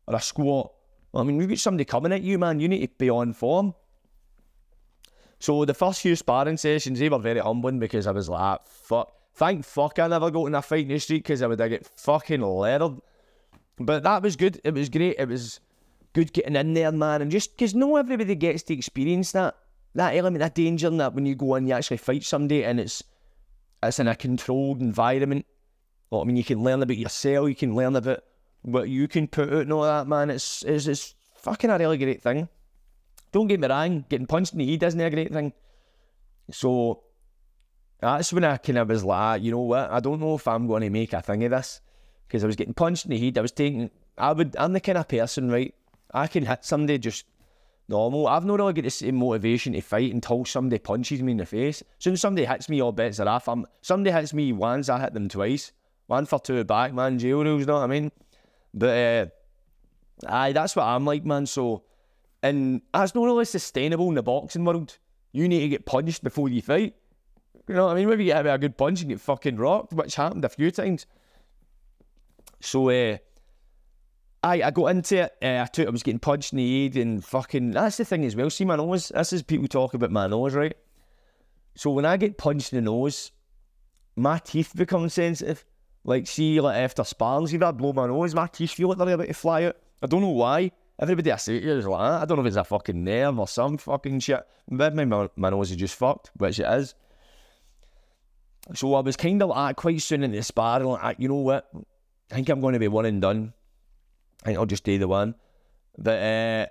or 0.06 0.16
a 0.16 0.20
squat. 0.20 0.72
I 1.14 1.22
mean, 1.22 1.36
we've 1.36 1.46
got 1.46 1.58
somebody 1.58 1.84
coming 1.84 2.10
at 2.10 2.22
you, 2.22 2.38
man. 2.38 2.58
You 2.58 2.68
need 2.68 2.86
to 2.86 2.92
be 2.96 3.10
on 3.10 3.34
form. 3.34 3.74
So 5.38 5.66
the 5.66 5.74
first 5.74 6.00
few 6.00 6.16
sparring 6.16 6.56
sessions, 6.56 6.98
they 6.98 7.10
were 7.10 7.18
very 7.18 7.40
humbling 7.40 7.78
because 7.78 8.06
I 8.06 8.12
was 8.12 8.30
like, 8.30 8.66
fuck. 8.66 9.12
Thank 9.34 9.62
fuck 9.62 9.98
I 9.98 10.08
never 10.08 10.30
got 10.30 10.46
in 10.46 10.54
a 10.54 10.62
fight 10.62 10.86
in 10.86 10.88
the 10.88 10.98
street 10.98 11.22
because 11.22 11.42
I 11.42 11.46
would 11.46 11.60
have 11.60 11.68
get 11.68 11.86
fucking 11.86 12.40
leathered. 12.40 12.98
But 13.78 14.04
that 14.04 14.22
was 14.22 14.36
good. 14.36 14.62
It 14.64 14.72
was 14.72 14.88
great. 14.88 15.16
It 15.18 15.28
was 15.28 15.60
good 16.14 16.32
getting 16.32 16.56
in 16.56 16.72
there, 16.72 16.92
man. 16.92 17.20
And 17.20 17.30
just 17.30 17.50
because 17.54 17.74
no 17.74 17.96
everybody 17.96 18.34
gets 18.36 18.62
to 18.64 18.74
experience 18.74 19.32
that 19.32 19.54
that 19.94 20.16
element 20.16 20.42
of 20.42 20.54
danger 20.54 20.86
and 20.86 20.98
that 21.00 21.14
when 21.14 21.26
you 21.26 21.34
go 21.34 21.56
in, 21.56 21.66
you 21.66 21.74
actually 21.74 21.98
fight 21.98 22.24
somebody 22.24 22.64
and 22.64 22.80
it's 22.80 23.02
it's 23.82 23.98
in 23.98 24.08
a 24.08 24.16
controlled 24.16 24.80
environment. 24.80 25.44
I 26.12 26.24
mean, 26.24 26.36
you 26.36 26.44
can 26.44 26.62
learn 26.62 26.82
about 26.82 26.96
yourself, 26.96 27.48
you 27.48 27.54
can 27.54 27.74
learn 27.74 27.96
about 27.96 28.24
what 28.62 28.88
you 28.88 29.08
can 29.08 29.28
put 29.28 29.52
out 29.52 29.62
and 29.62 29.72
all 29.72 29.82
that, 29.82 30.06
man. 30.06 30.30
It's, 30.30 30.62
it's, 30.62 30.86
it's 30.86 31.14
fucking 31.36 31.70
a 31.70 31.78
really 31.78 31.98
great 31.98 32.22
thing. 32.22 32.48
Don't 33.32 33.46
get 33.46 33.60
me 33.60 33.68
wrong, 33.68 34.04
getting 34.08 34.26
punched 34.26 34.52
in 34.54 34.58
the 34.58 34.70
head 34.70 34.82
isn't 34.82 35.00
a 35.00 35.10
great 35.10 35.32
thing. 35.32 35.52
So 36.50 37.02
that's 38.00 38.32
when 38.32 38.44
I 38.44 38.56
kind 38.56 38.78
of 38.78 38.88
was 38.88 39.04
like, 39.04 39.42
you 39.42 39.50
know 39.50 39.60
what, 39.60 39.90
I 39.90 40.00
don't 40.00 40.20
know 40.20 40.36
if 40.36 40.48
I'm 40.48 40.66
going 40.66 40.82
to 40.82 40.90
make 40.90 41.12
a 41.12 41.20
thing 41.20 41.44
of 41.44 41.50
this. 41.50 41.80
Because 42.26 42.44
I 42.44 42.46
was 42.46 42.56
getting 42.56 42.74
punched 42.74 43.06
in 43.06 43.10
the 43.10 43.18
head, 43.18 43.38
I 43.38 43.42
was 43.42 43.52
taking, 43.52 43.90
I 44.16 44.32
would, 44.32 44.56
I'm 44.58 44.72
the 44.72 44.80
kind 44.80 44.98
of 44.98 45.08
person, 45.08 45.50
right? 45.50 45.74
I 46.12 46.26
can 46.26 46.46
hit 46.46 46.64
somebody 46.64 46.98
just 46.98 47.24
normal. 47.88 48.26
I've 48.26 48.44
not 48.44 48.58
really 48.58 48.74
got 48.74 48.84
the 48.84 48.90
same 48.90 49.16
motivation 49.16 49.72
to 49.72 49.80
fight 49.80 50.12
until 50.12 50.44
somebody 50.44 50.78
punches 50.78 51.22
me 51.22 51.32
in 51.32 51.38
the 51.38 51.46
face. 51.46 51.80
As 51.80 51.86
soon 52.04 52.12
as 52.14 52.20
somebody 52.20 52.46
hits 52.46 52.68
me, 52.68 52.82
all 52.82 52.92
bets 52.92 53.20
are 53.20 53.28
off. 53.28 53.48
I'm, 53.48 53.66
somebody 53.80 54.14
hits 54.14 54.34
me 54.34 54.52
once, 54.52 54.88
I 54.88 55.00
hit 55.00 55.14
them 55.14 55.28
twice. 55.28 55.72
One 56.08 56.24
for 56.24 56.40
two 56.40 56.64
back, 56.64 56.94
man. 56.94 57.18
Jail 57.18 57.44
rules, 57.44 57.66
know 57.66 57.74
what 57.74 57.84
I 57.84 57.86
mean? 57.86 58.10
But 58.72 58.88
uh, 58.88 59.26
aye, 60.26 60.52
that's 60.52 60.74
what 60.74 60.84
I'm 60.84 61.04
like, 61.04 61.24
man. 61.24 61.44
So, 61.44 61.84
and 62.42 62.80
that's 62.92 63.14
not 63.14 63.24
really 63.24 63.44
sustainable 63.44 64.08
in 64.08 64.14
the 64.14 64.22
boxing 64.22 64.64
world. 64.64 64.96
You 65.32 65.46
need 65.46 65.60
to 65.60 65.68
get 65.68 65.84
punched 65.84 66.24
before 66.24 66.48
you 66.48 66.62
fight. 66.62 66.94
You 67.68 67.74
know 67.74 67.86
what 67.86 67.92
I 67.92 67.94
mean? 67.96 68.08
Maybe 68.08 68.24
you 68.24 68.32
get 68.32 68.46
a 68.46 68.58
good 68.58 68.78
punch 68.78 69.02
and 69.02 69.10
get 69.10 69.20
fucking 69.20 69.56
rocked, 69.58 69.92
which 69.92 70.14
happened 70.14 70.44
a 70.46 70.48
few 70.48 70.70
times. 70.70 71.04
So, 72.60 72.88
uh, 72.88 73.18
I, 74.42 74.62
I 74.62 74.70
got 74.70 74.86
into 74.86 75.24
it. 75.24 75.36
Uh, 75.42 75.62
I 75.62 75.66
took. 75.66 75.88
I 75.88 75.90
was 75.90 76.02
getting 76.02 76.20
punched 76.20 76.54
in 76.54 76.56
the 76.56 76.84
head 76.84 76.96
and 76.96 77.22
fucking. 77.22 77.72
That's 77.72 77.98
the 77.98 78.06
thing 78.06 78.24
as 78.24 78.34
well. 78.34 78.48
See 78.48 78.64
my 78.64 78.76
nose. 78.76 79.12
This 79.14 79.34
is 79.34 79.42
people 79.42 79.68
talk 79.68 79.92
about 79.92 80.10
my 80.10 80.26
nose, 80.26 80.54
right? 80.54 80.76
So 81.74 81.90
when 81.90 82.06
I 82.06 82.16
get 82.16 82.38
punched 82.38 82.72
in 82.72 82.82
the 82.82 82.90
nose, 82.90 83.30
my 84.16 84.38
teeth 84.38 84.72
become 84.74 85.10
sensitive. 85.10 85.66
Like, 86.04 86.26
see, 86.26 86.60
like 86.60 86.76
after 86.76 87.04
sparring, 87.04 87.46
see 87.46 87.56
that 87.58 87.76
blow 87.76 87.92
my 87.92 88.06
nose, 88.06 88.34
my 88.34 88.46
teeth 88.46 88.70
feel 88.70 88.88
like 88.88 88.98
they're 88.98 89.14
about 89.14 89.26
to 89.26 89.34
fly 89.34 89.64
out. 89.64 89.76
I 90.02 90.06
don't 90.06 90.22
know 90.22 90.28
why. 90.28 90.70
Everybody 91.00 91.30
I 91.30 91.36
say 91.36 91.60
to 91.60 91.78
is 91.78 91.86
like, 91.86 92.00
I 92.00 92.24
don't 92.24 92.38
know 92.38 92.42
if 92.42 92.48
it's 92.48 92.56
a 92.56 92.64
fucking 92.64 93.04
nerve 93.04 93.38
or 93.38 93.46
some 93.46 93.78
fucking 93.78 94.20
shit. 94.20 94.40
Maybe 94.68 95.04
my, 95.04 95.28
my 95.36 95.50
nose 95.50 95.70
is 95.70 95.76
just 95.76 95.94
fucked, 95.94 96.30
which 96.36 96.58
it 96.58 96.66
is. 96.66 96.94
So 98.74 98.94
I 98.94 99.00
was 99.00 99.16
kind 99.16 99.42
of 99.42 99.50
like 99.50 99.76
quite 99.76 100.02
soon 100.02 100.24
in 100.24 100.32
the 100.32 100.42
sparring, 100.42 100.88
like, 100.88 101.16
you 101.20 101.28
know 101.28 101.36
what? 101.36 101.70
I 102.30 102.34
think 102.34 102.48
I'm 102.48 102.60
going 102.60 102.74
to 102.74 102.78
be 102.78 102.88
one 102.88 103.06
and 103.06 103.22
done. 103.22 103.54
I 104.42 104.46
think 104.46 104.58
I'll 104.58 104.66
just 104.66 104.84
do 104.84 104.98
the 104.98 105.08
one. 105.08 105.34
But 105.96 106.22
uh, 106.22 106.66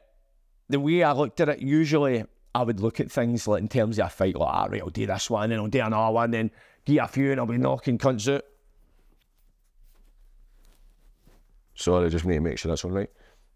the 0.69 0.79
way 0.79 1.03
I 1.03 1.11
looked 1.13 1.39
at 1.39 1.49
it, 1.49 1.59
usually 1.59 2.23
I 2.53 2.63
would 2.63 2.79
look 2.79 2.99
at 2.99 3.11
things 3.11 3.47
like 3.47 3.61
in 3.61 3.67
terms 3.67 3.99
of 3.99 4.07
a 4.07 4.09
fight, 4.09 4.35
like, 4.35 4.49
ah, 4.49 4.67
right, 4.69 4.81
I'll 4.81 4.89
do 4.89 5.05
this 5.05 5.29
one, 5.29 5.49
then 5.49 5.59
I'll 5.59 5.67
do 5.67 5.79
another 5.79 6.13
one, 6.13 6.31
then 6.31 6.51
get 6.85 6.97
a 6.97 7.07
few, 7.07 7.31
and 7.31 7.39
I'll 7.39 7.45
be 7.45 7.57
knocking 7.57 7.97
cunts 7.97 8.33
out. 8.33 8.43
Sorry, 11.77 12.09
just 12.09 12.25
need 12.25 12.35
to 12.35 12.41
make 12.41 12.57
sure 12.57 12.69
that's 12.69 12.83
all 12.83 12.91
right. 12.91 13.09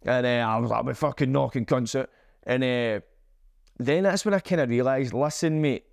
And 0.03 0.25
uh, 0.25 0.29
I 0.29 0.57
was 0.57 0.69
like, 0.69 0.85
I'll 0.85 0.93
fucking 0.93 1.31
knocking 1.31 1.65
concert. 1.65 2.09
And 2.43 2.63
uh, 2.63 2.99
then 3.79 4.03
that's 4.03 4.23
when 4.23 4.35
I 4.35 4.39
kind 4.39 4.61
of 4.61 4.69
realised, 4.69 5.13
listen, 5.13 5.61
mate, 5.61 5.85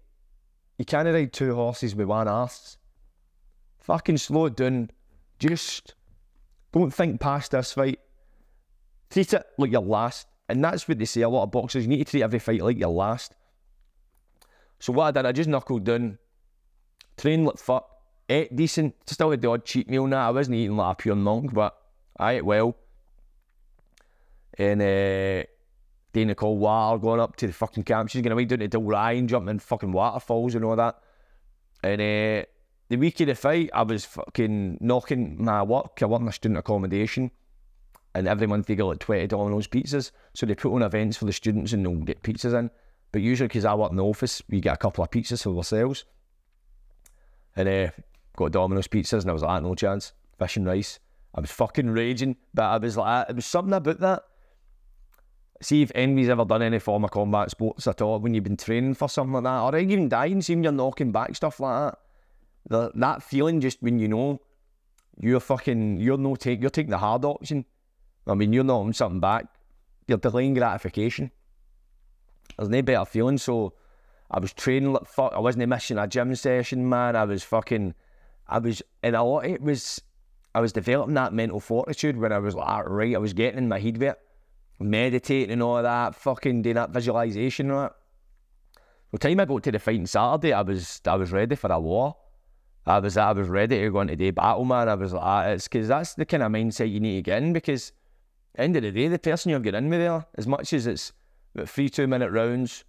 you 0.76 0.84
can't 0.84 1.08
ride 1.08 1.32
two 1.32 1.54
horses 1.54 1.96
with 1.96 2.06
one 2.06 2.28
arse. 2.28 2.76
Fucking 3.78 4.18
slow 4.18 4.46
it 4.46 4.56
down. 4.56 4.90
Just 5.38 5.94
don't 6.72 6.92
think 6.92 7.18
past 7.18 7.52
this 7.52 7.72
fight. 7.72 7.98
Treat 9.10 9.32
it 9.32 9.46
like 9.56 9.72
your 9.72 9.82
last. 9.82 10.26
And 10.50 10.62
that's 10.62 10.86
what 10.86 10.98
they 10.98 11.06
say 11.06 11.22
a 11.22 11.28
lot 11.28 11.44
of 11.44 11.50
boxers. 11.50 11.84
You 11.84 11.88
need 11.88 11.98
to 11.98 12.04
treat 12.04 12.22
every 12.22 12.38
fight 12.38 12.60
like 12.60 12.78
your 12.78 12.90
last. 12.90 13.34
So 14.80 14.92
what 14.92 15.06
I 15.06 15.10
did, 15.12 15.26
I 15.26 15.32
just 15.32 15.48
knuckled 15.48 15.84
down, 15.84 16.18
trained 17.16 17.46
like 17.46 17.56
fuck, 17.56 17.88
ate 18.28 18.54
decent, 18.54 18.94
still 19.06 19.30
had 19.30 19.40
the 19.40 19.48
odd 19.48 19.64
cheat 19.64 19.88
meal 19.88 20.06
now. 20.06 20.28
I 20.28 20.30
wasn't 20.30 20.56
eating 20.56 20.76
like 20.76 20.92
a 20.92 20.96
pure 20.96 21.16
monk, 21.16 21.52
but 21.52 21.76
I 22.18 22.40
well. 22.40 22.76
And 24.54 24.82
uh, 24.82 25.44
Dana 26.12 26.34
called 26.34 26.58
Water 26.58 26.98
going 26.98 27.20
up 27.20 27.36
to 27.36 27.46
the 27.46 27.52
fucking 27.52 27.84
camp. 27.84 28.10
She's 28.10 28.22
going 28.22 28.30
to 28.30 28.36
be 28.36 28.44
doing 28.44 28.60
down 28.60 28.70
to 28.70 28.78
Dalryan, 28.80 29.26
jumping 29.26 29.50
in 29.50 29.58
fucking 29.58 29.92
waterfalls 29.92 30.54
and 30.54 30.64
all 30.64 30.76
that. 30.76 30.98
And 31.82 32.00
uh, 32.00 32.46
the 32.88 32.96
week 32.96 33.20
of 33.20 33.28
the 33.28 33.34
fight, 33.34 33.70
I 33.72 33.82
was 33.82 34.04
fucking 34.04 34.78
knocking 34.80 35.42
my 35.42 35.62
work. 35.62 35.98
I 36.02 36.06
work 36.06 36.20
in 36.20 36.28
a 36.28 36.32
student 36.32 36.58
accommodation. 36.58 37.30
And 38.14 38.26
every 38.26 38.46
month 38.46 38.66
they 38.66 38.74
get 38.74 38.84
like 38.84 38.98
20 38.98 39.26
Domino's 39.28 39.68
pizzas. 39.68 40.10
So 40.34 40.46
they 40.46 40.54
put 40.54 40.74
on 40.74 40.82
events 40.82 41.16
for 41.18 41.26
the 41.26 41.32
students 41.32 41.72
and 41.72 41.84
they'll 41.84 41.94
get 41.96 42.22
pizzas 42.22 42.58
in. 42.58 42.70
But 43.12 43.22
usually, 43.22 43.48
because 43.48 43.64
I 43.64 43.74
work 43.74 43.90
in 43.90 43.96
the 43.96 44.04
office, 44.04 44.42
we 44.48 44.60
get 44.60 44.74
a 44.74 44.76
couple 44.76 45.04
of 45.04 45.10
pizzas 45.10 45.42
for 45.42 45.56
ourselves. 45.56 46.04
And 47.54 47.68
uh, 47.68 47.90
got 48.36 48.52
Domino's 48.52 48.88
pizzas, 48.88 49.22
and 49.22 49.30
I 49.30 49.32
was 49.32 49.42
like, 49.42 49.62
no 49.62 49.74
chance. 49.74 50.12
Fish 50.38 50.56
and 50.56 50.66
rice. 50.66 50.98
I 51.34 51.40
was 51.40 51.50
fucking 51.50 51.90
raging, 51.90 52.36
but 52.54 52.64
I 52.64 52.78
was 52.78 52.96
like, 52.96 53.28
it 53.28 53.36
was 53.36 53.46
something 53.46 53.74
about 53.74 54.00
that. 54.00 54.22
See 55.60 55.82
if 55.82 55.92
anybody's 55.94 56.28
ever 56.28 56.44
done 56.44 56.62
any 56.62 56.78
form 56.78 57.04
of 57.04 57.10
combat 57.10 57.50
sports 57.50 57.86
at 57.86 58.00
all 58.00 58.20
when 58.20 58.32
you've 58.32 58.44
been 58.44 58.56
training 58.56 58.94
for 58.94 59.08
something 59.08 59.34
like 59.34 59.44
that, 59.44 59.60
or 59.60 59.76
even 59.76 60.08
dying, 60.08 60.40
seeing 60.40 60.62
you're 60.62 60.72
knocking 60.72 61.12
back 61.12 61.34
stuff 61.36 61.60
like 61.60 61.92
that. 61.92 61.98
The, 62.68 62.92
that 62.94 63.22
feeling 63.22 63.60
just 63.60 63.82
when 63.82 63.98
you 63.98 64.08
know 64.08 64.40
you're 65.20 65.40
fucking, 65.40 65.98
you're 65.98 66.18
no 66.18 66.36
take, 66.36 66.60
you're 66.60 66.70
taking 66.70 66.90
the 66.90 66.98
hard 66.98 67.24
option. 67.24 67.64
I 68.26 68.34
mean, 68.34 68.52
you're 68.52 68.64
knocking 68.64 68.92
something 68.92 69.20
back, 69.20 69.46
you're 70.06 70.18
delaying 70.18 70.54
gratification. 70.54 71.30
There's 72.56 72.68
no 72.68 72.82
better 72.82 73.04
feeling. 73.04 73.38
So 73.38 73.74
I 74.30 74.40
was 74.40 74.52
training 74.52 74.92
like 74.92 75.06
fuck. 75.06 75.32
I 75.34 75.38
wasn't 75.38 75.68
missing 75.68 75.98
a 75.98 76.06
gym 76.06 76.34
session, 76.34 76.88
man. 76.88 77.16
I 77.16 77.24
was 77.24 77.42
fucking, 77.42 77.94
I 78.46 78.58
was, 78.58 78.82
and 79.02 79.16
a 79.16 79.22
lot. 79.22 79.46
It 79.46 79.60
was, 79.60 80.00
I 80.54 80.60
was 80.60 80.72
developing 80.72 81.14
that 81.14 81.32
mental 81.32 81.60
fortitude 81.60 82.16
when 82.16 82.32
I 82.32 82.38
was 82.38 82.54
like, 82.54 82.84
right, 82.86 83.14
I 83.14 83.18
was 83.18 83.32
getting 83.32 83.58
in 83.58 83.68
my 83.68 83.78
head 83.78 83.98
with 83.98 84.10
it, 84.10 84.18
meditating 84.80 85.52
and 85.52 85.62
all 85.62 85.82
that, 85.82 86.14
fucking 86.14 86.62
doing 86.62 86.76
that 86.76 86.90
visualization 86.90 87.70
and 87.70 87.78
that. 87.80 87.92
The 89.12 89.18
time 89.18 89.40
I 89.40 89.44
got 89.44 89.62
to 89.62 89.72
the 89.72 89.78
fight 89.78 90.00
on 90.00 90.06
Saturday, 90.06 90.52
I 90.52 90.62
was, 90.62 91.00
I 91.06 91.16
was 91.16 91.32
ready 91.32 91.56
for 91.56 91.72
a 91.72 91.80
war. 91.80 92.16
I 92.86 92.98
was, 92.98 93.16
I 93.16 93.32
was 93.32 93.48
ready 93.48 93.80
to 93.80 93.90
go 93.90 94.00
into 94.00 94.16
the 94.16 94.30
battle, 94.30 94.64
man. 94.64 94.88
I 94.88 94.94
was 94.94 95.12
like, 95.12 95.22
ah, 95.24 95.42
it's 95.48 95.68
because 95.68 95.88
that's 95.88 96.14
the 96.14 96.24
kind 96.24 96.42
of 96.42 96.52
mindset 96.52 96.90
you 96.90 97.00
need 97.00 97.16
to 97.16 97.22
get 97.22 97.42
in. 97.42 97.52
Because 97.52 97.92
end 98.56 98.76
of 98.76 98.82
the 98.82 98.90
day, 98.90 99.08
the 99.08 99.18
person 99.18 99.50
you're 99.50 99.60
getting 99.60 99.84
in 99.84 99.90
with 99.90 100.00
there, 100.00 100.24
as 100.36 100.46
much 100.46 100.72
as 100.72 100.86
it's 100.86 101.12
about 101.54 101.68
three 101.68 101.88
two 101.88 102.06
minute 102.06 102.30
rounds, 102.30 102.84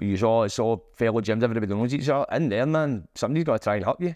you 0.00 0.16
saw 0.16 0.42
it's 0.42 0.58
all 0.58 0.90
fellow 0.94 1.20
gyms, 1.20 1.42
everybody 1.42 1.66
knows 1.66 1.94
each 1.94 2.08
other. 2.08 2.26
In 2.32 2.48
there, 2.48 2.66
man, 2.66 3.08
somebody's 3.14 3.44
got 3.44 3.60
to 3.60 3.64
try 3.64 3.76
and 3.76 3.84
help 3.84 4.02
you. 4.02 4.14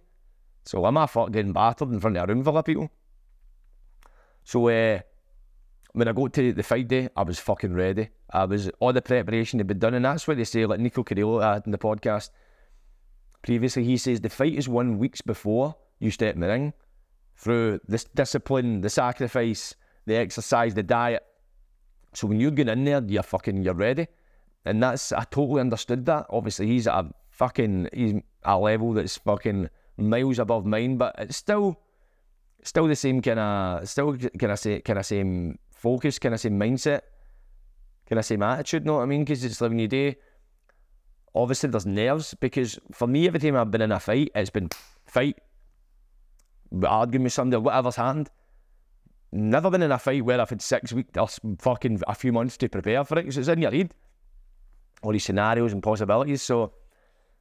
So 0.65 0.85
I'm 0.85 0.97
a 0.97 1.07
fuck 1.07 1.33
getting 1.33 1.53
battered 1.53 1.91
in 1.91 2.01
front 2.01 2.17
of 2.17 2.25
a 2.29 2.33
room 2.33 2.45
full 2.45 2.59
of 2.59 2.65
people. 2.65 2.91
So 4.45 4.69
uh, 4.69 5.01
when 5.93 6.09
I 6.09 6.13
got 6.13 6.33
to 6.35 6.53
the 6.53 6.63
fight 6.63 6.89
day, 6.89 7.09
I 7.17 7.23
was 7.23 7.39
fucking 7.39 7.75
ready. 7.75 8.11
I 8.31 8.45
was 8.45 8.71
all 8.79 8.93
the 8.93 9.03
preparation 9.03 9.59
had 9.59 9.67
been 9.67 9.79
done, 9.79 9.95
and 9.95 10.05
that's 10.05 10.29
what 10.29 10.37
they 10.37 10.45
say. 10.45 10.67
Like 10.67 10.81
Nico 10.81 11.03
Carrillo 11.03 11.41
had 11.41 11.63
in 11.67 11.73
the 11.73 11.79
podcast 11.79 12.31
previously, 13.43 13.85
he 13.85 13.97
says 13.97 14.21
the 14.21 14.29
fight 14.29 14.55
is 14.55 14.69
won 14.69 14.99
weeks 14.99 15.21
before 15.21 15.75
you 15.99 16.11
step 16.11 16.35
in 16.35 16.41
the 16.41 16.49
ring 16.49 16.73
through 17.37 17.81
this 17.89 18.05
discipline, 18.05 18.81
the 18.81 18.91
sacrifice, 18.91 19.75
the 20.07 20.15
exercise, 20.15 20.75
the 20.75 20.83
diet. 20.83 21.25
So 22.13 22.27
when 22.27 22.41
you're 22.41 22.51
going 22.51 22.69
in 22.69 22.85
there, 22.85 23.03
you're 23.07 23.23
fucking 23.23 23.63
you're 23.63 23.75
ready, 23.75 24.09
and 24.65 24.83
that's 24.83 25.13
I 25.13 25.25
totally 25.25 25.61
understood 25.61 26.07
that. 26.07 26.27
Obviously, 26.31 26.67
he's 26.67 26.87
at 26.87 26.95
a 26.95 27.11
fucking 27.31 27.89
he's 27.93 28.15
a 28.45 28.59
level 28.59 28.93
that's 28.93 29.17
fucking 29.17 29.71
miles 30.01 30.39
above 30.39 30.67
mine, 30.67 30.97
but 30.97 31.15
it's 31.19 31.37
still 31.37 31.79
still 32.63 32.87
the 32.87 32.97
same 32.97 33.23
kind 33.23 33.39
of 33.39 33.89
still 33.89 34.17
can 34.17 34.51
I 34.51 34.55
say 34.55 34.81
kind 34.81 34.99
of 34.99 35.07
same 35.07 35.59
focus, 35.75 36.19
kind 36.19 36.35
of 36.35 36.41
same 36.41 36.59
mindset, 36.59 37.01
kind 38.09 38.19
of 38.19 38.25
same 38.25 38.43
attitude. 38.43 38.85
Know 38.85 38.97
what 38.97 39.03
I 39.03 39.07
mean? 39.07 39.25
Because 39.25 39.45
it's 39.45 39.61
living 39.61 39.79
your 39.79 39.89
day. 39.89 40.17
Obviously, 41.35 41.71
there's 41.71 41.87
nerves 41.87 42.35
because 42.35 42.79
for 42.93 43.07
me, 43.07 43.27
every 43.27 43.39
time 43.39 43.57
I've 43.57 43.71
been 43.71 43.83
in 43.83 43.93
a 43.93 44.01
fight, 44.01 44.31
it's 44.35 44.51
been 44.51 44.69
fight, 45.07 45.39
arguing 46.85 47.25
with 47.25 47.33
somebody, 47.33 47.63
whatever's 47.63 47.97
happened. 47.97 48.31
Never 49.33 49.71
been 49.71 49.83
in 49.83 49.93
a 49.93 49.99
fight 49.99 50.25
where 50.25 50.41
I've 50.41 50.51
had 50.51 50.61
six 50.61 50.93
weeks 50.93 51.17
or 51.17 51.29
fucking 51.59 52.03
a 52.09 52.15
few 52.17 52.33
months 52.33 52.57
to 52.59 52.69
prepare 52.69 53.05
for 53.05 53.17
it 53.19 53.23
because 53.23 53.39
it's 53.39 53.49
in 53.49 53.63
your 53.63 53.71
head. 53.71 53.95
All 55.03 55.13
these 55.13 55.25
scenarios 55.25 55.73
and 55.73 55.83
possibilities. 55.83 56.43
So 56.43 56.73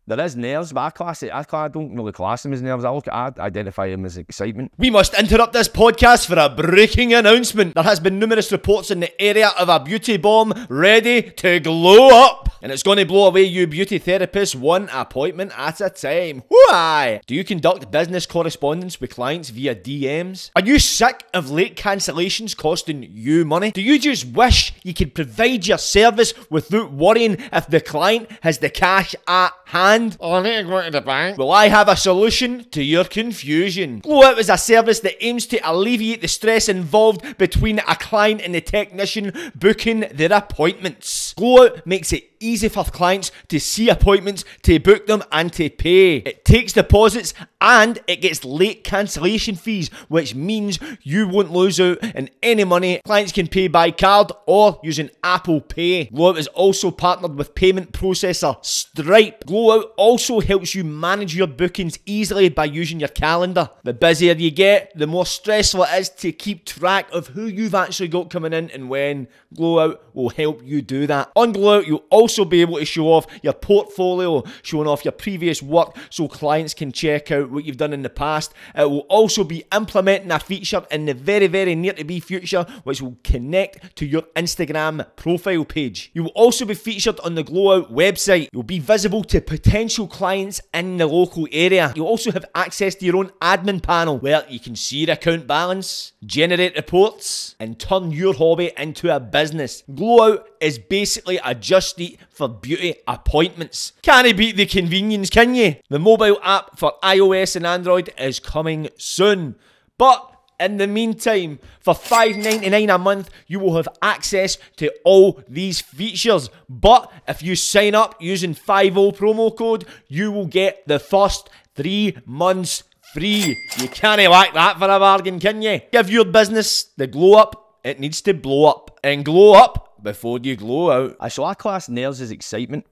There 0.09 0.19
is 0.21 0.35
nerves, 0.35 0.73
but 0.73 0.81
I 0.81 0.89
class 0.89 1.21
it. 1.21 1.29
I, 1.29 1.45
I 1.53 1.67
don't 1.67 1.95
really 1.95 2.11
class 2.11 2.41
them 2.41 2.51
as 2.51 2.63
nerves. 2.63 2.83
I 2.83 2.89
look 2.89 3.07
I 3.07 3.31
identify 3.37 3.91
them 3.91 4.05
as 4.05 4.17
excitement. 4.17 4.71
We 4.75 4.89
must 4.89 5.13
interrupt 5.13 5.53
this 5.53 5.69
podcast 5.69 6.25
for 6.25 6.39
a 6.39 6.49
breaking 6.49 7.13
announcement. 7.13 7.75
There 7.75 7.83
has 7.83 7.99
been 7.99 8.17
numerous 8.17 8.51
reports 8.51 8.89
in 8.89 9.01
the 9.01 9.21
area 9.21 9.49
of 9.49 9.69
a 9.69 9.79
beauty 9.79 10.17
bomb 10.17 10.65
ready 10.67 11.21
to 11.21 11.59
glow 11.59 12.09
up. 12.09 12.49
And 12.61 12.73
it's 12.73 12.83
going 12.83 12.97
to 12.97 13.05
blow 13.05 13.27
away 13.27 13.43
you 13.43 13.67
beauty 13.67 13.99
therapists 13.99 14.53
one 14.53 14.89
appointment 14.91 15.57
at 15.57 15.79
a 15.79 15.89
time. 15.89 16.43
Why? 16.49 17.21
Do 17.25 17.33
you 17.33 17.45
conduct 17.45 17.89
business 17.89 18.25
correspondence 18.25 18.99
with 18.99 19.11
clients 19.11 19.49
via 19.49 19.75
DMs? 19.75 20.49
Are 20.57 20.61
you 20.61 20.77
sick 20.77 21.23
of 21.33 21.51
late 21.51 21.77
cancellations 21.77 22.57
costing 22.57 23.07
you 23.09 23.45
money? 23.45 23.71
Do 23.71 23.81
you 23.81 23.97
just 23.97 24.25
wish 24.25 24.73
you 24.83 24.93
could 24.93 25.15
provide 25.15 25.67
your 25.67 25.77
service 25.77 26.33
without 26.49 26.91
worrying 26.91 27.37
if 27.53 27.67
the 27.67 27.79
client 27.79 28.27
has 28.41 28.57
the 28.57 28.69
cash 28.69 29.15
at 29.25 29.53
hand? 29.65 29.98
Oh, 30.19 30.33
I 30.33 30.41
need 30.43 30.55
to 30.57 30.63
go 30.63 30.83
to 30.83 30.91
the 30.91 31.01
bank. 31.01 31.37
Well, 31.37 31.51
I 31.51 31.67
have 31.67 31.87
a 31.87 31.95
solution 31.95 32.65
to 32.71 32.83
your 32.83 33.03
confusion. 33.03 33.99
Glow 33.99 34.23
Out 34.23 34.39
is 34.39 34.49
a 34.49 34.57
service 34.57 34.99
that 35.01 35.23
aims 35.23 35.45
to 35.47 35.57
alleviate 35.69 36.21
the 36.21 36.27
stress 36.27 36.69
involved 36.69 37.37
between 37.37 37.79
a 37.79 37.95
client 37.95 38.41
and 38.41 38.53
the 38.55 38.61
technician 38.61 39.51
booking 39.55 40.05
their 40.11 40.33
appointments. 40.33 41.28
Glow 41.39 41.67
Out 41.67 41.87
makes 41.87 42.11
it 42.11 42.29
easy 42.41 42.67
for 42.67 42.83
clients 42.83 43.31
to 43.47 43.59
see 43.59 43.89
appointments, 43.89 44.43
to 44.63 44.77
book 44.79 45.07
them, 45.07 45.23
and 45.31 45.51
to 45.53 45.69
pay. 45.69 46.17
It 46.17 46.43
takes 46.45 46.73
deposits 46.73 47.33
and 47.61 47.99
it 48.07 48.17
gets 48.17 48.45
late 48.45 48.83
cancellation 48.83 49.55
fees, 49.55 49.89
which 50.07 50.35
means 50.35 50.79
you 51.01 51.27
won't 51.27 51.51
lose 51.51 51.79
out 51.79 52.03
on 52.15 52.29
any 52.41 52.63
money. 52.63 53.01
Clients 53.05 53.31
can 53.31 53.47
pay 53.47 53.67
by 53.67 53.91
card 53.91 54.31
or 54.47 54.79
using 54.83 55.09
Apple 55.23 55.61
Pay. 55.61 56.07
Glowout 56.07 56.37
is 56.37 56.47
also 56.47 56.91
partnered 56.91 57.35
with 57.35 57.55
payment 57.55 57.91
processor 57.91 58.63
Stripe. 58.65 59.45
Glowout 59.45 59.91
also 59.97 60.39
helps 60.39 60.75
you 60.75 60.83
manage 60.83 61.35
your 61.35 61.47
bookings 61.47 61.99
easily 62.05 62.49
by 62.49 62.65
using 62.65 62.99
your 62.99 63.09
calendar. 63.09 63.69
The 63.83 63.93
busier 63.93 64.33
you 64.33 64.51
get, 64.51 64.91
the 64.95 65.07
more 65.07 65.25
stressful 65.25 65.83
it 65.83 65.99
is 65.99 66.09
to 66.09 66.31
keep 66.31 66.65
track 66.65 67.09
of 67.11 67.27
who 67.27 67.45
you've 67.45 67.75
actually 67.75 68.09
got 68.09 68.29
coming 68.29 68.53
in 68.53 68.69
and 68.71 68.89
when. 68.89 69.27
Glowout 69.55 69.99
will 70.13 70.29
help 70.29 70.61
you 70.63 70.81
do 70.81 71.07
that. 71.07 71.28
On 71.35 71.51
Glow 71.51 71.77
Out, 71.77 71.87
you'll 71.87 72.05
also 72.09 72.45
be 72.45 72.61
able 72.61 72.77
to 72.77 72.85
show 72.85 73.07
off 73.07 73.27
your 73.41 73.53
portfolio, 73.53 74.43
showing 74.61 74.87
off 74.87 75.05
your 75.05 75.11
previous 75.11 75.61
work 75.61 75.95
so 76.09 76.27
clients 76.27 76.73
can 76.73 76.91
check 76.91 77.31
out 77.31 77.49
what 77.51 77.65
you've 77.65 77.77
done 77.77 77.93
in 77.93 78.01
the 78.01 78.09
past. 78.09 78.53
It 78.75 78.89
will 78.89 79.05
also 79.09 79.43
be 79.43 79.63
implementing 79.73 80.31
a 80.31 80.39
feature 80.39 80.85
in 80.91 81.05
the 81.05 81.13
very, 81.13 81.47
very 81.47 81.75
near 81.75 81.93
to 81.93 82.03
be 82.03 82.19
future 82.19 82.65
which 82.83 83.01
will 83.01 83.17
connect 83.23 83.95
to 83.97 84.05
your 84.05 84.23
Instagram 84.35 85.05
profile 85.15 85.65
page. 85.65 86.11
You 86.13 86.23
will 86.23 86.31
also 86.31 86.65
be 86.65 86.73
featured 86.73 87.19
on 87.21 87.35
the 87.35 87.43
Glow 87.43 87.77
Out 87.77 87.93
website. 87.93 88.49
You'll 88.51 88.63
be 88.63 88.79
visible 88.79 89.23
to 89.25 89.41
potential 89.41 90.07
clients 90.07 90.61
in 90.73 90.97
the 90.97 91.07
local 91.07 91.47
area. 91.51 91.93
You'll 91.95 92.07
also 92.07 92.31
have 92.31 92.45
access 92.55 92.95
to 92.95 93.05
your 93.05 93.17
own 93.17 93.31
admin 93.41 93.81
panel 93.81 94.17
where 94.17 94.45
you 94.49 94.59
can 94.59 94.75
see 94.75 94.99
your 94.99 95.11
account 95.11 95.47
balance, 95.47 96.13
generate 96.25 96.75
reports, 96.75 97.55
and 97.59 97.79
turn 97.79 98.11
your 98.11 98.33
hobby 98.33 98.71
into 98.77 99.13
a 99.13 99.19
business. 99.19 99.83
Glow 99.93 100.33
Out 100.33 100.49
is 100.59 100.77
basically 100.79 101.18
a 101.25 101.55
just 101.55 101.99
eat 101.99 102.19
for 102.29 102.47
beauty 102.47 102.95
appointments. 103.07 103.93
Can't 104.01 104.37
beat 104.37 104.55
the 104.55 104.65
convenience, 104.65 105.29
can 105.29 105.55
you? 105.55 105.75
The 105.89 105.99
mobile 105.99 106.39
app 106.43 106.77
for 106.77 106.93
iOS 107.03 107.55
and 107.55 107.65
Android 107.65 108.13
is 108.17 108.39
coming 108.39 108.89
soon. 108.97 109.55
But 109.97 110.29
in 110.59 110.77
the 110.77 110.87
meantime, 110.87 111.59
for 111.79 111.93
$5.99 111.93 112.93
a 112.93 112.97
month, 112.97 113.29
you 113.47 113.59
will 113.59 113.75
have 113.77 113.87
access 114.01 114.57
to 114.75 114.91
all 115.05 115.41
these 115.47 115.79
features. 115.79 116.49
But 116.67 117.11
if 117.27 117.41
you 117.41 117.55
sign 117.55 117.95
up 117.95 118.15
using 118.19 118.53
50 118.53 118.91
promo 119.17 119.55
code, 119.55 119.85
you 120.07 120.31
will 120.31 120.47
get 120.47 120.85
the 120.87 120.99
first 120.99 121.49
three 121.75 122.17
months 122.25 122.83
free. 123.13 123.57
You 123.77 123.87
can't 123.87 124.21
like 124.29 124.53
that 124.53 124.77
for 124.77 124.85
a 124.85 124.99
bargain, 124.99 125.39
can 125.39 125.61
you? 125.61 125.81
Give 125.91 126.09
your 126.09 126.25
business 126.25 126.85
the 126.97 127.07
glow 127.07 127.39
up, 127.39 127.79
it 127.83 127.99
needs 127.99 128.21
to 128.23 128.33
blow 128.33 128.65
up. 128.65 128.99
And 129.01 129.23
glow 129.23 129.53
up 129.53 129.88
before 130.03 130.39
you 130.39 130.55
glow 130.55 130.91
out. 130.91 131.17
I 131.19 131.29
so 131.29 131.43
I 131.43 131.53
class 131.53 131.89
nerves 131.89 132.21
as 132.21 132.31
excitement. 132.31 132.85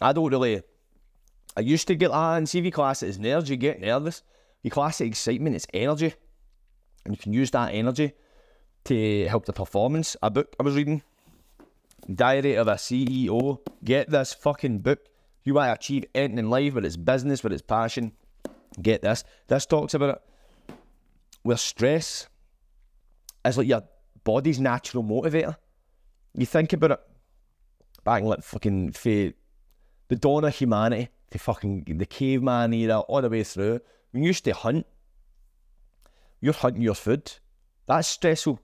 I 0.00 0.12
don't 0.12 0.30
really. 0.30 0.62
I 1.56 1.60
used 1.60 1.86
to 1.88 1.94
get 1.94 2.10
ah, 2.10 2.38
that, 2.38 2.54
if 2.54 2.64
you 2.64 2.70
class 2.70 3.02
it 3.02 3.08
as 3.08 3.18
nerves, 3.18 3.50
you 3.50 3.56
get 3.56 3.80
nervous. 3.80 4.22
You 4.62 4.70
class 4.70 5.00
it 5.00 5.06
excitement, 5.06 5.56
it's 5.56 5.66
energy, 5.72 6.14
and 7.04 7.14
you 7.14 7.18
can 7.18 7.32
use 7.32 7.50
that 7.52 7.74
energy 7.74 8.12
to 8.84 9.26
help 9.26 9.46
the 9.46 9.52
performance. 9.52 10.16
A 10.22 10.30
book 10.30 10.54
I 10.60 10.62
was 10.62 10.76
reading, 10.76 11.02
Diary 12.14 12.54
of 12.54 12.68
a 12.68 12.74
CEO. 12.74 13.58
Get 13.82 14.10
this 14.10 14.34
fucking 14.34 14.78
book. 14.80 15.00
You 15.44 15.54
want 15.54 15.68
to 15.68 15.72
achieve 15.72 16.04
anything 16.14 16.38
in 16.38 16.50
life, 16.50 16.74
whether 16.74 16.86
it's 16.86 16.96
business, 16.96 17.42
whether 17.42 17.54
it's 17.54 17.62
passion. 17.62 18.12
Get 18.80 19.02
this. 19.02 19.24
This 19.48 19.66
talks 19.66 19.94
about 19.94 20.16
it. 20.16 20.74
Where 21.42 21.56
stress 21.56 22.28
is 23.44 23.58
like 23.58 23.66
your 23.66 23.82
body's 24.24 24.60
natural 24.60 25.02
motivator. 25.02 25.56
You 26.34 26.46
think 26.46 26.72
about 26.72 26.92
it, 26.92 27.00
back 28.04 28.22
in 28.22 28.28
like 28.28 28.42
fucking 28.42 28.92
for 28.92 29.08
the 30.08 30.16
dawn 30.16 30.44
of 30.44 30.54
humanity, 30.54 31.08
to 31.30 31.38
fucking 31.38 31.84
the 31.86 32.06
caveman 32.06 32.72
era, 32.72 33.00
all 33.00 33.22
the 33.22 33.28
way 33.28 33.44
through. 33.44 33.80
When 34.10 34.22
you 34.22 34.28
used 34.28 34.44
to 34.44 34.52
hunt, 34.52 34.86
you're 36.40 36.52
hunting 36.52 36.82
your 36.82 36.94
food. 36.94 37.32
That's 37.86 38.08
stressful. 38.08 38.60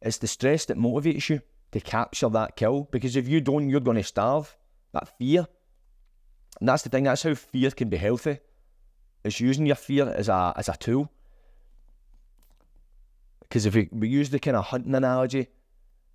It's 0.00 0.18
the 0.18 0.26
stress 0.26 0.66
that 0.66 0.78
motivates 0.78 1.28
you 1.28 1.40
to 1.72 1.80
capture 1.80 2.28
that 2.28 2.56
kill. 2.56 2.88
Because 2.90 3.16
if 3.16 3.26
you 3.28 3.40
don't, 3.40 3.68
you're 3.68 3.80
going 3.80 3.96
to 3.96 4.04
starve. 4.04 4.56
That 4.92 5.16
fear. 5.18 5.46
And 6.60 6.68
that's 6.68 6.82
the 6.82 6.88
thing. 6.88 7.04
That's 7.04 7.22
how 7.22 7.34
fear 7.34 7.70
can 7.70 7.88
be 7.88 7.96
healthy. 7.96 8.38
It's 9.24 9.40
using 9.40 9.66
your 9.66 9.76
fear 9.76 10.08
as 10.08 10.28
a 10.28 10.54
as 10.56 10.68
a 10.68 10.76
tool. 10.76 11.10
Because 13.40 13.66
if 13.66 13.74
we, 13.74 13.88
we 13.90 14.08
use 14.08 14.30
the 14.30 14.38
kind 14.38 14.56
of 14.56 14.66
hunting 14.66 14.94
analogy, 14.94 15.48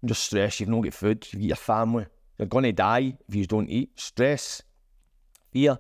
you're 0.03 0.15
stressed, 0.15 0.59
you've 0.59 0.69
not 0.69 0.81
got 0.81 0.93
food, 0.93 1.27
you've 1.31 1.41
got 1.41 1.47
your 1.47 1.55
family, 1.55 2.05
you're 2.37 2.47
going 2.47 2.65
to 2.65 2.71
die 2.71 3.17
if 3.27 3.35
you 3.35 3.45
don't 3.45 3.69
eat. 3.69 3.91
Stress, 3.95 4.61
fear. 5.51 5.79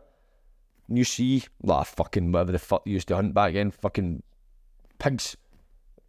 And 0.87 0.97
you 0.97 1.03
see, 1.03 1.43
like, 1.61 1.87
fucking 1.87 2.31
whatever 2.31 2.53
the 2.53 2.59
fuck 2.59 2.83
you 2.85 2.93
used 2.93 3.07
to 3.09 3.15
hunt 3.15 3.33
back 3.33 3.53
then, 3.53 3.71
fucking 3.71 4.23
pigs, 4.99 5.35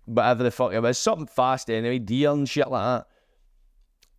whatever 0.05 0.43
the 0.45 0.51
fuck 0.51 0.73
it 0.73 0.81
was, 0.81 0.99
something 0.99 1.27
fast 1.27 1.71
anyway, 1.71 1.99
deer 1.99 2.31
and 2.31 2.49
shit 2.49 2.69
like 2.69 2.85
that. 2.85 3.07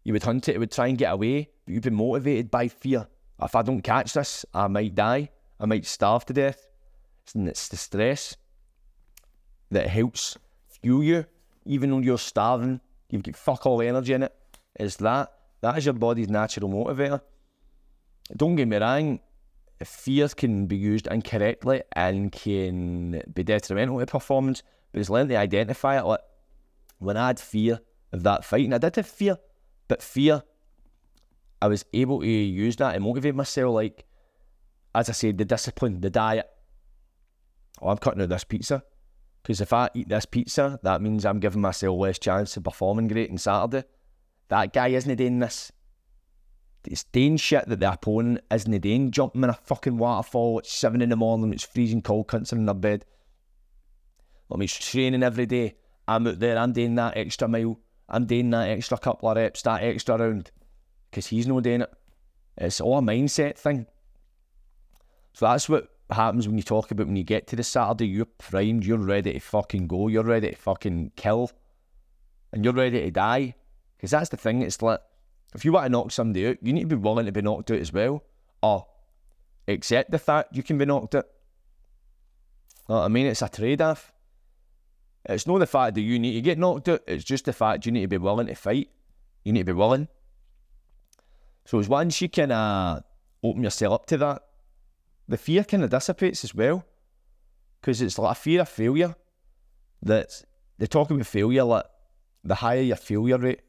You 0.03 0.13
would 0.13 0.23
hunt 0.23 0.49
it, 0.49 0.55
it 0.55 0.59
would 0.59 0.71
try 0.71 0.87
and 0.87 0.97
get 0.97 1.13
away, 1.13 1.49
but 1.65 1.73
you'd 1.73 1.83
be 1.83 1.89
motivated 1.89 2.51
by 2.51 2.67
fear. 2.67 3.07
If 3.41 3.55
I 3.55 3.61
don't 3.61 3.81
catch 3.81 4.13
this, 4.13 4.45
I 4.53 4.67
might 4.67 4.95
die, 4.95 5.29
I 5.59 5.65
might 5.65 5.85
starve 5.85 6.25
to 6.25 6.33
death. 6.33 6.67
And 7.33 7.47
it's 7.47 7.67
the 7.67 7.77
stress 7.77 8.37
that 9.71 9.87
helps 9.87 10.37
fuel 10.81 11.03
you, 11.03 11.25
even 11.65 11.89
though 11.89 11.99
you're 11.99 12.17
starving, 12.17 12.79
you've 13.09 13.23
got 13.23 13.35
fuck 13.35 13.65
all 13.65 13.81
energy 13.81 14.13
in 14.13 14.23
it. 14.23 14.35
It's 14.75 14.97
that. 14.97 15.31
That 15.61 15.77
is 15.77 15.85
your 15.85 15.93
body's 15.93 16.29
natural 16.29 16.69
motivator. 16.69 17.21
Don't 18.35 18.55
get 18.55 18.67
me 18.67 18.77
wrong, 18.77 19.19
fear 19.83 20.27
can 20.29 20.67
be 20.67 20.77
used 20.77 21.07
incorrectly 21.07 21.83
and 21.93 22.31
can 22.31 23.21
be 23.33 23.43
detrimental 23.43 23.99
to 23.99 24.05
performance, 24.05 24.63
but 24.91 24.99
it's 24.99 25.09
learned 25.09 25.29
to 25.29 25.35
identify 25.35 25.99
it. 25.99 26.05
Like, 26.05 26.21
when 26.99 27.17
I 27.17 27.27
had 27.27 27.39
fear 27.39 27.79
of 28.11 28.23
that 28.23 28.45
fight, 28.45 28.65
and 28.65 28.73
I 28.73 28.77
did 28.77 28.95
have 28.95 29.07
fear, 29.07 29.37
but 29.87 30.01
fear, 30.01 30.43
I 31.61 31.67
was 31.67 31.85
able 31.93 32.21
to 32.21 32.27
use 32.27 32.75
that 32.77 32.95
and 32.95 33.03
motivate 33.03 33.35
myself. 33.35 33.73
Like, 33.73 34.05
as 34.93 35.09
I 35.09 35.13
said, 35.13 35.37
the 35.37 35.45
discipline, 35.45 36.01
the 36.01 36.09
diet. 36.09 36.49
Oh, 37.81 37.89
I'm 37.89 37.97
cutting 37.97 38.21
out 38.21 38.29
this 38.29 38.43
pizza. 38.43 38.83
Because 39.45 39.61
if 39.61 39.73
I 39.73 39.91
eat 39.93 40.09
this 40.09 40.25
pizza, 40.25 40.79
that 40.81 41.03
means 41.03 41.23
I'm 41.23 41.39
giving 41.39 41.61
myself 41.61 41.99
less 41.99 42.17
chance 42.17 42.57
of 42.57 42.63
performing 42.63 43.07
great 43.07 43.29
on 43.29 43.37
Saturday. 43.37 43.87
That 44.47 44.73
guy 44.73 44.87
isn't 44.87 45.15
doing 45.17 45.37
this. 45.37 45.71
It's 46.83 47.03
doing 47.03 47.37
shit 47.37 47.67
that 47.67 47.79
the 47.79 47.93
opponent 47.93 48.43
isn't 48.51 48.81
doing. 48.81 49.11
Jumping 49.11 49.43
in 49.43 49.51
a 49.51 49.53
fucking 49.53 49.99
waterfall 49.99 50.57
at 50.57 50.65
7 50.65 50.99
in 50.99 51.09
the 51.09 51.15
morning, 51.15 51.53
it's 51.53 51.63
freezing 51.63 52.01
cold, 52.01 52.27
cunts 52.27 52.53
in 52.53 52.65
their 52.65 52.73
bed. 52.73 53.05
Like 54.49 54.61
me 54.61 54.67
training 54.67 55.21
every 55.21 55.45
day. 55.45 55.75
I'm 56.07 56.25
out 56.25 56.39
there, 56.39 56.57
I'm 56.57 56.73
doing 56.73 56.95
that 56.95 57.15
extra 57.15 57.47
mile. 57.47 57.79
I'm 58.09 58.25
doing 58.25 58.49
that 58.49 58.69
extra 58.69 58.97
couple 58.97 59.29
of 59.29 59.37
reps, 59.37 59.61
that 59.61 59.83
extra 59.83 60.17
round. 60.17 60.49
Because 61.11 61.27
he's 61.27 61.45
not 61.45 61.61
doing 61.61 61.81
it. 61.81 61.93
It's 62.57 62.81
all 62.81 62.97
a 62.97 63.01
mindset 63.01 63.59
thing. 63.59 63.85
So 65.33 65.45
that's 65.45 65.69
what 65.69 65.87
happens 66.11 66.47
when 66.47 66.57
you 66.57 66.63
talk 66.63 66.91
about 66.91 67.07
when 67.07 67.15
you 67.15 67.23
get 67.23 67.47
to 67.47 67.55
the 67.55 67.63
Saturday, 67.63 68.07
you're 68.07 68.25
primed, 68.25 68.85
you're 68.85 68.97
ready 68.97 69.33
to 69.33 69.39
fucking 69.39 69.87
go, 69.87 70.07
you're 70.07 70.23
ready 70.23 70.51
to 70.51 70.55
fucking 70.55 71.11
kill, 71.15 71.51
and 72.51 72.63
you're 72.63 72.73
ready 72.73 73.01
to 73.01 73.11
die. 73.11 73.55
Because 73.97 74.11
that's 74.11 74.29
the 74.29 74.37
thing, 74.37 74.61
it's 74.61 74.81
like, 74.81 74.99
if 75.55 75.65
you 75.65 75.71
want 75.71 75.85
to 75.85 75.91
knock 75.91 76.11
somebody 76.11 76.47
out, 76.47 76.57
you 76.61 76.73
need 76.73 76.89
to 76.89 76.95
be 76.95 77.01
willing 77.01 77.25
to 77.25 77.31
be 77.31 77.41
knocked 77.41 77.71
out 77.71 77.79
as 77.79 77.91
well, 77.91 78.23
or 78.61 78.85
accept 79.67 80.11
the 80.11 80.19
fact 80.19 80.55
you 80.55 80.63
can 80.63 80.77
be 80.77 80.85
knocked 80.85 81.15
out. 81.15 81.25
What 82.85 82.97
I 82.97 83.07
mean? 83.07 83.25
It's 83.25 83.41
a 83.41 83.49
trade 83.49 83.81
off. 83.81 84.11
It's 85.27 85.47
not 85.47 85.57
the 85.57 85.65
fact 85.65 85.95
that 85.95 86.01
you 86.01 86.19
need 86.19 86.33
to 86.33 86.41
get 86.41 86.59
knocked 86.59 86.87
out, 86.87 87.01
it's 87.07 87.23
just 87.23 87.45
the 87.45 87.53
fact 87.53 87.85
you 87.85 87.91
need 87.91 88.01
to 88.01 88.07
be 88.07 88.17
willing 88.17 88.47
to 88.47 88.55
fight. 88.55 88.89
You 89.43 89.53
need 89.53 89.61
to 89.61 89.73
be 89.73 89.73
willing. 89.73 90.07
So, 91.65 91.81
once 91.87 92.21
you 92.21 92.29
can 92.29 92.51
uh, 92.51 93.01
open 93.41 93.63
yourself 93.63 93.93
up 93.93 94.05
to 94.07 94.17
that, 94.17 94.44
the 95.27 95.37
fear 95.37 95.63
kind 95.63 95.83
of 95.83 95.89
dissipates 95.89 96.43
as 96.43 96.53
well. 96.53 96.85
Because 97.81 98.01
it's 98.01 98.17
like 98.17 98.31
a 98.31 98.39
fear 98.39 98.61
of 98.61 98.69
failure. 98.69 99.15
That 100.01 100.43
they 100.77 100.85
talk 100.85 101.09
about 101.09 101.25
failure, 101.25 101.63
like 101.63 101.85
the 102.43 102.55
higher 102.55 102.81
your 102.81 102.95
failure 102.95 103.37
rate 103.37 103.61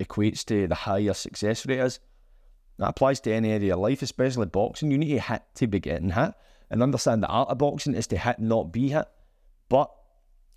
equates 0.00 0.44
to 0.46 0.66
the 0.66 0.74
higher 0.74 1.00
your 1.00 1.14
success 1.14 1.66
rate 1.66 1.80
is. 1.80 2.00
That 2.78 2.88
applies 2.88 3.20
to 3.20 3.32
any 3.32 3.52
area 3.52 3.74
of 3.74 3.80
life, 3.80 4.02
especially 4.02 4.46
boxing. 4.46 4.90
You 4.90 4.98
need 4.98 5.14
to 5.14 5.20
hit 5.20 5.42
to 5.56 5.66
be 5.66 5.80
getting 5.80 6.10
hit. 6.10 6.32
And 6.70 6.82
understand 6.82 7.22
the 7.22 7.28
art 7.28 7.50
of 7.50 7.58
boxing 7.58 7.94
is 7.94 8.06
to 8.08 8.16
hit, 8.16 8.38
not 8.38 8.72
be 8.72 8.88
hit. 8.88 9.06
But 9.68 9.90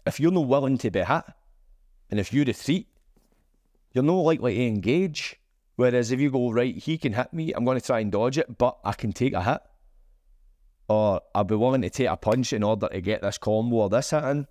if 0.05 0.19
you're 0.19 0.31
not 0.31 0.47
willing 0.47 0.77
to 0.77 0.91
be 0.91 1.03
hit, 1.03 1.23
and 2.09 2.19
if 2.19 2.31
you 2.31 2.43
retreat, 2.45 2.87
you're 3.91 4.03
not 4.03 4.13
likely 4.13 4.55
to 4.55 4.65
engage. 4.65 5.39
Whereas 5.75 6.11
if 6.11 6.21
you 6.21 6.31
go, 6.31 6.51
right, 6.51 6.75
he 6.75 6.97
can 6.97 7.13
hit 7.13 7.33
me, 7.33 7.51
I'm 7.51 7.65
going 7.65 7.79
to 7.79 7.85
try 7.85 7.99
and 7.99 8.11
dodge 8.11 8.37
it, 8.37 8.57
but 8.57 8.77
I 8.85 8.93
can 8.93 9.11
take 9.11 9.33
a 9.33 9.43
hit. 9.43 9.59
Or 10.87 11.21
I'll 11.33 11.43
be 11.43 11.55
willing 11.55 11.81
to 11.81 11.89
take 11.89 12.07
a 12.07 12.15
punch 12.15 12.53
in 12.53 12.63
order 12.63 12.87
to 12.87 13.01
get 13.01 13.21
this 13.21 13.37
combo 13.37 13.77
or 13.77 13.89
this 13.89 14.11
hit 14.11 14.23
in. 14.23 14.47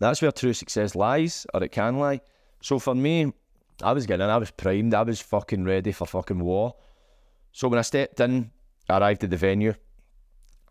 That's 0.00 0.20
where 0.20 0.32
true 0.32 0.52
success 0.52 0.94
lies, 0.94 1.46
or 1.54 1.62
it 1.62 1.70
can 1.70 1.98
lie. 1.98 2.20
So 2.60 2.78
for 2.78 2.94
me, 2.94 3.32
I 3.82 3.92
was 3.92 4.06
getting 4.06 4.24
in, 4.24 4.30
I 4.30 4.36
was 4.36 4.50
primed, 4.50 4.94
I 4.94 5.02
was 5.02 5.20
fucking 5.20 5.64
ready 5.64 5.92
for 5.92 6.06
fucking 6.06 6.40
war. 6.40 6.74
So 7.52 7.68
when 7.68 7.78
I 7.78 7.82
stepped 7.82 8.18
in, 8.20 8.50
arrived 8.90 9.24
at 9.24 9.30
the 9.30 9.36
venue, 9.36 9.74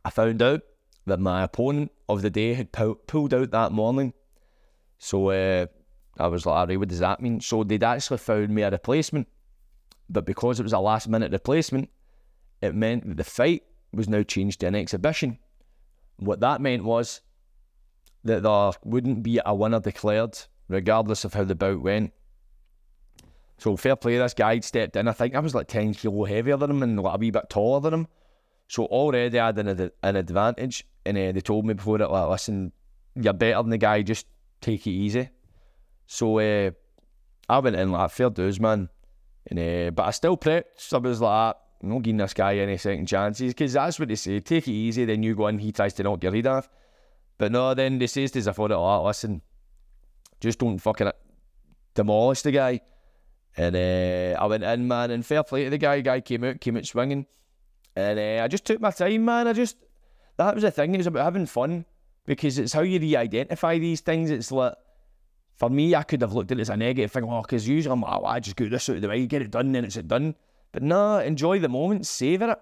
I 0.03 0.09
found 0.09 0.41
out 0.41 0.61
that 1.05 1.19
my 1.19 1.43
opponent 1.43 1.91
of 2.09 2.21
the 2.21 2.29
day 2.29 2.53
had 2.53 2.71
pu- 2.71 2.99
pulled 3.07 3.33
out 3.33 3.51
that 3.51 3.71
morning. 3.71 4.13
So 4.97 5.29
uh, 5.29 5.67
I 6.17 6.27
was 6.27 6.45
like, 6.45 6.55
alright, 6.55 6.79
what 6.79 6.89
does 6.89 6.99
that 6.99 7.21
mean? 7.21 7.41
So 7.41 7.63
they'd 7.63 7.83
actually 7.83 8.17
found 8.17 8.49
me 8.49 8.61
a 8.61 8.71
replacement. 8.71 9.27
But 10.09 10.25
because 10.25 10.59
it 10.59 10.63
was 10.63 10.73
a 10.73 10.79
last 10.79 11.07
minute 11.07 11.31
replacement, 11.31 11.89
it 12.61 12.75
meant 12.75 13.07
that 13.07 13.17
the 13.17 13.23
fight 13.23 13.63
was 13.93 14.09
now 14.09 14.23
changed 14.23 14.61
to 14.61 14.67
an 14.67 14.75
exhibition. 14.75 15.37
What 16.17 16.39
that 16.41 16.61
meant 16.61 16.83
was 16.83 17.21
that 18.23 18.43
there 18.43 18.71
wouldn't 18.83 19.23
be 19.23 19.39
a 19.45 19.53
winner 19.53 19.79
declared, 19.79 20.37
regardless 20.67 21.25
of 21.25 21.33
how 21.33 21.43
the 21.43 21.55
bout 21.55 21.81
went. 21.81 22.13
So 23.57 23.77
fair 23.77 23.95
play, 23.95 24.17
this 24.17 24.33
guy 24.33 24.59
stepped 24.59 24.95
in. 24.95 25.07
I 25.07 25.13
think 25.13 25.35
I 25.35 25.39
was 25.39 25.55
like 25.55 25.67
10 25.67 25.93
kilo 25.93 26.25
heavier 26.25 26.57
than 26.57 26.71
him 26.71 26.83
and 26.83 26.99
like 26.99 27.15
a 27.15 27.17
wee 27.17 27.31
bit 27.31 27.49
taller 27.49 27.79
than 27.79 27.93
him. 27.93 28.07
So 28.67 28.85
already 28.85 29.39
I 29.39 29.47
had 29.47 29.57
an, 29.59 29.67
ad- 29.69 29.91
an 30.01 30.15
advantage. 30.15 30.85
And 31.05 31.17
uh, 31.17 31.31
they 31.31 31.41
told 31.41 31.65
me 31.65 31.73
before 31.73 32.01
it, 32.01 32.09
like, 32.09 32.29
listen, 32.29 32.71
you're 33.15 33.33
better 33.33 33.61
than 33.61 33.69
the 33.69 33.77
guy, 33.77 34.01
just 34.01 34.25
take 34.61 34.87
it 34.87 34.91
easy. 34.91 35.29
So 36.07 36.39
uh, 36.39 36.71
I 37.49 37.59
went 37.59 37.75
in 37.75 37.91
like 37.91 38.11
fair 38.11 38.29
dues, 38.29 38.59
man. 38.59 38.89
And 39.47 39.59
uh, 39.59 39.91
but 39.91 40.03
I 40.03 40.11
still 40.11 40.37
prepped. 40.37 40.93
I 40.93 40.97
was 40.97 41.21
like, 41.21 41.55
not 41.83 42.01
giving 42.01 42.17
this 42.17 42.33
guy 42.33 42.57
any 42.57 42.77
second 42.77 43.07
chances 43.07 43.53
because 43.53 43.73
that's 43.73 43.99
what 43.99 44.07
they 44.07 44.15
say. 44.15 44.39
Take 44.39 44.67
it 44.67 44.71
easy, 44.71 45.05
then 45.05 45.23
you 45.23 45.35
go 45.35 45.47
in. 45.47 45.59
He 45.59 45.71
tries 45.71 45.93
to 45.95 46.03
knock 46.03 46.23
your 46.23 46.33
head 46.33 46.47
off. 46.47 46.69
But 47.37 47.51
no, 47.51 47.73
then 47.73 47.99
they 47.99 48.07
says 48.07 48.31
to 48.31 48.41
thought, 48.41 48.71
oh, 48.71 49.05
listen, 49.05 49.41
just 50.39 50.59
don't 50.59 50.79
fucking 50.79 51.11
demolish 51.93 52.41
the 52.41 52.51
guy. 52.51 52.81
And 53.57 53.75
uh, 53.75 54.41
I 54.41 54.45
went 54.47 54.63
in, 54.63 54.87
man, 54.87 55.11
and 55.11 55.25
fair 55.25 55.43
play 55.43 55.65
to 55.65 55.69
the 55.69 55.77
guy. 55.77 56.01
Guy 56.01 56.21
came 56.21 56.43
out, 56.43 56.59
came 56.59 56.77
out 56.77 56.85
swinging, 56.85 57.27
and 57.95 58.19
uh, 58.19 58.43
I 58.43 58.47
just 58.47 58.65
took 58.65 58.81
my 58.81 58.91
time, 58.91 59.25
man. 59.25 59.47
I 59.47 59.53
just 59.53 59.77
that 60.37 60.55
was 60.55 60.63
the 60.63 60.71
thing. 60.71 60.93
It 60.93 60.97
was 60.97 61.07
about 61.07 61.25
having 61.25 61.45
fun 61.45 61.85
because 62.25 62.57
it's 62.57 62.73
how 62.73 62.81
you 62.81 62.99
re-identify 62.99 63.77
these 63.77 64.01
things. 64.01 64.31
It's 64.31 64.51
like 64.51 64.73
for 65.55 65.69
me, 65.69 65.93
I 65.93 66.03
could 66.03 66.21
have 66.21 66.33
looked 66.33 66.51
at 66.51 66.57
it 66.57 66.61
as 66.61 66.69
a 66.69 66.77
negative 66.77 67.11
thing, 67.11 67.25
oh, 67.25 67.41
because 67.41 67.67
usually 67.67 67.93
I'm 67.93 68.01
like, 68.01 68.19
oh, 68.21 68.25
I 68.25 68.39
just 68.39 68.55
get 68.55 68.71
this 68.71 68.89
out 68.89 68.95
of 68.95 69.01
the 69.01 69.07
way, 69.07 69.25
get 69.27 69.41
it 69.41 69.51
done, 69.51 69.71
then 69.71 69.85
it's 69.85 69.97
it 69.97 70.07
done. 70.07 70.35
But 70.73 70.83
no, 70.83 71.19
enjoy 71.19 71.59
the 71.59 71.69
moment, 71.69 72.05
savour 72.05 72.51
it. 72.51 72.59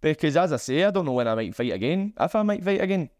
Because 0.00 0.36
as 0.36 0.52
I 0.52 0.56
say, 0.56 0.84
I 0.84 0.90
don't 0.90 1.04
know 1.04 1.12
when 1.12 1.28
I 1.28 1.34
might 1.34 1.54
fight 1.54 1.72
again, 1.72 2.14
if 2.18 2.34
I 2.34 2.42
might 2.42 2.64
fight 2.64 2.80
again. 2.80 3.10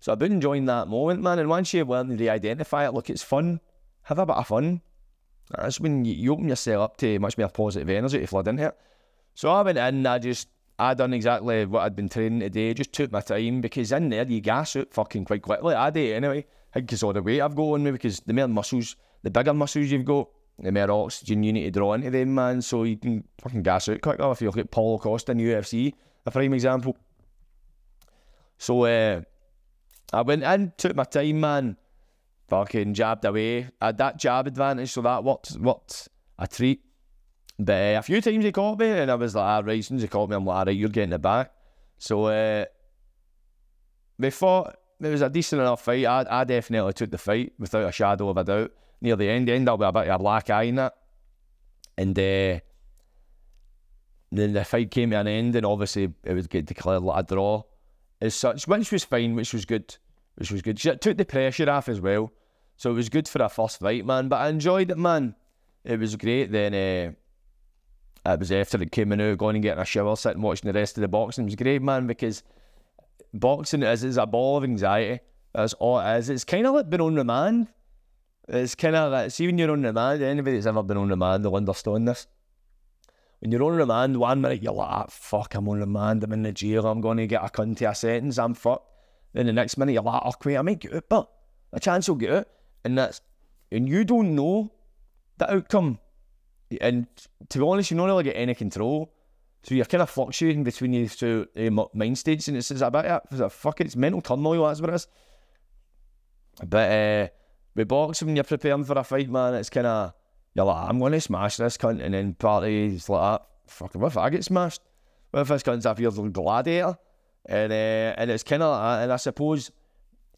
So 0.00 0.12
I've 0.12 0.18
been 0.18 0.32
enjoying 0.32 0.64
that 0.64 0.88
moment, 0.88 1.22
man. 1.22 1.38
And 1.38 1.48
once 1.48 1.72
you 1.74 1.84
learn 1.84 2.16
to 2.16 2.28
identify 2.28 2.86
it, 2.86 2.94
look, 2.94 3.10
it's 3.10 3.22
fun. 3.22 3.60
Have 4.04 4.18
a 4.18 4.26
bit 4.26 4.36
of 4.36 4.46
fun. 4.46 4.80
That's 5.50 5.78
when 5.78 6.04
you, 6.04 6.14
you 6.14 6.32
open 6.32 6.48
yourself 6.48 6.82
up 6.82 6.96
to 6.98 7.18
much 7.18 7.36
more 7.36 7.48
positive 7.48 7.88
energy 7.90 8.18
to 8.18 8.26
flood 8.26 8.48
into 8.48 8.68
it. 8.68 8.78
So 9.34 9.50
I 9.50 9.62
went 9.62 9.78
in, 9.78 10.06
I 10.06 10.18
just, 10.18 10.48
I 10.78 10.94
done 10.94 11.12
exactly 11.12 11.66
what 11.66 11.82
I'd 11.82 11.96
been 11.96 12.08
training 12.08 12.40
today, 12.40 12.72
just 12.72 12.92
took 12.92 13.12
my 13.12 13.20
time 13.20 13.60
because 13.60 13.92
in 13.92 14.08
there 14.08 14.26
you 14.26 14.40
gas 14.40 14.74
out 14.76 14.92
fucking 14.92 15.26
quite 15.26 15.42
quickly. 15.42 15.74
I 15.74 15.90
did 15.90 16.16
anyway. 16.16 16.46
I 16.72 16.80
think 16.80 16.92
it's 16.92 17.02
all 17.02 17.12
the 17.12 17.22
weight 17.22 17.40
I've 17.40 17.54
got 17.54 17.72
on 17.72 17.84
me 17.84 17.90
because 17.90 18.20
the 18.20 18.32
more 18.32 18.48
muscles, 18.48 18.96
the 19.22 19.30
bigger 19.30 19.54
muscles 19.54 19.90
you've 19.90 20.04
got, 20.04 20.28
the 20.58 20.72
more 20.72 20.90
oxygen 20.90 21.42
you 21.42 21.52
need 21.52 21.64
to 21.64 21.70
draw 21.70 21.92
into 21.92 22.10
them, 22.10 22.34
man. 22.34 22.62
So 22.62 22.84
you 22.84 22.96
can 22.96 23.24
fucking 23.40 23.62
gas 23.62 23.88
out 23.88 24.00
quicker 24.00 24.30
if 24.32 24.40
you 24.40 24.48
look 24.48 24.58
at 24.58 24.70
Paulo 24.70 24.98
Costa 24.98 25.32
in 25.32 25.38
UFC, 25.38 25.92
a 26.24 26.30
prime 26.30 26.54
example. 26.54 26.96
So 28.58 28.84
uh, 28.84 29.20
I 30.12 30.22
went 30.22 30.42
in, 30.42 30.72
took 30.76 30.96
my 30.96 31.04
time, 31.04 31.40
man. 31.40 31.76
Fucking 32.48 32.94
jabbed 32.94 33.24
away. 33.24 33.68
I 33.80 33.86
had 33.86 33.98
that 33.98 34.18
jab 34.18 34.46
advantage, 34.46 34.92
so 34.92 35.02
that 35.02 35.24
worked, 35.24 35.52
worked 35.58 36.08
a 36.38 36.46
treat. 36.46 36.80
But 37.58 37.96
uh, 37.96 37.98
a 37.98 38.02
few 38.02 38.20
times 38.20 38.44
he 38.44 38.52
caught 38.52 38.78
me, 38.78 38.88
and 38.88 39.10
I 39.10 39.14
was 39.14 39.34
like, 39.34 39.44
ah, 39.44 39.62
right, 39.64 39.78
as 39.78 39.86
soon 39.86 39.96
as 39.96 40.02
he 40.02 40.08
caught 40.08 40.30
me, 40.30 40.36
I'm 40.36 40.44
like, 40.44 40.56
alright, 40.56 40.76
you're 40.76 40.88
getting 40.88 41.12
it 41.12 41.22
back. 41.22 41.52
So 41.98 42.26
uh, 42.26 42.64
we 44.18 44.30
fought. 44.30 44.76
It 44.98 45.08
was 45.08 45.20
a 45.20 45.28
decent 45.28 45.60
enough 45.60 45.82
fight. 45.82 46.06
I, 46.06 46.24
I 46.28 46.44
definitely 46.44 46.94
took 46.94 47.10
the 47.10 47.18
fight 47.18 47.52
without 47.58 47.86
a 47.86 47.92
shadow 47.92 48.30
of 48.30 48.38
a 48.38 48.44
doubt. 48.44 48.72
Near 49.00 49.16
the 49.16 49.28
end, 49.28 49.48
ended 49.48 49.68
up 49.68 49.78
with 49.78 49.88
a 49.88 49.92
bit 49.92 50.08
of 50.08 50.14
a 50.14 50.18
black 50.18 50.50
eye 50.50 50.64
in 50.64 50.78
it. 50.78 50.92
And 51.98 52.18
uh, 52.18 52.60
then 54.32 54.52
the 54.52 54.64
fight 54.64 54.90
came 54.90 55.10
to 55.10 55.20
an 55.20 55.28
end, 55.28 55.56
and 55.56 55.66
obviously 55.66 56.12
it 56.24 56.32
was 56.32 56.46
get 56.46 56.66
declared 56.66 57.02
like 57.02 57.24
a 57.24 57.26
draw 57.34 57.62
as 58.20 58.34
such, 58.34 58.66
which 58.66 58.92
was 58.92 59.04
fine, 59.04 59.34
which 59.34 59.52
was 59.52 59.64
good, 59.64 59.96
which 60.36 60.50
was 60.50 60.62
good. 60.62 60.84
It 60.84 61.00
took 61.00 61.16
the 61.16 61.24
pressure 61.24 61.70
off 61.70 61.88
as 61.88 62.00
well, 62.00 62.32
so 62.76 62.90
it 62.90 62.94
was 62.94 63.08
good 63.08 63.28
for 63.28 63.42
a 63.42 63.48
first 63.48 63.80
fight, 63.80 64.04
man. 64.04 64.28
But 64.28 64.36
I 64.36 64.48
enjoyed 64.48 64.90
it, 64.90 64.98
man. 64.98 65.34
It 65.84 66.00
was 66.00 66.16
great. 66.16 66.50
Then 66.50 66.74
uh, 66.74 68.32
it 68.32 68.38
was 68.38 68.50
after 68.50 68.82
it 68.82 68.92
came 68.92 69.12
in 69.12 69.20
out, 69.20 69.38
going 69.38 69.56
and 69.56 69.62
getting 69.62 69.82
a 69.82 69.84
shower, 69.84 70.16
sitting 70.16 70.42
watching 70.42 70.70
the 70.70 70.78
rest 70.78 70.96
of 70.96 71.02
the 71.02 71.08
boxing. 71.08 71.44
It 71.44 71.46
was 71.46 71.56
great, 71.56 71.82
man, 71.82 72.06
because 72.06 72.42
boxing 73.32 73.82
is, 73.82 74.04
is 74.04 74.16
a 74.16 74.26
ball 74.26 74.56
of 74.56 74.64
anxiety. 74.64 75.20
That's 75.54 75.74
all 75.74 76.00
it 76.00 76.18
is. 76.18 76.28
It's 76.28 76.44
kind 76.44 76.66
of 76.66 76.74
like 76.74 76.90
being 76.90 77.00
on 77.00 77.14
remand. 77.14 77.68
It's 78.48 78.74
kind 78.74 78.94
of 78.94 79.12
like, 79.12 79.30
see, 79.32 79.46
when 79.46 79.58
you're 79.58 79.70
on 79.72 79.82
remand, 79.82 80.22
anybody 80.22 80.56
that's 80.56 80.66
ever 80.66 80.82
been 80.82 80.96
on 80.96 81.08
remand 81.08 81.44
will 81.44 81.56
understand 81.56 82.06
this. 82.06 82.26
When 83.40 83.50
you're 83.50 83.62
on 83.64 83.76
remand, 83.76 84.16
one 84.16 84.40
minute 84.40 84.62
you're 84.62 84.72
like, 84.72 84.88
ah, 84.88 85.06
fuck, 85.08 85.54
I'm 85.54 85.68
on 85.68 85.80
remand, 85.80 86.22
I'm 86.24 86.32
in 86.32 86.42
the 86.42 86.52
jail, 86.52 86.86
I'm 86.86 87.00
going 87.00 87.18
to 87.18 87.26
get 87.26 87.44
a 87.44 87.48
cunt 87.48 87.78
to 87.78 87.90
a 87.90 87.94
sentence, 87.94 88.38
I'm 88.38 88.54
fucked. 88.54 88.88
Then 89.32 89.46
the 89.46 89.52
next 89.52 89.76
minute 89.76 89.92
you're 89.92 90.02
like, 90.02 90.22
oh, 90.24 90.32
wait, 90.44 90.56
I 90.56 90.62
might 90.62 90.78
get 90.78 90.94
out, 90.94 91.08
but 91.08 91.30
a 91.72 91.80
chance 91.80 92.08
will 92.08 92.16
get 92.16 92.32
out. 92.32 92.48
And 92.84 92.96
that's, 92.96 93.20
and 93.70 93.88
you 93.88 94.04
don't 94.04 94.34
know 94.34 94.70
the 95.38 95.52
outcome. 95.52 95.98
And 96.80 97.06
to 97.48 97.58
be 97.58 97.64
honest, 97.64 97.90
you 97.90 97.96
don't 97.96 98.06
really 98.06 98.24
get 98.24 98.36
any 98.36 98.54
control. 98.54 99.12
So 99.62 99.74
you're 99.74 99.84
kind 99.84 100.02
of 100.02 100.10
fluctuating 100.10 100.62
between 100.62 100.92
these 100.92 101.16
two 101.16 101.48
uh, 101.56 101.86
mind 101.92 102.18
states, 102.18 102.46
and 102.46 102.56
it's, 102.56 102.70
it's 102.70 102.80
about 102.80 103.04
of 103.04 103.22
it's 103.32 103.40
a 103.40 103.50
fuck 103.50 103.80
it's 103.80 103.96
mental 103.96 104.20
turmoil. 104.20 104.68
That's 104.68 104.80
what 104.80 104.90
it 104.90 104.94
is. 104.94 105.08
But 106.64 106.90
uh, 106.90 107.28
with 107.76 107.88
boxing, 107.88 108.34
you're 108.34 108.44
preparing 108.44 108.84
for 108.84 108.98
a 108.98 109.04
fight, 109.04 109.30
man, 109.30 109.54
it's 109.54 109.70
kind 109.70 109.86
of 109.86 110.14
you're 110.54 110.64
like, 110.64 110.88
I'm 110.88 110.98
going 110.98 111.12
to 111.12 111.20
smash 111.20 111.58
this 111.58 111.76
cunt, 111.76 112.02
and 112.02 112.14
then 112.14 112.34
party's 112.34 113.08
like, 113.10 113.20
ah, 113.20 113.42
fucking, 113.66 114.00
what 114.00 114.08
if 114.08 114.16
I 114.16 114.30
get 114.30 114.42
smashed? 114.42 114.80
What 115.30 115.42
if 115.42 115.48
this 115.48 115.62
cunt's 115.62 115.84
a 115.84 115.94
real 115.94 116.10
gladiator? 116.10 116.96
And 117.44 117.70
uh, 117.70 118.14
and 118.16 118.30
it's 118.30 118.42
kind 118.42 118.62
of 118.62 118.70
like. 118.72 119.02
And 119.02 119.12
I 119.12 119.16
suppose 119.16 119.70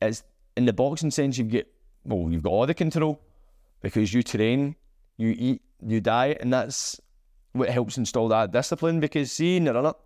it's 0.03 0.25
in 0.57 0.67
the 0.67 0.73
boxing 0.73 1.11
sense, 1.11 1.39
you 1.39 1.45
get 1.45 1.73
well, 2.05 2.31
you've 2.31 2.43
got 2.43 2.51
all 2.51 2.67
the 2.67 2.75
control 2.75 3.21
because 3.81 4.13
you 4.13 4.23
train, 4.23 4.75
you 5.17 5.35
eat, 5.39 5.63
you 5.87 6.01
diet, 6.01 6.39
and 6.41 6.53
that's 6.53 7.01
what 7.53 7.69
helps 7.69 7.97
install 7.97 8.29
that 8.29 8.51
discipline. 8.51 8.99
Because 8.99 9.31
see, 9.31 9.57
in 9.57 9.65
the 9.65 9.73
run 9.73 9.87
up 9.87 10.05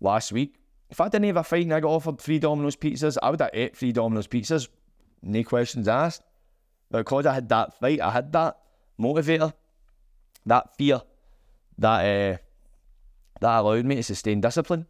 last 0.00 0.32
week, 0.32 0.56
if 0.90 1.00
I 1.00 1.08
didn't 1.08 1.28
have 1.28 1.36
a 1.36 1.44
fight 1.44 1.62
and 1.62 1.72
I 1.72 1.80
got 1.80 1.90
offered 1.90 2.20
three 2.20 2.40
Domino's 2.40 2.76
pizzas, 2.76 3.16
I 3.22 3.30
would 3.30 3.40
have 3.40 3.50
ate 3.54 3.76
three 3.76 3.92
Domino's 3.92 4.26
pizzas, 4.26 4.68
no 5.22 5.42
questions 5.44 5.88
asked. 5.88 6.22
Because 6.98 7.26
I 7.26 7.34
had 7.34 7.48
that 7.48 7.78
fight, 7.78 8.00
I 8.00 8.10
had 8.10 8.32
that 8.32 8.58
motivator, 9.00 9.52
that 10.46 10.76
fear, 10.76 11.00
that 11.78 12.00
uh, 12.00 12.36
that 13.40 13.58
allowed 13.58 13.84
me 13.84 13.96
to 13.96 14.02
sustain 14.02 14.40
discipline. 14.40 14.86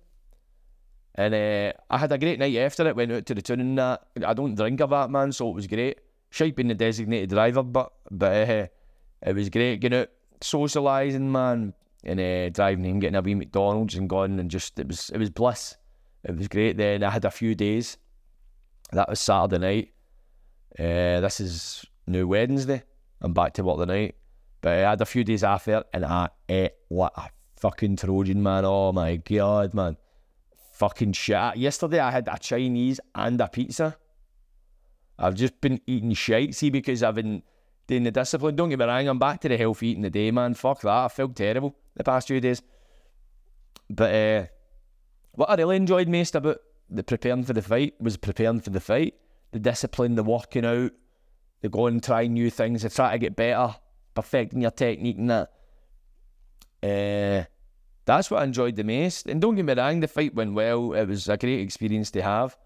And 1.15 1.35
uh, 1.35 1.73
I 1.89 1.99
had 1.99 2.13
a 2.13 2.19
great 2.19 2.39
night 2.39 2.57
after 2.57 2.87
it. 2.89 2.97
Went 2.97 3.13
out 3.13 3.27
to 3.27 3.35
the 3.35 3.43
tune 3.43 3.61
and 3.61 3.79
that. 3.79 4.03
I 4.25 4.35
don't 4.35 4.55
drink 4.55 4.81
of 4.81 4.91
that, 4.91 5.11
man, 5.11 5.33
so 5.33 5.49
it 5.51 5.55
was 5.55 5.67
great. 5.67 6.01
Shite 6.31 6.57
being 6.57 6.69
the 6.69 6.75
designated 6.75 7.31
driver, 7.31 7.63
but 7.63 7.93
but 8.11 8.51
uh, 8.51 8.67
it 9.23 9.35
was 9.35 9.49
great 9.49 9.81
getting 9.81 10.01
out, 10.01 10.09
socialising, 10.41 11.21
man, 11.21 11.73
and 12.03 12.21
uh, 12.21 12.49
driving 12.51 12.85
in, 12.85 12.99
getting 12.99 13.17
a 13.17 13.23
wee 13.23 13.35
McDonald's 13.35 13.95
and 13.95 14.09
going 14.09 14.39
and 14.41 14.51
just 14.51 14.79
it 14.79 14.89
was 14.89 15.11
it 15.11 15.19
was 15.19 15.31
bliss. 15.31 15.77
It 16.25 16.37
was 16.37 16.49
great. 16.49 16.77
Then 16.77 17.05
I 17.05 17.11
had 17.11 17.25
a 17.25 17.31
few 17.31 17.55
days. 17.55 17.97
That 18.93 19.09
was 19.09 19.21
Saturday 19.21 19.59
night. 19.59 19.91
Uh, 20.79 21.21
this 21.21 21.39
is 21.41 21.85
new 22.07 22.27
Wednesday. 22.29 22.83
I'm 23.21 23.33
back 23.33 23.55
to 23.55 23.65
work 23.65 23.87
night, 23.89 24.17
But 24.61 24.73
I 24.73 24.91
had 24.91 25.01
a 25.01 25.07
few 25.07 25.25
days 25.25 25.45
after 25.45 25.85
and 25.93 26.05
I 26.05 26.29
ate 26.49 26.73
like 26.91 27.13
a 27.17 27.31
fucking 27.57 27.97
Trojan, 27.97 28.43
man. 28.43 28.65
Oh 28.65 28.93
my 28.93 29.17
god, 29.17 29.75
man. 29.75 29.97
Fucking 30.73 31.13
shit. 31.13 31.57
Yesterday 31.57 32.01
I 32.01 32.11
had 32.11 32.29
a 32.29 32.39
Chinese 32.39 33.01
and 33.15 33.41
a 33.41 33.49
pizza. 33.49 33.97
I've 35.19 35.35
just 35.35 35.61
been 35.61 35.81
eating 35.87 36.13
shite, 36.13 36.55
see, 36.55 36.71
because 36.71 37.03
I've 37.03 37.15
been 37.15 37.43
doing 37.87 38.03
the 38.03 38.11
discipline. 38.11 38.57
Don't 38.57 38.69
get 38.69 38.79
me 38.79 38.85
wrong, 38.85 39.09
I'm 39.09 39.19
back 39.19 39.41
to 39.43 39.49
the 39.49 39.57
healthy 39.57 39.89
eating 39.89 40.03
the 40.03 40.11
day, 40.11 40.31
man. 40.31 40.55
Fuck 40.55 40.81
that. 40.81 40.89
I 40.89 41.09
felt 41.09 41.37
terrible 41.37 41.77
the 41.95 42.05
past 42.05 42.29
few 42.29 42.41
days. 42.41 42.63
But 43.89 44.15
uh, 44.15 44.47
what 45.33 45.51
I 45.51 45.55
really 45.55 45.77
enjoyed 45.77 46.09
most 46.09 46.35
about 46.35 46.59
the 46.91 47.05
preparing 47.05 47.45
for 47.45 47.53
the 47.53 47.63
fight 47.63 47.95
was 48.01 48.17
preparing 48.17 48.61
for 48.61 48.71
the 48.71 48.81
fight. 48.81 49.15
The 49.53 49.59
discipline, 49.61 50.17
the 50.17 50.25
working 50.25 50.65
out, 50.65 50.93
the 51.71 51.85
and 51.85 52.03
try 52.03 52.27
new 52.27 52.51
things, 52.51 52.83
the 52.83 52.91
try 52.91 53.13
to 53.13 53.19
get 53.19 53.37
better, 53.37 53.75
perfecting 54.15 54.61
your 54.61 54.71
technique 54.71 55.17
and 55.17 55.31
that. 55.31 55.51
Uh, 56.83 57.45
that's 58.05 58.31
what 58.31 58.43
I 58.43 58.45
enjoyed 58.45 58.77
the 58.77 58.85
most. 58.85 59.27
And 59.27 59.41
don't 59.41 59.55
get 59.55 59.65
me 59.65 59.73
wrong, 59.73 60.01
the 60.01 60.09
fight 60.09 60.35
went 60.35 60.53
well. 60.53 60.93
It 60.93 61.09
was 61.09 61.29
a 61.29 61.39
great 61.39 61.61
experience 61.61 62.11
to 62.13 62.23
have. 62.23 62.57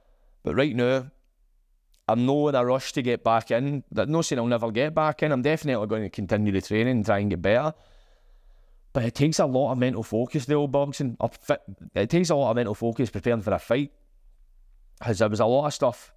But 0.42 0.56
right 0.56 0.74
now, 0.74 1.10
I'm 2.08 2.26
not 2.26 2.48
in 2.48 2.54
a 2.56 2.64
rush 2.64 2.92
to 2.94 3.02
get 3.02 3.22
back 3.22 3.52
in. 3.52 3.84
That 3.92 4.08
no 4.08 4.22
saying 4.22 4.40
I'll 4.40 4.46
never 4.46 4.72
get 4.72 4.94
back 4.94 5.22
in. 5.22 5.30
I'm 5.30 5.42
definitely 5.42 5.86
going 5.86 6.02
to 6.02 6.10
continue 6.10 6.52
the 6.52 6.60
training 6.60 6.96
and 6.96 7.06
try 7.06 7.20
and 7.20 7.30
get 7.30 7.40
better. 7.40 7.74
But 8.92 9.04
it 9.04 9.14
takes 9.14 9.38
a 9.38 9.46
lot 9.46 9.72
of 9.72 9.78
mental 9.78 10.02
focus, 10.02 10.46
the 10.46 10.54
old 10.54 10.72
boxing. 10.72 11.16
It 11.94 12.10
takes 12.10 12.30
a 12.30 12.34
lot 12.34 12.50
of 12.50 12.56
mental 12.56 12.74
focus 12.74 13.10
preparing 13.10 13.42
for 13.42 13.52
a 13.52 13.58
fight. 13.60 13.92
Because 14.98 15.20
there 15.20 15.28
was 15.28 15.38
a 15.38 15.46
lot 15.46 15.66
of 15.66 15.74
stuff. 15.74 16.12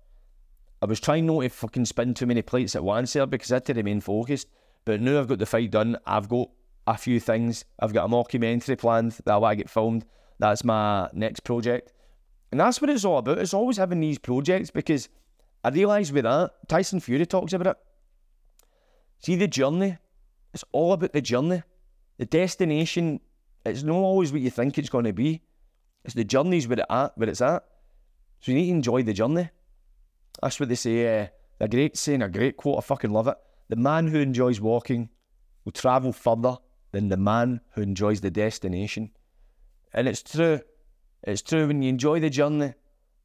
I 0.82 0.88
was 0.88 0.99
trying 0.99 1.27
not 1.27 1.41
to 1.41 1.49
fucking 1.49 1.86
spin 1.86 2.13
too 2.13 2.25
many 2.25 2.41
plates 2.41 2.75
at 2.75 2.84
once 2.84 3.13
there 3.13 3.27
because 3.27 3.51
I 3.51 3.55
had 3.55 3.65
to 3.65 3.73
remain 3.73 4.01
focused. 4.01 4.47
But 4.84 4.99
now 4.99 5.19
I've 5.19 5.27
got 5.27 5.39
the 5.39 5.45
fight 5.45 5.71
done. 5.71 5.97
I've 6.07 6.27
got 6.27 6.49
a 6.88 6.97
few 6.97 7.19
things. 7.19 7.65
I've 7.79 7.93
got 7.93 8.05
a 8.05 8.07
mockumentary 8.07 8.77
planned 8.77 9.11
that 9.25 9.34
I 9.34 9.38
want 9.38 9.53
to 9.53 9.63
get 9.63 9.69
filmed. 9.69 10.05
That's 10.39 10.63
my 10.63 11.07
next 11.13 11.41
project. 11.41 11.93
And 12.51 12.59
that's 12.59 12.82
what 12.82 12.89
it's 12.89 13.05
all 13.05 13.19
about. 13.19 13.38
It's 13.38 13.53
always 13.53 13.77
having 13.77 13.99
these 13.99 14.17
projects 14.17 14.71
because 14.71 15.07
I 15.63 15.69
realise 15.69 16.11
with 16.11 16.23
that, 16.23 16.51
Tyson 16.67 16.99
Fury 16.99 17.25
talks 17.27 17.53
about 17.53 17.75
it. 17.75 17.77
See 19.19 19.36
the 19.36 19.47
journey. 19.47 19.99
It's 20.53 20.63
all 20.71 20.93
about 20.93 21.13
the 21.13 21.21
journey. 21.21 21.61
The 22.17 22.25
destination, 22.25 23.19
it's 23.65 23.84
not 23.84 23.95
always 23.95 24.32
what 24.32 24.41
you 24.41 24.49
think 24.49 24.77
it's 24.79 24.89
going 24.89 25.05
to 25.05 25.13
be. 25.13 25.43
It's 26.03 26.15
the 26.15 26.23
journey's 26.23 26.67
where 26.67 26.79
it 26.79 26.86
at, 26.89 27.15
where 27.17 27.29
it's 27.29 27.41
at. 27.41 27.63
So 28.39 28.51
you 28.51 28.57
need 28.57 28.67
to 28.67 28.73
enjoy 28.73 29.03
the 29.03 29.13
journey. 29.13 29.51
That's 30.41 30.59
what 30.59 30.69
they 30.69 30.75
say. 30.75 31.21
Uh, 31.21 31.27
a 31.59 31.67
great 31.67 31.97
saying, 31.97 32.21
a 32.21 32.29
great 32.29 32.57
quote. 32.57 32.79
I 32.79 32.82
fucking 32.82 33.11
love 33.11 33.27
it. 33.27 33.38
The 33.69 33.75
man 33.75 34.07
who 34.07 34.19
enjoys 34.19 34.59
walking 34.59 35.09
will 35.63 35.71
travel 35.71 36.11
further 36.11 36.57
than 36.91 37.09
the 37.09 37.17
man 37.17 37.61
who 37.71 37.82
enjoys 37.82 38.21
the 38.21 38.32
destination. 38.32 39.11
And 39.93 40.07
it's 40.07 40.23
true. 40.23 40.61
It's 41.23 41.41
true 41.41 41.67
when 41.67 41.82
you 41.82 41.89
enjoy 41.89 42.19
the 42.19 42.29
journey 42.29 42.73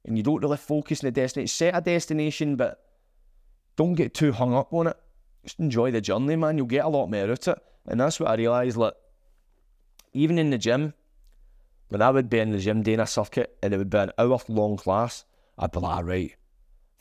and 0.04 0.16
you 0.16 0.22
don't 0.22 0.42
really 0.42 0.56
focus 0.56 1.02
on 1.02 1.08
the 1.08 1.12
destination. 1.12 1.48
Set 1.48 1.76
a 1.76 1.80
destination, 1.80 2.56
but 2.56 2.80
don't 3.76 3.94
get 3.94 4.14
too 4.14 4.32
hung 4.32 4.54
up 4.54 4.72
on 4.72 4.88
it. 4.88 4.96
Just 5.44 5.58
enjoy 5.58 5.90
the 5.90 6.00
journey, 6.00 6.36
man. 6.36 6.58
You'll 6.58 6.66
get 6.66 6.84
a 6.84 6.88
lot 6.88 7.08
more 7.08 7.22
out 7.22 7.30
of 7.30 7.48
it. 7.48 7.58
And 7.86 8.00
that's 8.00 8.20
what 8.20 8.30
I 8.30 8.34
realised. 8.34 8.76
Like, 8.76 8.94
even 10.12 10.38
in 10.38 10.50
the 10.50 10.58
gym, 10.58 10.94
when 11.88 12.02
I 12.02 12.10
would 12.10 12.28
be 12.28 12.38
in 12.38 12.50
the 12.50 12.58
gym 12.58 12.82
doing 12.82 13.00
a 13.00 13.06
circuit 13.06 13.56
and 13.62 13.72
it 13.72 13.78
would 13.78 13.90
be 13.90 13.98
an 13.98 14.12
hour 14.18 14.38
long 14.48 14.76
class, 14.76 15.24
I'd 15.58 15.72
be 15.72 15.78
like, 15.78 16.04
right, 16.04 16.36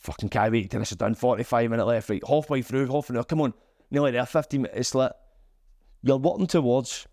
fucking 0.06 0.30
can't 0.30 0.52
wait 0.52 0.70
till 0.70 0.80
this 0.80 0.92
is 0.92 0.98
done. 0.98 1.16
45 1.16 1.70
minute 1.70 1.86
left, 1.86 2.10
right, 2.10 2.24
halfway 2.28 2.62
through, 2.62 2.88
half 2.88 3.10
an 3.10 3.18
hour, 3.18 3.24
come 3.24 3.42
on, 3.42 3.54
nearly 3.92 4.12
there, 4.12 4.26
15 4.26 4.62
minutes. 4.62 4.96
Like, 4.96 5.12
you're 6.02 6.18
working 6.18 6.48
towards 6.48 7.08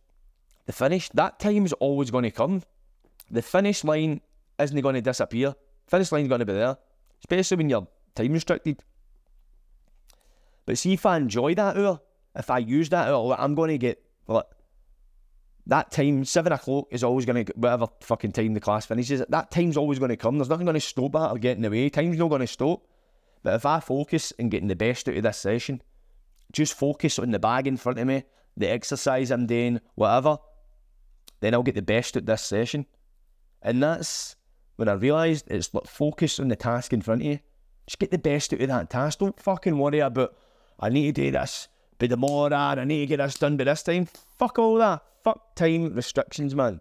the 0.66 0.72
finish. 0.72 1.08
That 1.10 1.38
time's 1.38 1.72
always 1.74 2.10
going 2.10 2.24
to 2.24 2.30
come. 2.30 2.62
The 3.30 3.42
finish 3.42 3.82
line 3.84 4.20
isn't 4.58 4.80
going 4.80 4.94
to 4.94 5.00
disappear. 5.00 5.54
Finish 5.86 6.12
line's 6.12 6.28
going 6.28 6.40
to 6.40 6.46
be 6.46 6.52
there, 6.52 6.76
especially 7.20 7.56
when 7.56 7.70
you're 7.70 7.88
time 8.14 8.32
restricted. 8.32 8.82
But 10.66 10.78
see, 10.78 10.92
if 10.92 11.06
I 11.06 11.16
enjoy 11.16 11.54
that 11.54 11.76
hour, 11.76 12.00
if 12.36 12.50
I 12.50 12.58
use 12.58 12.88
that 12.90 13.08
hour, 13.08 13.34
I'm 13.38 13.54
going 13.54 13.70
to 13.70 13.78
get 13.78 14.02
like 14.28 14.44
that 15.66 15.90
time, 15.92 16.24
seven 16.24 16.52
o'clock 16.52 16.86
is 16.90 17.04
always 17.04 17.24
going 17.24 17.44
to 17.44 17.52
whatever 17.56 17.86
fucking 18.00 18.32
time 18.32 18.54
the 18.54 18.60
class 18.60 18.86
finishes. 18.86 19.22
That 19.28 19.50
time's 19.50 19.76
always 19.76 19.98
going 19.98 20.08
to 20.10 20.16
come. 20.16 20.38
There's 20.38 20.48
nothing 20.48 20.66
going 20.66 20.74
to 20.74 20.80
stop 20.80 21.12
that 21.12 21.30
or 21.30 21.38
get 21.38 21.56
in 21.56 21.62
the 21.62 21.70
way. 21.70 21.88
Time's 21.88 22.18
not 22.18 22.28
going 22.28 22.40
to 22.40 22.46
stop. 22.46 22.82
But 23.42 23.54
if 23.54 23.66
I 23.66 23.80
focus 23.80 24.32
on 24.40 24.48
getting 24.48 24.68
the 24.68 24.76
best 24.76 25.08
out 25.08 25.16
of 25.16 25.22
this 25.22 25.38
session, 25.38 25.82
just 26.52 26.74
focus 26.74 27.18
on 27.18 27.30
the 27.30 27.38
bag 27.38 27.66
in 27.66 27.76
front 27.76 27.98
of 27.98 28.06
me, 28.06 28.24
the 28.56 28.68
exercise 28.70 29.30
I'm 29.30 29.46
doing, 29.46 29.80
whatever, 29.94 30.38
then 31.40 31.54
I'll 31.54 31.62
get 31.62 31.74
the 31.74 31.82
best 31.82 32.16
out 32.16 32.22
of 32.22 32.26
this 32.26 32.42
session. 32.42 32.86
And 33.62 33.82
that's 33.82 34.36
when 34.76 34.88
I 34.88 34.92
realised 34.92 35.48
it's 35.48 35.72
like 35.72 35.86
focus 35.86 36.40
on 36.40 36.48
the 36.48 36.56
task 36.56 36.92
in 36.92 37.02
front 37.02 37.22
of 37.22 37.26
you. 37.26 37.38
Just 37.86 37.98
get 37.98 38.10
the 38.10 38.18
best 38.18 38.52
out 38.52 38.60
of 38.60 38.68
that 38.68 38.90
task. 38.90 39.18
Don't 39.18 39.38
fucking 39.40 39.78
worry 39.78 40.00
about 40.00 40.36
I 40.78 40.88
need 40.88 41.14
to 41.14 41.22
do 41.22 41.30
this 41.30 41.68
by 41.98 42.08
tomorrow 42.08 42.46
and 42.46 42.80
I 42.80 42.84
need 42.84 43.00
to 43.00 43.06
get 43.06 43.18
this 43.18 43.38
done 43.38 43.56
by 43.56 43.64
this 43.64 43.82
time. 43.82 44.08
Fuck 44.38 44.58
all 44.58 44.76
that. 44.76 45.02
Fuck 45.22 45.54
time 45.54 45.94
restrictions, 45.94 46.54
man. 46.54 46.80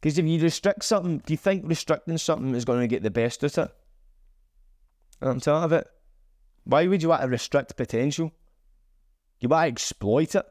Because 0.00 0.18
if 0.18 0.24
you 0.24 0.40
restrict 0.40 0.84
something, 0.84 1.18
do 1.18 1.32
you 1.32 1.36
think 1.36 1.64
restricting 1.66 2.18
something 2.18 2.54
is 2.54 2.64
going 2.64 2.80
to 2.80 2.86
get 2.86 3.02
the 3.02 3.10
best 3.10 3.44
out 3.44 3.58
of 3.58 3.66
it? 3.66 3.74
I'm 5.22 5.40
talking 5.40 5.64
about? 5.64 5.86
Why 6.64 6.86
would 6.86 7.02
you 7.02 7.10
want 7.10 7.22
to 7.22 7.28
restrict 7.28 7.76
potential? 7.76 8.32
You 9.40 9.48
want 9.48 9.66
to 9.66 9.72
exploit 9.72 10.34
it, 10.34 10.46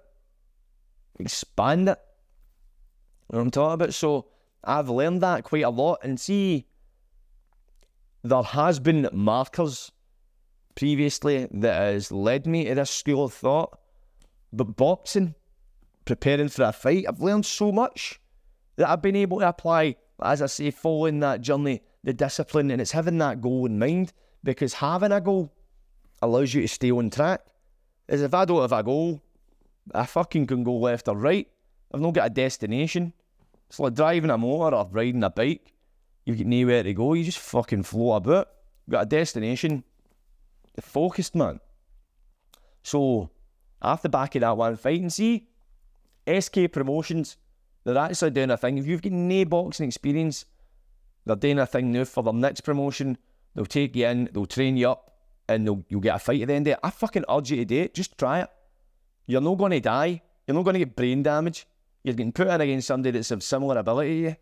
expand 1.20 1.90
it. 1.90 2.00
You 3.32 3.40
I'm 3.40 3.52
talking 3.52 3.74
about? 3.74 3.94
So 3.94 4.28
I've 4.64 4.90
learned 4.90 5.22
that 5.22 5.44
quite 5.44 5.64
a 5.64 5.70
lot. 5.70 6.00
And 6.04 6.20
see, 6.20 6.68
there 8.24 8.42
has 8.42 8.80
been 8.80 9.10
markers 9.12 9.92
previously 10.76 11.48
that 11.52 11.76
has 11.76 12.12
led 12.12 12.46
me 12.46 12.66
to 12.66 12.76
this 12.76 12.92
school 12.92 13.26
of 13.26 13.34
thought. 13.34 13.78
But 14.52 14.76
boxing, 14.76 15.36
preparing 16.10 16.50
for 16.50 16.64
a 16.64 16.74
fight, 16.74 17.06
I've 17.08 17.22
learned 17.22 17.46
so 17.46 17.72
much 17.72 18.20
that 18.78 18.90
I've 18.90 19.02
been 19.02 19.16
able 19.16 19.42
to 19.42 19.48
apply, 19.48 19.96
as 20.20 20.42
I 20.42 20.48
say, 20.48 20.72
following 20.72 21.20
that 21.20 21.42
journey, 21.42 21.84
the 22.04 22.14
discipline, 22.14 22.72
and 22.72 22.82
it's 22.82 22.94
having 22.94 23.20
that 23.20 23.42
goal 23.42 23.68
in 23.68 23.78
mind 23.78 24.12
because 24.44 24.74
having 24.74 25.12
a 25.12 25.22
goal 25.22 25.54
allows 26.24 26.52
you 26.52 26.64
to 26.64 26.68
stay 26.68 26.90
on 26.90 27.12
track. 27.12 27.42
As 28.08 28.24
if 28.24 28.34
I 28.34 28.46
don't 28.46 28.62
have 28.62 28.72
a 28.72 28.82
goal, 28.82 29.22
I 29.94 30.08
fucking 30.08 30.48
can 30.48 30.64
go 30.64 30.78
left 30.78 31.08
or 31.08 31.16
right. 31.16 31.48
I've 31.94 32.02
not 32.02 32.16
got 32.16 32.26
a 32.26 32.32
destination. 32.32 33.14
It's 33.70 33.80
like 33.80 33.94
driving 33.94 34.32
a 34.32 34.38
motor 34.38 34.76
or 34.78 34.90
riding 34.92 35.24
a 35.24 35.30
bike. 35.30 35.74
You've 36.26 36.40
got 36.40 36.48
nowhere 36.48 36.82
to 36.82 36.94
go. 36.96 37.14
You 37.14 37.24
just 37.24 37.38
fucking 37.38 37.84
float 37.84 38.18
about. 38.18 38.48
You've 38.88 38.94
got 38.94 39.04
a 39.04 39.06
destination. 39.06 39.84
You're 40.76 40.82
focused, 40.82 41.36
man. 41.36 41.60
So, 42.82 43.30
the 43.80 44.10
back 44.10 44.34
of 44.34 44.42
that 44.42 44.58
one 44.58 44.76
fight, 44.76 45.02
and 45.02 45.14
see, 45.14 45.49
SK 46.30 46.72
Promotions, 46.72 47.38
they're 47.84 47.98
actually 47.98 48.32
doing 48.32 48.52
a 48.52 48.58
thing. 48.58 48.78
If 48.78 48.88
you've 48.88 49.02
got 49.02 49.12
no 49.12 49.46
boxing 49.46 49.88
experience, 49.88 50.46
they're 51.26 51.36
doing 51.36 51.60
a 51.60 51.66
thing 51.66 51.92
now 51.92 52.06
for 52.06 52.24
their 52.24 52.34
next 52.34 52.62
promotion. 52.62 53.18
They'll 53.56 53.66
take 53.66 53.96
you 53.96 54.08
in, 54.08 54.30
they'll 54.32 54.46
train 54.46 54.78
you 54.78 54.90
up, 54.90 55.18
and 55.48 55.66
you'll 55.66 56.02
get 56.02 56.16
a 56.16 56.20
fight 56.20 56.42
at 56.42 56.48
the 56.48 56.54
end 56.54 56.68
of 56.68 56.74
it. 56.74 56.80
I 56.84 56.90
fucking 56.90 57.26
urge 57.30 57.52
you 57.52 57.58
to 57.58 57.66
do 57.66 57.82
it. 57.82 57.94
Just 57.94 58.18
try 58.18 58.42
it. 58.42 58.50
You're 59.26 59.42
not 59.42 59.58
going 59.58 59.72
to 59.72 59.80
die. 59.80 60.22
You're 60.48 60.56
not 60.56 60.64
going 60.64 60.76
to 60.76 60.80
get 60.80 60.96
brain 60.96 61.24
damage. 61.24 61.68
You're 62.04 62.16
getting 62.16 62.32
put 62.32 62.48
in 62.48 62.62
against 62.62 62.88
somebody 62.88 63.12
that's 63.12 63.32
of 63.32 63.44
similar 63.44 63.78
ability 63.78 64.10
to 64.10 64.30
you. 64.30 64.36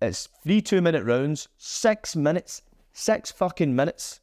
It's 0.00 0.28
three 0.42 0.60
two 0.60 0.80
minute 0.82 1.04
rounds, 1.04 1.48
six 1.56 2.14
minutes, 2.14 2.62
six 2.92 3.32
fucking 3.32 3.74
minutes. 3.74 4.20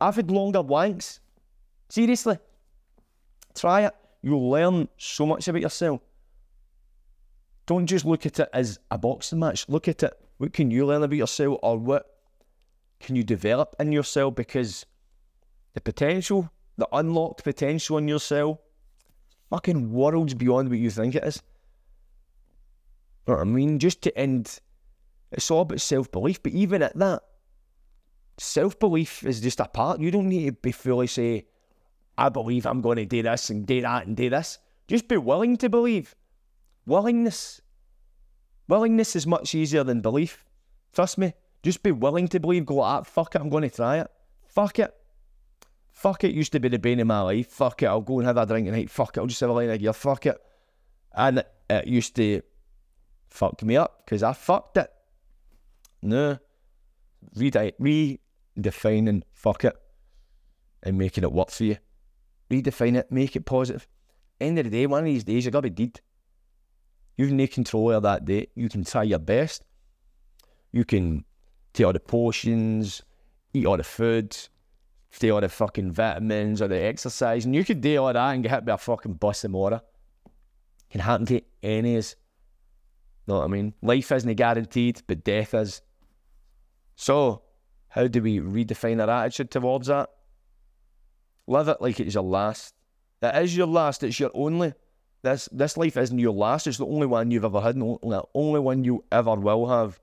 I've 0.00 0.16
had 0.16 0.30
longer 0.30 0.62
wanks. 0.62 1.20
Seriously. 1.88 2.38
Try 3.54 3.86
it. 3.86 3.94
You'll 4.22 4.50
learn 4.50 4.88
so 4.96 5.26
much 5.26 5.48
about 5.48 5.62
yourself. 5.62 6.00
Don't 7.66 7.86
just 7.86 8.04
look 8.04 8.26
at 8.26 8.40
it 8.40 8.48
as 8.52 8.78
a 8.90 8.98
boxing 8.98 9.38
match. 9.38 9.68
Look 9.68 9.88
at 9.88 10.02
it. 10.02 10.12
What 10.38 10.52
can 10.52 10.70
you 10.70 10.86
learn 10.86 11.02
about 11.02 11.16
yourself 11.16 11.58
or 11.62 11.78
what 11.78 12.06
can 12.98 13.16
you 13.16 13.22
develop 13.22 13.76
in 13.78 13.92
yourself? 13.92 14.34
Because 14.34 14.86
the 15.74 15.80
potential, 15.80 16.50
the 16.76 16.88
unlocked 16.92 17.44
potential 17.44 17.98
in 17.98 18.08
yourself, 18.08 18.58
fucking 19.50 19.92
worlds 19.92 20.34
beyond 20.34 20.68
what 20.68 20.78
you 20.78 20.90
think 20.90 21.14
it 21.14 21.24
is. 21.24 21.42
You 23.26 23.34
know 23.34 23.38
what 23.38 23.46
I 23.46 23.50
mean? 23.50 23.78
Just 23.78 24.02
to 24.02 24.18
end, 24.18 24.60
it's 25.32 25.50
all 25.50 25.62
about 25.62 25.80
self 25.80 26.10
belief. 26.10 26.42
But 26.42 26.52
even 26.52 26.82
at 26.82 26.96
that, 26.98 27.22
self 28.38 28.78
belief 28.78 29.24
is 29.24 29.40
just 29.40 29.60
a 29.60 29.66
part. 29.66 30.00
You 30.00 30.10
don't 30.10 30.28
need 30.28 30.46
to 30.46 30.52
be 30.52 30.72
fully 30.72 31.06
say, 31.06 31.46
I 32.20 32.28
believe 32.28 32.66
I'm 32.66 32.82
going 32.82 32.98
to 32.98 33.06
do 33.06 33.22
this 33.22 33.48
and 33.48 33.66
do 33.66 33.80
that 33.80 34.06
and 34.06 34.14
do 34.14 34.28
this. 34.28 34.58
Just 34.86 35.08
be 35.08 35.16
willing 35.16 35.56
to 35.56 35.70
believe. 35.70 36.14
Willingness. 36.84 37.62
Willingness 38.68 39.16
is 39.16 39.26
much 39.26 39.54
easier 39.54 39.82
than 39.84 40.02
belief. 40.02 40.44
Trust 40.92 41.16
me. 41.16 41.32
Just 41.62 41.82
be 41.82 41.92
willing 41.92 42.28
to 42.28 42.38
believe. 42.38 42.66
Go, 42.66 42.80
ah, 42.80 43.00
fuck 43.04 43.34
it, 43.34 43.40
I'm 43.40 43.48
going 43.48 43.62
to 43.62 43.74
try 43.74 44.00
it. 44.00 44.08
Fuck 44.46 44.78
it. 44.78 44.94
Fuck 45.92 46.24
it 46.24 46.34
used 46.34 46.52
to 46.52 46.60
be 46.60 46.68
the 46.68 46.78
bane 46.78 47.00
of 47.00 47.06
my 47.06 47.22
life. 47.22 47.48
Fuck 47.48 47.82
it, 47.82 47.86
I'll 47.86 48.02
go 48.02 48.18
and 48.18 48.26
have 48.26 48.36
a 48.36 48.44
drink 48.44 48.66
tonight. 48.66 48.90
Fuck 48.90 49.16
it, 49.16 49.20
I'll 49.20 49.26
just 49.26 49.40
have 49.40 49.48
a 49.48 49.54
line 49.54 49.70
of 49.70 49.78
gear. 49.78 49.94
Fuck 49.94 50.26
it. 50.26 50.38
And 51.14 51.42
it 51.70 51.86
used 51.86 52.14
to 52.16 52.42
fuck 53.28 53.62
me 53.62 53.78
up 53.78 54.02
because 54.04 54.22
I 54.22 54.34
fucked 54.34 54.76
it. 54.76 54.92
No. 56.02 56.38
Redefining 57.34 59.22
fuck 59.32 59.64
it 59.64 59.76
and 60.82 60.98
making 60.98 61.24
it 61.24 61.32
work 61.32 61.50
for 61.50 61.64
you. 61.64 61.78
Redefine 62.50 62.96
it, 62.96 63.12
make 63.12 63.36
it 63.36 63.46
positive. 63.46 63.86
End 64.40 64.58
of 64.58 64.64
the 64.64 64.70
day, 64.70 64.86
one 64.86 65.00
of 65.00 65.04
these 65.04 65.24
days 65.24 65.44
you're 65.44 65.52
gonna 65.52 65.62
be 65.62 65.70
dead. 65.70 66.00
You've 67.16 67.32
no 67.32 67.46
control 67.46 67.92
of 67.92 68.02
that 68.04 68.24
day. 68.24 68.48
You 68.54 68.68
can 68.68 68.84
try 68.84 69.02
your 69.02 69.18
best. 69.18 69.62
You 70.72 70.84
can 70.84 71.24
take 71.74 71.86
all 71.86 71.92
the 71.92 72.00
potions, 72.00 73.02
eat 73.52 73.66
all 73.66 73.76
the 73.76 73.84
food, 73.84 74.36
take 75.12 75.32
all 75.32 75.40
the 75.40 75.48
fucking 75.48 75.92
vitamins 75.92 76.62
or 76.62 76.68
the 76.68 76.82
exercise, 76.82 77.44
and 77.44 77.54
you 77.54 77.64
could 77.64 77.80
do 77.80 78.02
all 78.02 78.12
that 78.12 78.34
and 78.34 78.42
get 78.42 78.52
hit 78.52 78.64
by 78.64 78.74
a 78.74 78.78
fucking 78.78 79.14
bus 79.14 79.42
tomorrow. 79.42 79.80
Can 80.90 81.00
happen 81.00 81.26
to 81.26 81.42
any 81.62 81.96
of 81.96 82.00
us. 82.00 82.16
Know 83.26 83.38
what 83.38 83.44
I 83.44 83.48
mean? 83.48 83.74
Life 83.82 84.10
isn't 84.12 84.34
guaranteed, 84.34 85.02
but 85.06 85.22
death 85.22 85.54
is. 85.54 85.82
So, 86.96 87.42
how 87.88 88.06
do 88.08 88.22
we 88.22 88.40
redefine 88.40 89.00
our 89.00 89.24
attitude 89.24 89.50
towards 89.50 89.88
that? 89.88 90.10
Live 91.50 91.66
it 91.66 91.80
like 91.80 91.98
it's 91.98 92.14
your 92.14 92.22
last. 92.22 92.74
It 93.20 93.34
is 93.42 93.56
your 93.56 93.66
last, 93.66 94.04
it's 94.04 94.20
your 94.20 94.30
only. 94.34 94.72
This 95.22 95.48
this 95.50 95.76
life 95.76 95.96
isn't 95.96 96.18
your 96.18 96.32
last, 96.32 96.68
it's 96.68 96.78
the 96.78 96.86
only 96.86 97.08
one 97.08 97.32
you've 97.32 97.44
ever 97.44 97.60
had, 97.60 97.74
and 97.74 97.98
the 98.02 98.22
only 98.34 98.60
one 98.60 98.84
you 98.84 99.02
ever 99.10 99.34
will 99.34 99.66
have. 99.66 99.98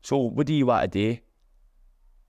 So 0.00 0.16
what 0.16 0.46
do 0.46 0.54
you 0.54 0.64
want 0.64 0.90
to 0.90 0.98
do? 0.98 1.18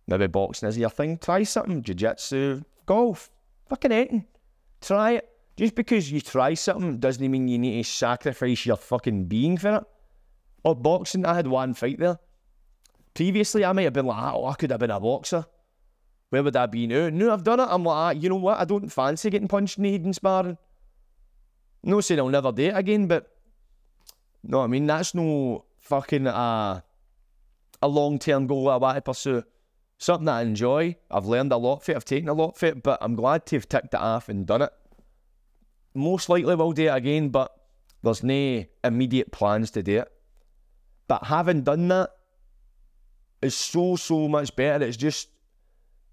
Maybe 0.05 0.27
boxing 0.27 0.67
is 0.67 0.77
your 0.77 0.89
thing. 0.89 1.17
Try 1.17 1.43
something. 1.43 1.81
Jiu-jitsu, 1.81 2.61
golf, 2.85 3.31
fucking 3.69 3.93
anything. 3.93 4.25
Try 4.81 5.11
it. 5.13 5.29
Just 5.55 5.75
because 5.75 6.11
you 6.11 6.19
try 6.19 6.55
something 6.55 6.97
doesn't 6.97 7.31
mean 7.31 7.47
you 7.47 7.57
need 7.57 7.83
to 7.83 7.89
sacrifice 7.89 8.65
your 8.65 8.75
fucking 8.75 9.25
being 9.25 9.55
for 9.55 9.75
it. 9.77 9.83
Or 10.65 10.75
boxing, 10.75 11.25
I 11.25 11.35
had 11.35 11.47
one 11.47 11.73
fight 11.73 11.99
there. 11.99 12.19
Previously, 13.13 13.63
I 13.63 13.71
might 13.71 13.83
have 13.83 13.93
been 13.93 14.07
like, 14.07 14.17
ah, 14.17 14.33
oh, 14.35 14.45
I 14.47 14.55
could 14.55 14.71
have 14.71 14.81
been 14.81 14.91
a 14.91 14.99
boxer. 14.99 15.45
Where 16.29 16.43
would 16.43 16.55
I 16.55 16.67
be 16.67 16.85
now? 16.85 17.09
No, 17.09 17.33
I've 17.33 17.43
done 17.43 17.59
it. 17.59 17.67
I'm 17.69 17.83
like, 17.83 17.95
ah, 17.95 18.11
you 18.11 18.29
know 18.29 18.35
what? 18.35 18.59
I 18.59 18.65
don't 18.65 18.89
fancy 18.89 19.29
getting 19.29 19.47
punched 19.47 19.77
in 19.77 19.83
the 19.83 19.91
head 19.91 20.05
and 20.05 20.15
sparring. 20.15 20.57
No 21.83 22.01
saying 22.01 22.19
I'll 22.19 22.29
never 22.29 22.53
it 22.55 22.75
again, 22.75 23.07
but 23.07 23.31
no, 24.43 24.61
I 24.61 24.67
mean 24.67 24.85
that's 24.85 25.15
no 25.15 25.65
fucking 25.79 26.27
uh, 26.27 26.81
a 27.81 27.87
long 27.87 28.19
term 28.19 28.47
goal 28.47 28.69
I 28.69 28.75
want 28.75 28.97
to 28.97 29.01
pursue. 29.01 29.43
Something 29.97 30.25
that 30.25 30.35
I 30.35 30.41
enjoy. 30.43 30.95
I've 31.11 31.25
learned 31.25 31.51
a 31.51 31.57
lot 31.57 31.83
from 31.83 31.93
it. 31.93 31.95
I've 31.97 32.05
taken 32.05 32.29
a 32.29 32.33
lot 32.33 32.57
from 32.57 32.69
it, 32.69 32.83
but 32.83 32.99
I'm 33.01 33.15
glad 33.15 33.45
to 33.47 33.57
have 33.57 33.67
ticked 33.67 33.93
it 33.93 33.99
off 33.99 34.29
and 34.29 34.45
done 34.45 34.61
it. 34.61 34.71
Most 35.93 36.29
likely 36.29 36.55
we'll 36.55 36.71
do 36.71 36.85
it 36.85 36.95
again, 36.95 37.29
but 37.29 37.51
there's 38.01 38.23
no 38.23 38.63
immediate 38.83 39.31
plans 39.31 39.71
to 39.71 39.83
do 39.83 39.99
it. 39.99 40.11
But 41.07 41.25
having 41.25 41.63
done 41.63 41.87
that 41.89 42.11
is 43.41 43.55
so 43.55 43.95
so 43.95 44.27
much 44.27 44.55
better. 44.55 44.85
It's 44.85 44.95
just 44.95 45.27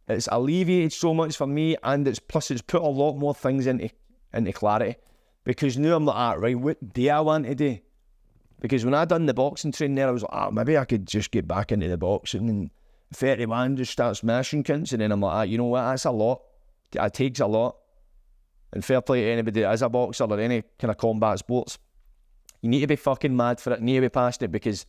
it's 0.08 0.28
alleviated 0.30 0.92
so 0.92 1.12
much 1.12 1.36
for 1.36 1.46
me, 1.46 1.76
and 1.82 2.06
it's 2.06 2.18
plus 2.18 2.50
it's 2.50 2.62
put 2.62 2.82
a 2.82 2.86
lot 2.86 3.14
more 3.14 3.34
things 3.34 3.66
into 3.66 3.90
into 4.32 4.52
clarity. 4.52 4.96
Because 5.44 5.78
now 5.78 5.96
I'm 5.96 6.04
like, 6.04 6.16
ah, 6.16 6.32
right, 6.32 6.58
what 6.58 6.92
do 6.92 7.08
I 7.08 7.20
want 7.20 7.46
to 7.46 7.54
do? 7.54 7.78
Because 8.60 8.84
when 8.84 8.94
I 8.94 9.04
done 9.04 9.26
the 9.26 9.34
boxing 9.34 9.70
training 9.72 9.94
there, 9.94 10.08
I 10.08 10.10
was 10.10 10.22
like, 10.22 10.32
ah, 10.32 10.50
maybe 10.50 10.76
I 10.76 10.84
could 10.84 11.06
just 11.06 11.30
get 11.30 11.46
back 11.46 11.70
into 11.70 11.88
the 11.88 11.96
boxing 11.96 12.48
and 12.48 12.70
31 13.14 13.76
just 13.76 13.92
starts 13.92 14.20
smashing 14.20 14.64
cunts. 14.64 14.92
And 14.92 15.00
then 15.00 15.12
I'm 15.12 15.20
like, 15.20 15.32
ah, 15.32 15.42
you 15.42 15.58
know 15.58 15.66
what, 15.66 15.82
that's 15.82 16.04
a 16.04 16.10
lot. 16.10 16.42
It 16.92 17.14
takes 17.14 17.40
a 17.40 17.46
lot. 17.46 17.76
And 18.72 18.84
fair 18.84 19.00
play 19.00 19.22
to 19.22 19.30
anybody 19.30 19.60
that 19.60 19.72
is 19.72 19.82
a 19.82 19.88
boxer 19.88 20.24
or 20.24 20.40
any 20.40 20.62
kind 20.78 20.90
of 20.90 20.96
combat 20.96 21.38
sports. 21.38 21.78
You 22.62 22.70
need 22.70 22.80
to 22.80 22.86
be 22.86 22.96
fucking 22.96 23.36
mad 23.36 23.60
for 23.60 23.72
it, 23.72 23.80
you 23.80 23.84
need 23.84 23.94
to 23.96 24.00
be 24.02 24.08
passionate 24.08 24.50
because 24.50 24.86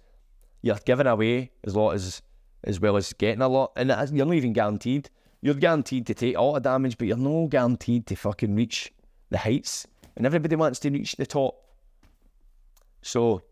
you're 0.61 0.79
giving 0.85 1.07
away 1.07 1.51
as 1.63 1.75
lot 1.75 1.91
as 1.91 2.21
as 2.63 2.79
well 2.79 2.97
as 2.97 3.13
getting 3.13 3.41
a 3.41 3.47
lot. 3.47 3.71
And 3.75 3.89
you're 4.11 4.25
not 4.25 4.35
even 4.35 4.53
guaranteed. 4.53 5.09
You're 5.41 5.55
guaranteed 5.55 6.07
to 6.07 6.13
take 6.13 6.35
a 6.35 6.41
lot 6.41 6.57
of 6.57 6.63
damage, 6.63 6.97
but 6.97 7.07
you're 7.07 7.17
not 7.17 7.49
guaranteed 7.49 8.07
to 8.07 8.15
fucking 8.15 8.55
reach 8.55 8.91
the 9.29 9.37
heights 9.37 9.87
and 10.17 10.25
everybody 10.25 10.55
wants 10.55 10.79
to 10.79 10.89
reach 10.89 11.15
the 11.15 11.25
top. 11.25 11.63
So 13.03 13.43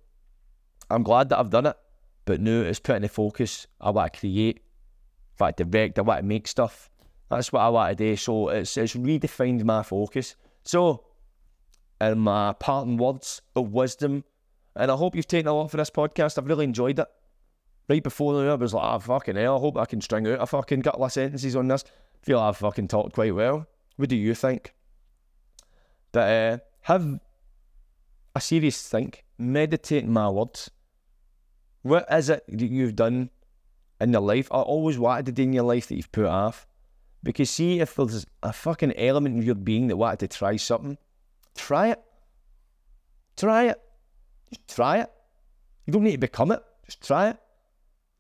I'm 0.90 1.04
glad 1.04 1.30
that 1.30 1.40
I've 1.40 1.52
done 1.52 1.68
it, 1.68 1.78
but 2.26 2.42
now 2.42 2.62
it's 2.62 2.80
putting 2.80 3.04
the 3.04 3.08
focus. 3.08 3.68
I 3.80 3.92
want 3.92 4.14
to 4.14 4.20
create, 4.20 4.58
in 4.58 5.38
fact, 5.38 5.58
direct, 5.58 6.00
I 6.00 6.02
want 6.02 6.22
to 6.22 6.26
make 6.26 6.48
stuff. 6.48 6.90
That's 7.30 7.54
what 7.54 7.62
I 7.62 7.70
want 7.70 7.96
to 7.98 8.04
do. 8.04 8.16
So 8.16 8.50
it's, 8.50 8.76
it's 8.78 8.96
redefined 8.96 9.64
my 9.64 9.84
focus. 9.84 10.36
So, 10.64 11.06
in 12.02 12.20
my 12.20 12.54
parting 12.54 12.98
words 12.98 13.42
of 13.56 13.72
wisdom, 13.72 14.24
and 14.76 14.92
I 14.92 14.96
hope 14.96 15.16
you've 15.16 15.28
taken 15.28 15.48
a 15.48 15.54
lot 15.54 15.72
for 15.72 15.78
this 15.78 15.92
podcast. 15.92 16.38
I've 16.38 16.48
really 16.48 16.66
enjoyed 16.66 17.00
it. 17.00 17.08
Right 17.88 18.04
before 18.04 18.34
the 18.34 18.50
I 18.50 18.56
was 18.56 18.74
like, 18.74 18.84
oh, 18.84 19.00
fucking 19.00 19.36
hell, 19.36 19.58
I 19.58 19.60
hope 19.60 19.78
I 19.78 19.86
can 19.86 20.02
string 20.02 20.28
out 20.28 20.42
a 20.42 20.48
fucking 20.48 20.82
couple 20.82 21.06
of 21.06 21.12
sentences 21.12 21.56
on 21.56 21.68
this. 21.68 21.84
feel 22.22 22.40
I've 22.40 22.58
fucking 22.58 22.88
talked 22.88 23.14
quite 23.14 23.36
well. 23.36 23.68
What 23.98 24.10
do 24.10 24.16
you 24.16 24.34
think? 24.34 24.74
But 26.12 26.20
uh, 26.20 26.58
have 26.82 27.20
a 28.36 28.42
serious 28.42 28.88
think, 28.88 29.24
meditate 29.38 30.08
my 30.08 30.30
words. 30.30 30.72
What 31.84 32.06
is 32.12 32.30
it 32.30 32.44
that 32.48 32.72
you've 32.72 32.96
done 32.96 33.30
in 34.02 34.12
your 34.12 34.22
life, 34.22 34.48
or 34.50 34.64
always 34.64 34.98
wanted 34.98 35.28
to 35.28 35.32
do 35.32 35.44
in 35.44 35.54
your 35.54 35.64
life 35.64 35.88
that 35.88 35.96
you've 35.96 36.12
put 36.12 36.26
off? 36.26 36.68
Because 37.22 37.50
see, 37.50 37.80
if 37.80 37.96
there's 37.96 38.26
a 38.42 38.52
fucking 38.52 38.94
element 38.98 39.40
of 39.40 39.46
your 39.46 39.56
being 39.56 39.88
that 39.88 39.98
wanted 39.98 40.20
to 40.20 40.38
try 40.38 40.56
something, 40.58 40.98
try 41.56 41.90
it. 41.90 42.02
Try 43.38 43.70
it. 43.70 43.82
Just 44.50 44.76
try 44.76 45.00
it. 45.00 45.12
You 45.86 45.94
don't 45.94 46.04
need 46.04 46.14
to 46.14 46.18
become 46.18 46.52
it. 46.52 46.64
Just 46.86 47.06
try 47.06 47.30
it. 47.30 47.38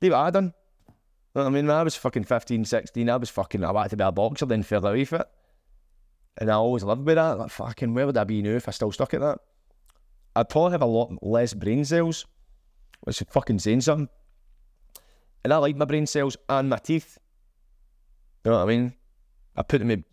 Do 0.02 0.12
what 0.12 0.18
I 0.18 0.30
done. 0.30 0.54
You 0.88 0.94
know 1.36 1.44
what 1.44 1.48
I 1.48 1.50
mean? 1.50 1.68
When 1.68 1.76
I 1.76 1.84
was 1.84 1.96
fucking 1.96 2.24
15, 2.24 2.66
16, 2.66 3.10
I 3.10 3.16
was 3.18 3.30
fucking, 3.30 3.64
I 3.64 3.72
wanted 3.72 3.90
to 3.90 3.98
be 3.98 4.04
a 4.04 4.12
boxer, 4.12 4.46
then 4.46 4.64
fell 4.64 4.86
away 4.86 5.06
for 5.06 5.18
it. 5.18 5.28
And 6.38 6.50
I 6.50 6.56
always 6.56 6.84
lived 6.84 7.06
with 7.06 7.16
that. 7.16 7.38
Like, 7.38 7.52
fucking, 7.52 7.94
where 7.94 8.06
would 8.06 8.18
I 8.18 8.24
be 8.24 8.42
now 8.42 8.52
if 8.52 8.68
I 8.68 8.72
still 8.72 8.92
stuck 8.92 9.14
at 9.14 9.22
that? 9.22 9.40
I'd 10.36 10.50
probably 10.50 10.72
have 10.72 10.82
a 10.82 10.86
lot 10.86 11.12
less 11.22 11.54
brain 11.54 11.86
cells, 11.86 12.26
which 13.02 13.22
is 13.22 13.28
fucking 13.30 13.60
saying 13.60 13.82
something. 13.82 14.10
And 15.44 15.54
I 15.54 15.58
like 15.58 15.76
my 15.76 15.86
brain 15.86 16.08
cells 16.08 16.36
and 16.50 16.70
my 16.70 16.78
teeth. 16.78 17.18
You 18.44 18.52
know 18.52 18.58
what 18.58 18.64
I 18.64 18.68
mean? 18.68 18.94
I 19.56 19.64
put 19.64 19.80
them 19.80 19.92
in 19.92 20.04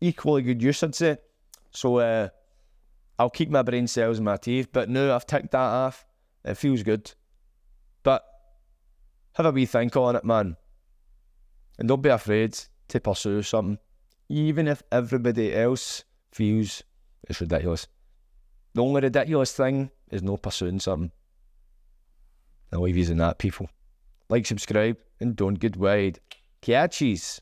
equally 0.00 0.42
good 0.42 0.62
use, 0.62 0.82
I'd 0.82 0.94
say. 0.94 1.18
So 1.70 1.98
uh, 1.98 2.28
I'll 3.18 3.30
keep 3.30 3.50
my 3.50 3.62
brain 3.62 3.86
cells 3.86 4.18
and 4.18 4.24
my 4.24 4.36
teeth, 4.36 4.68
but 4.72 4.88
now 4.88 5.14
I've 5.14 5.26
ticked 5.26 5.52
that 5.52 5.58
off. 5.58 6.04
It 6.44 6.54
feels 6.54 6.82
good. 6.82 7.12
But 8.02 8.24
have 9.34 9.46
a 9.46 9.50
wee 9.50 9.66
think 9.66 9.96
on 9.96 10.16
it, 10.16 10.24
man. 10.24 10.56
And 11.78 11.88
don't 11.88 12.02
be 12.02 12.10
afraid 12.10 12.58
to 12.88 13.00
pursue 13.00 13.42
something 13.42 13.78
even 14.28 14.66
if 14.66 14.82
everybody 14.90 15.54
else 15.54 16.04
feels 16.32 16.82
it's 17.28 17.40
ridiculous. 17.40 17.86
The 18.74 18.82
only 18.82 19.02
ridiculous 19.02 19.52
thing 19.52 19.90
is 20.10 20.22
no 20.22 20.36
pursuing 20.36 20.80
something. 20.80 21.12
I'll 22.72 22.80
leave 22.80 22.96
you 22.96 23.10
in 23.10 23.18
that, 23.18 23.38
people. 23.38 23.68
Like, 24.30 24.46
subscribe, 24.46 24.96
and 25.20 25.36
don't 25.36 25.58
get 25.58 25.76
wide. 25.76 26.18
Catchies. 26.62 27.40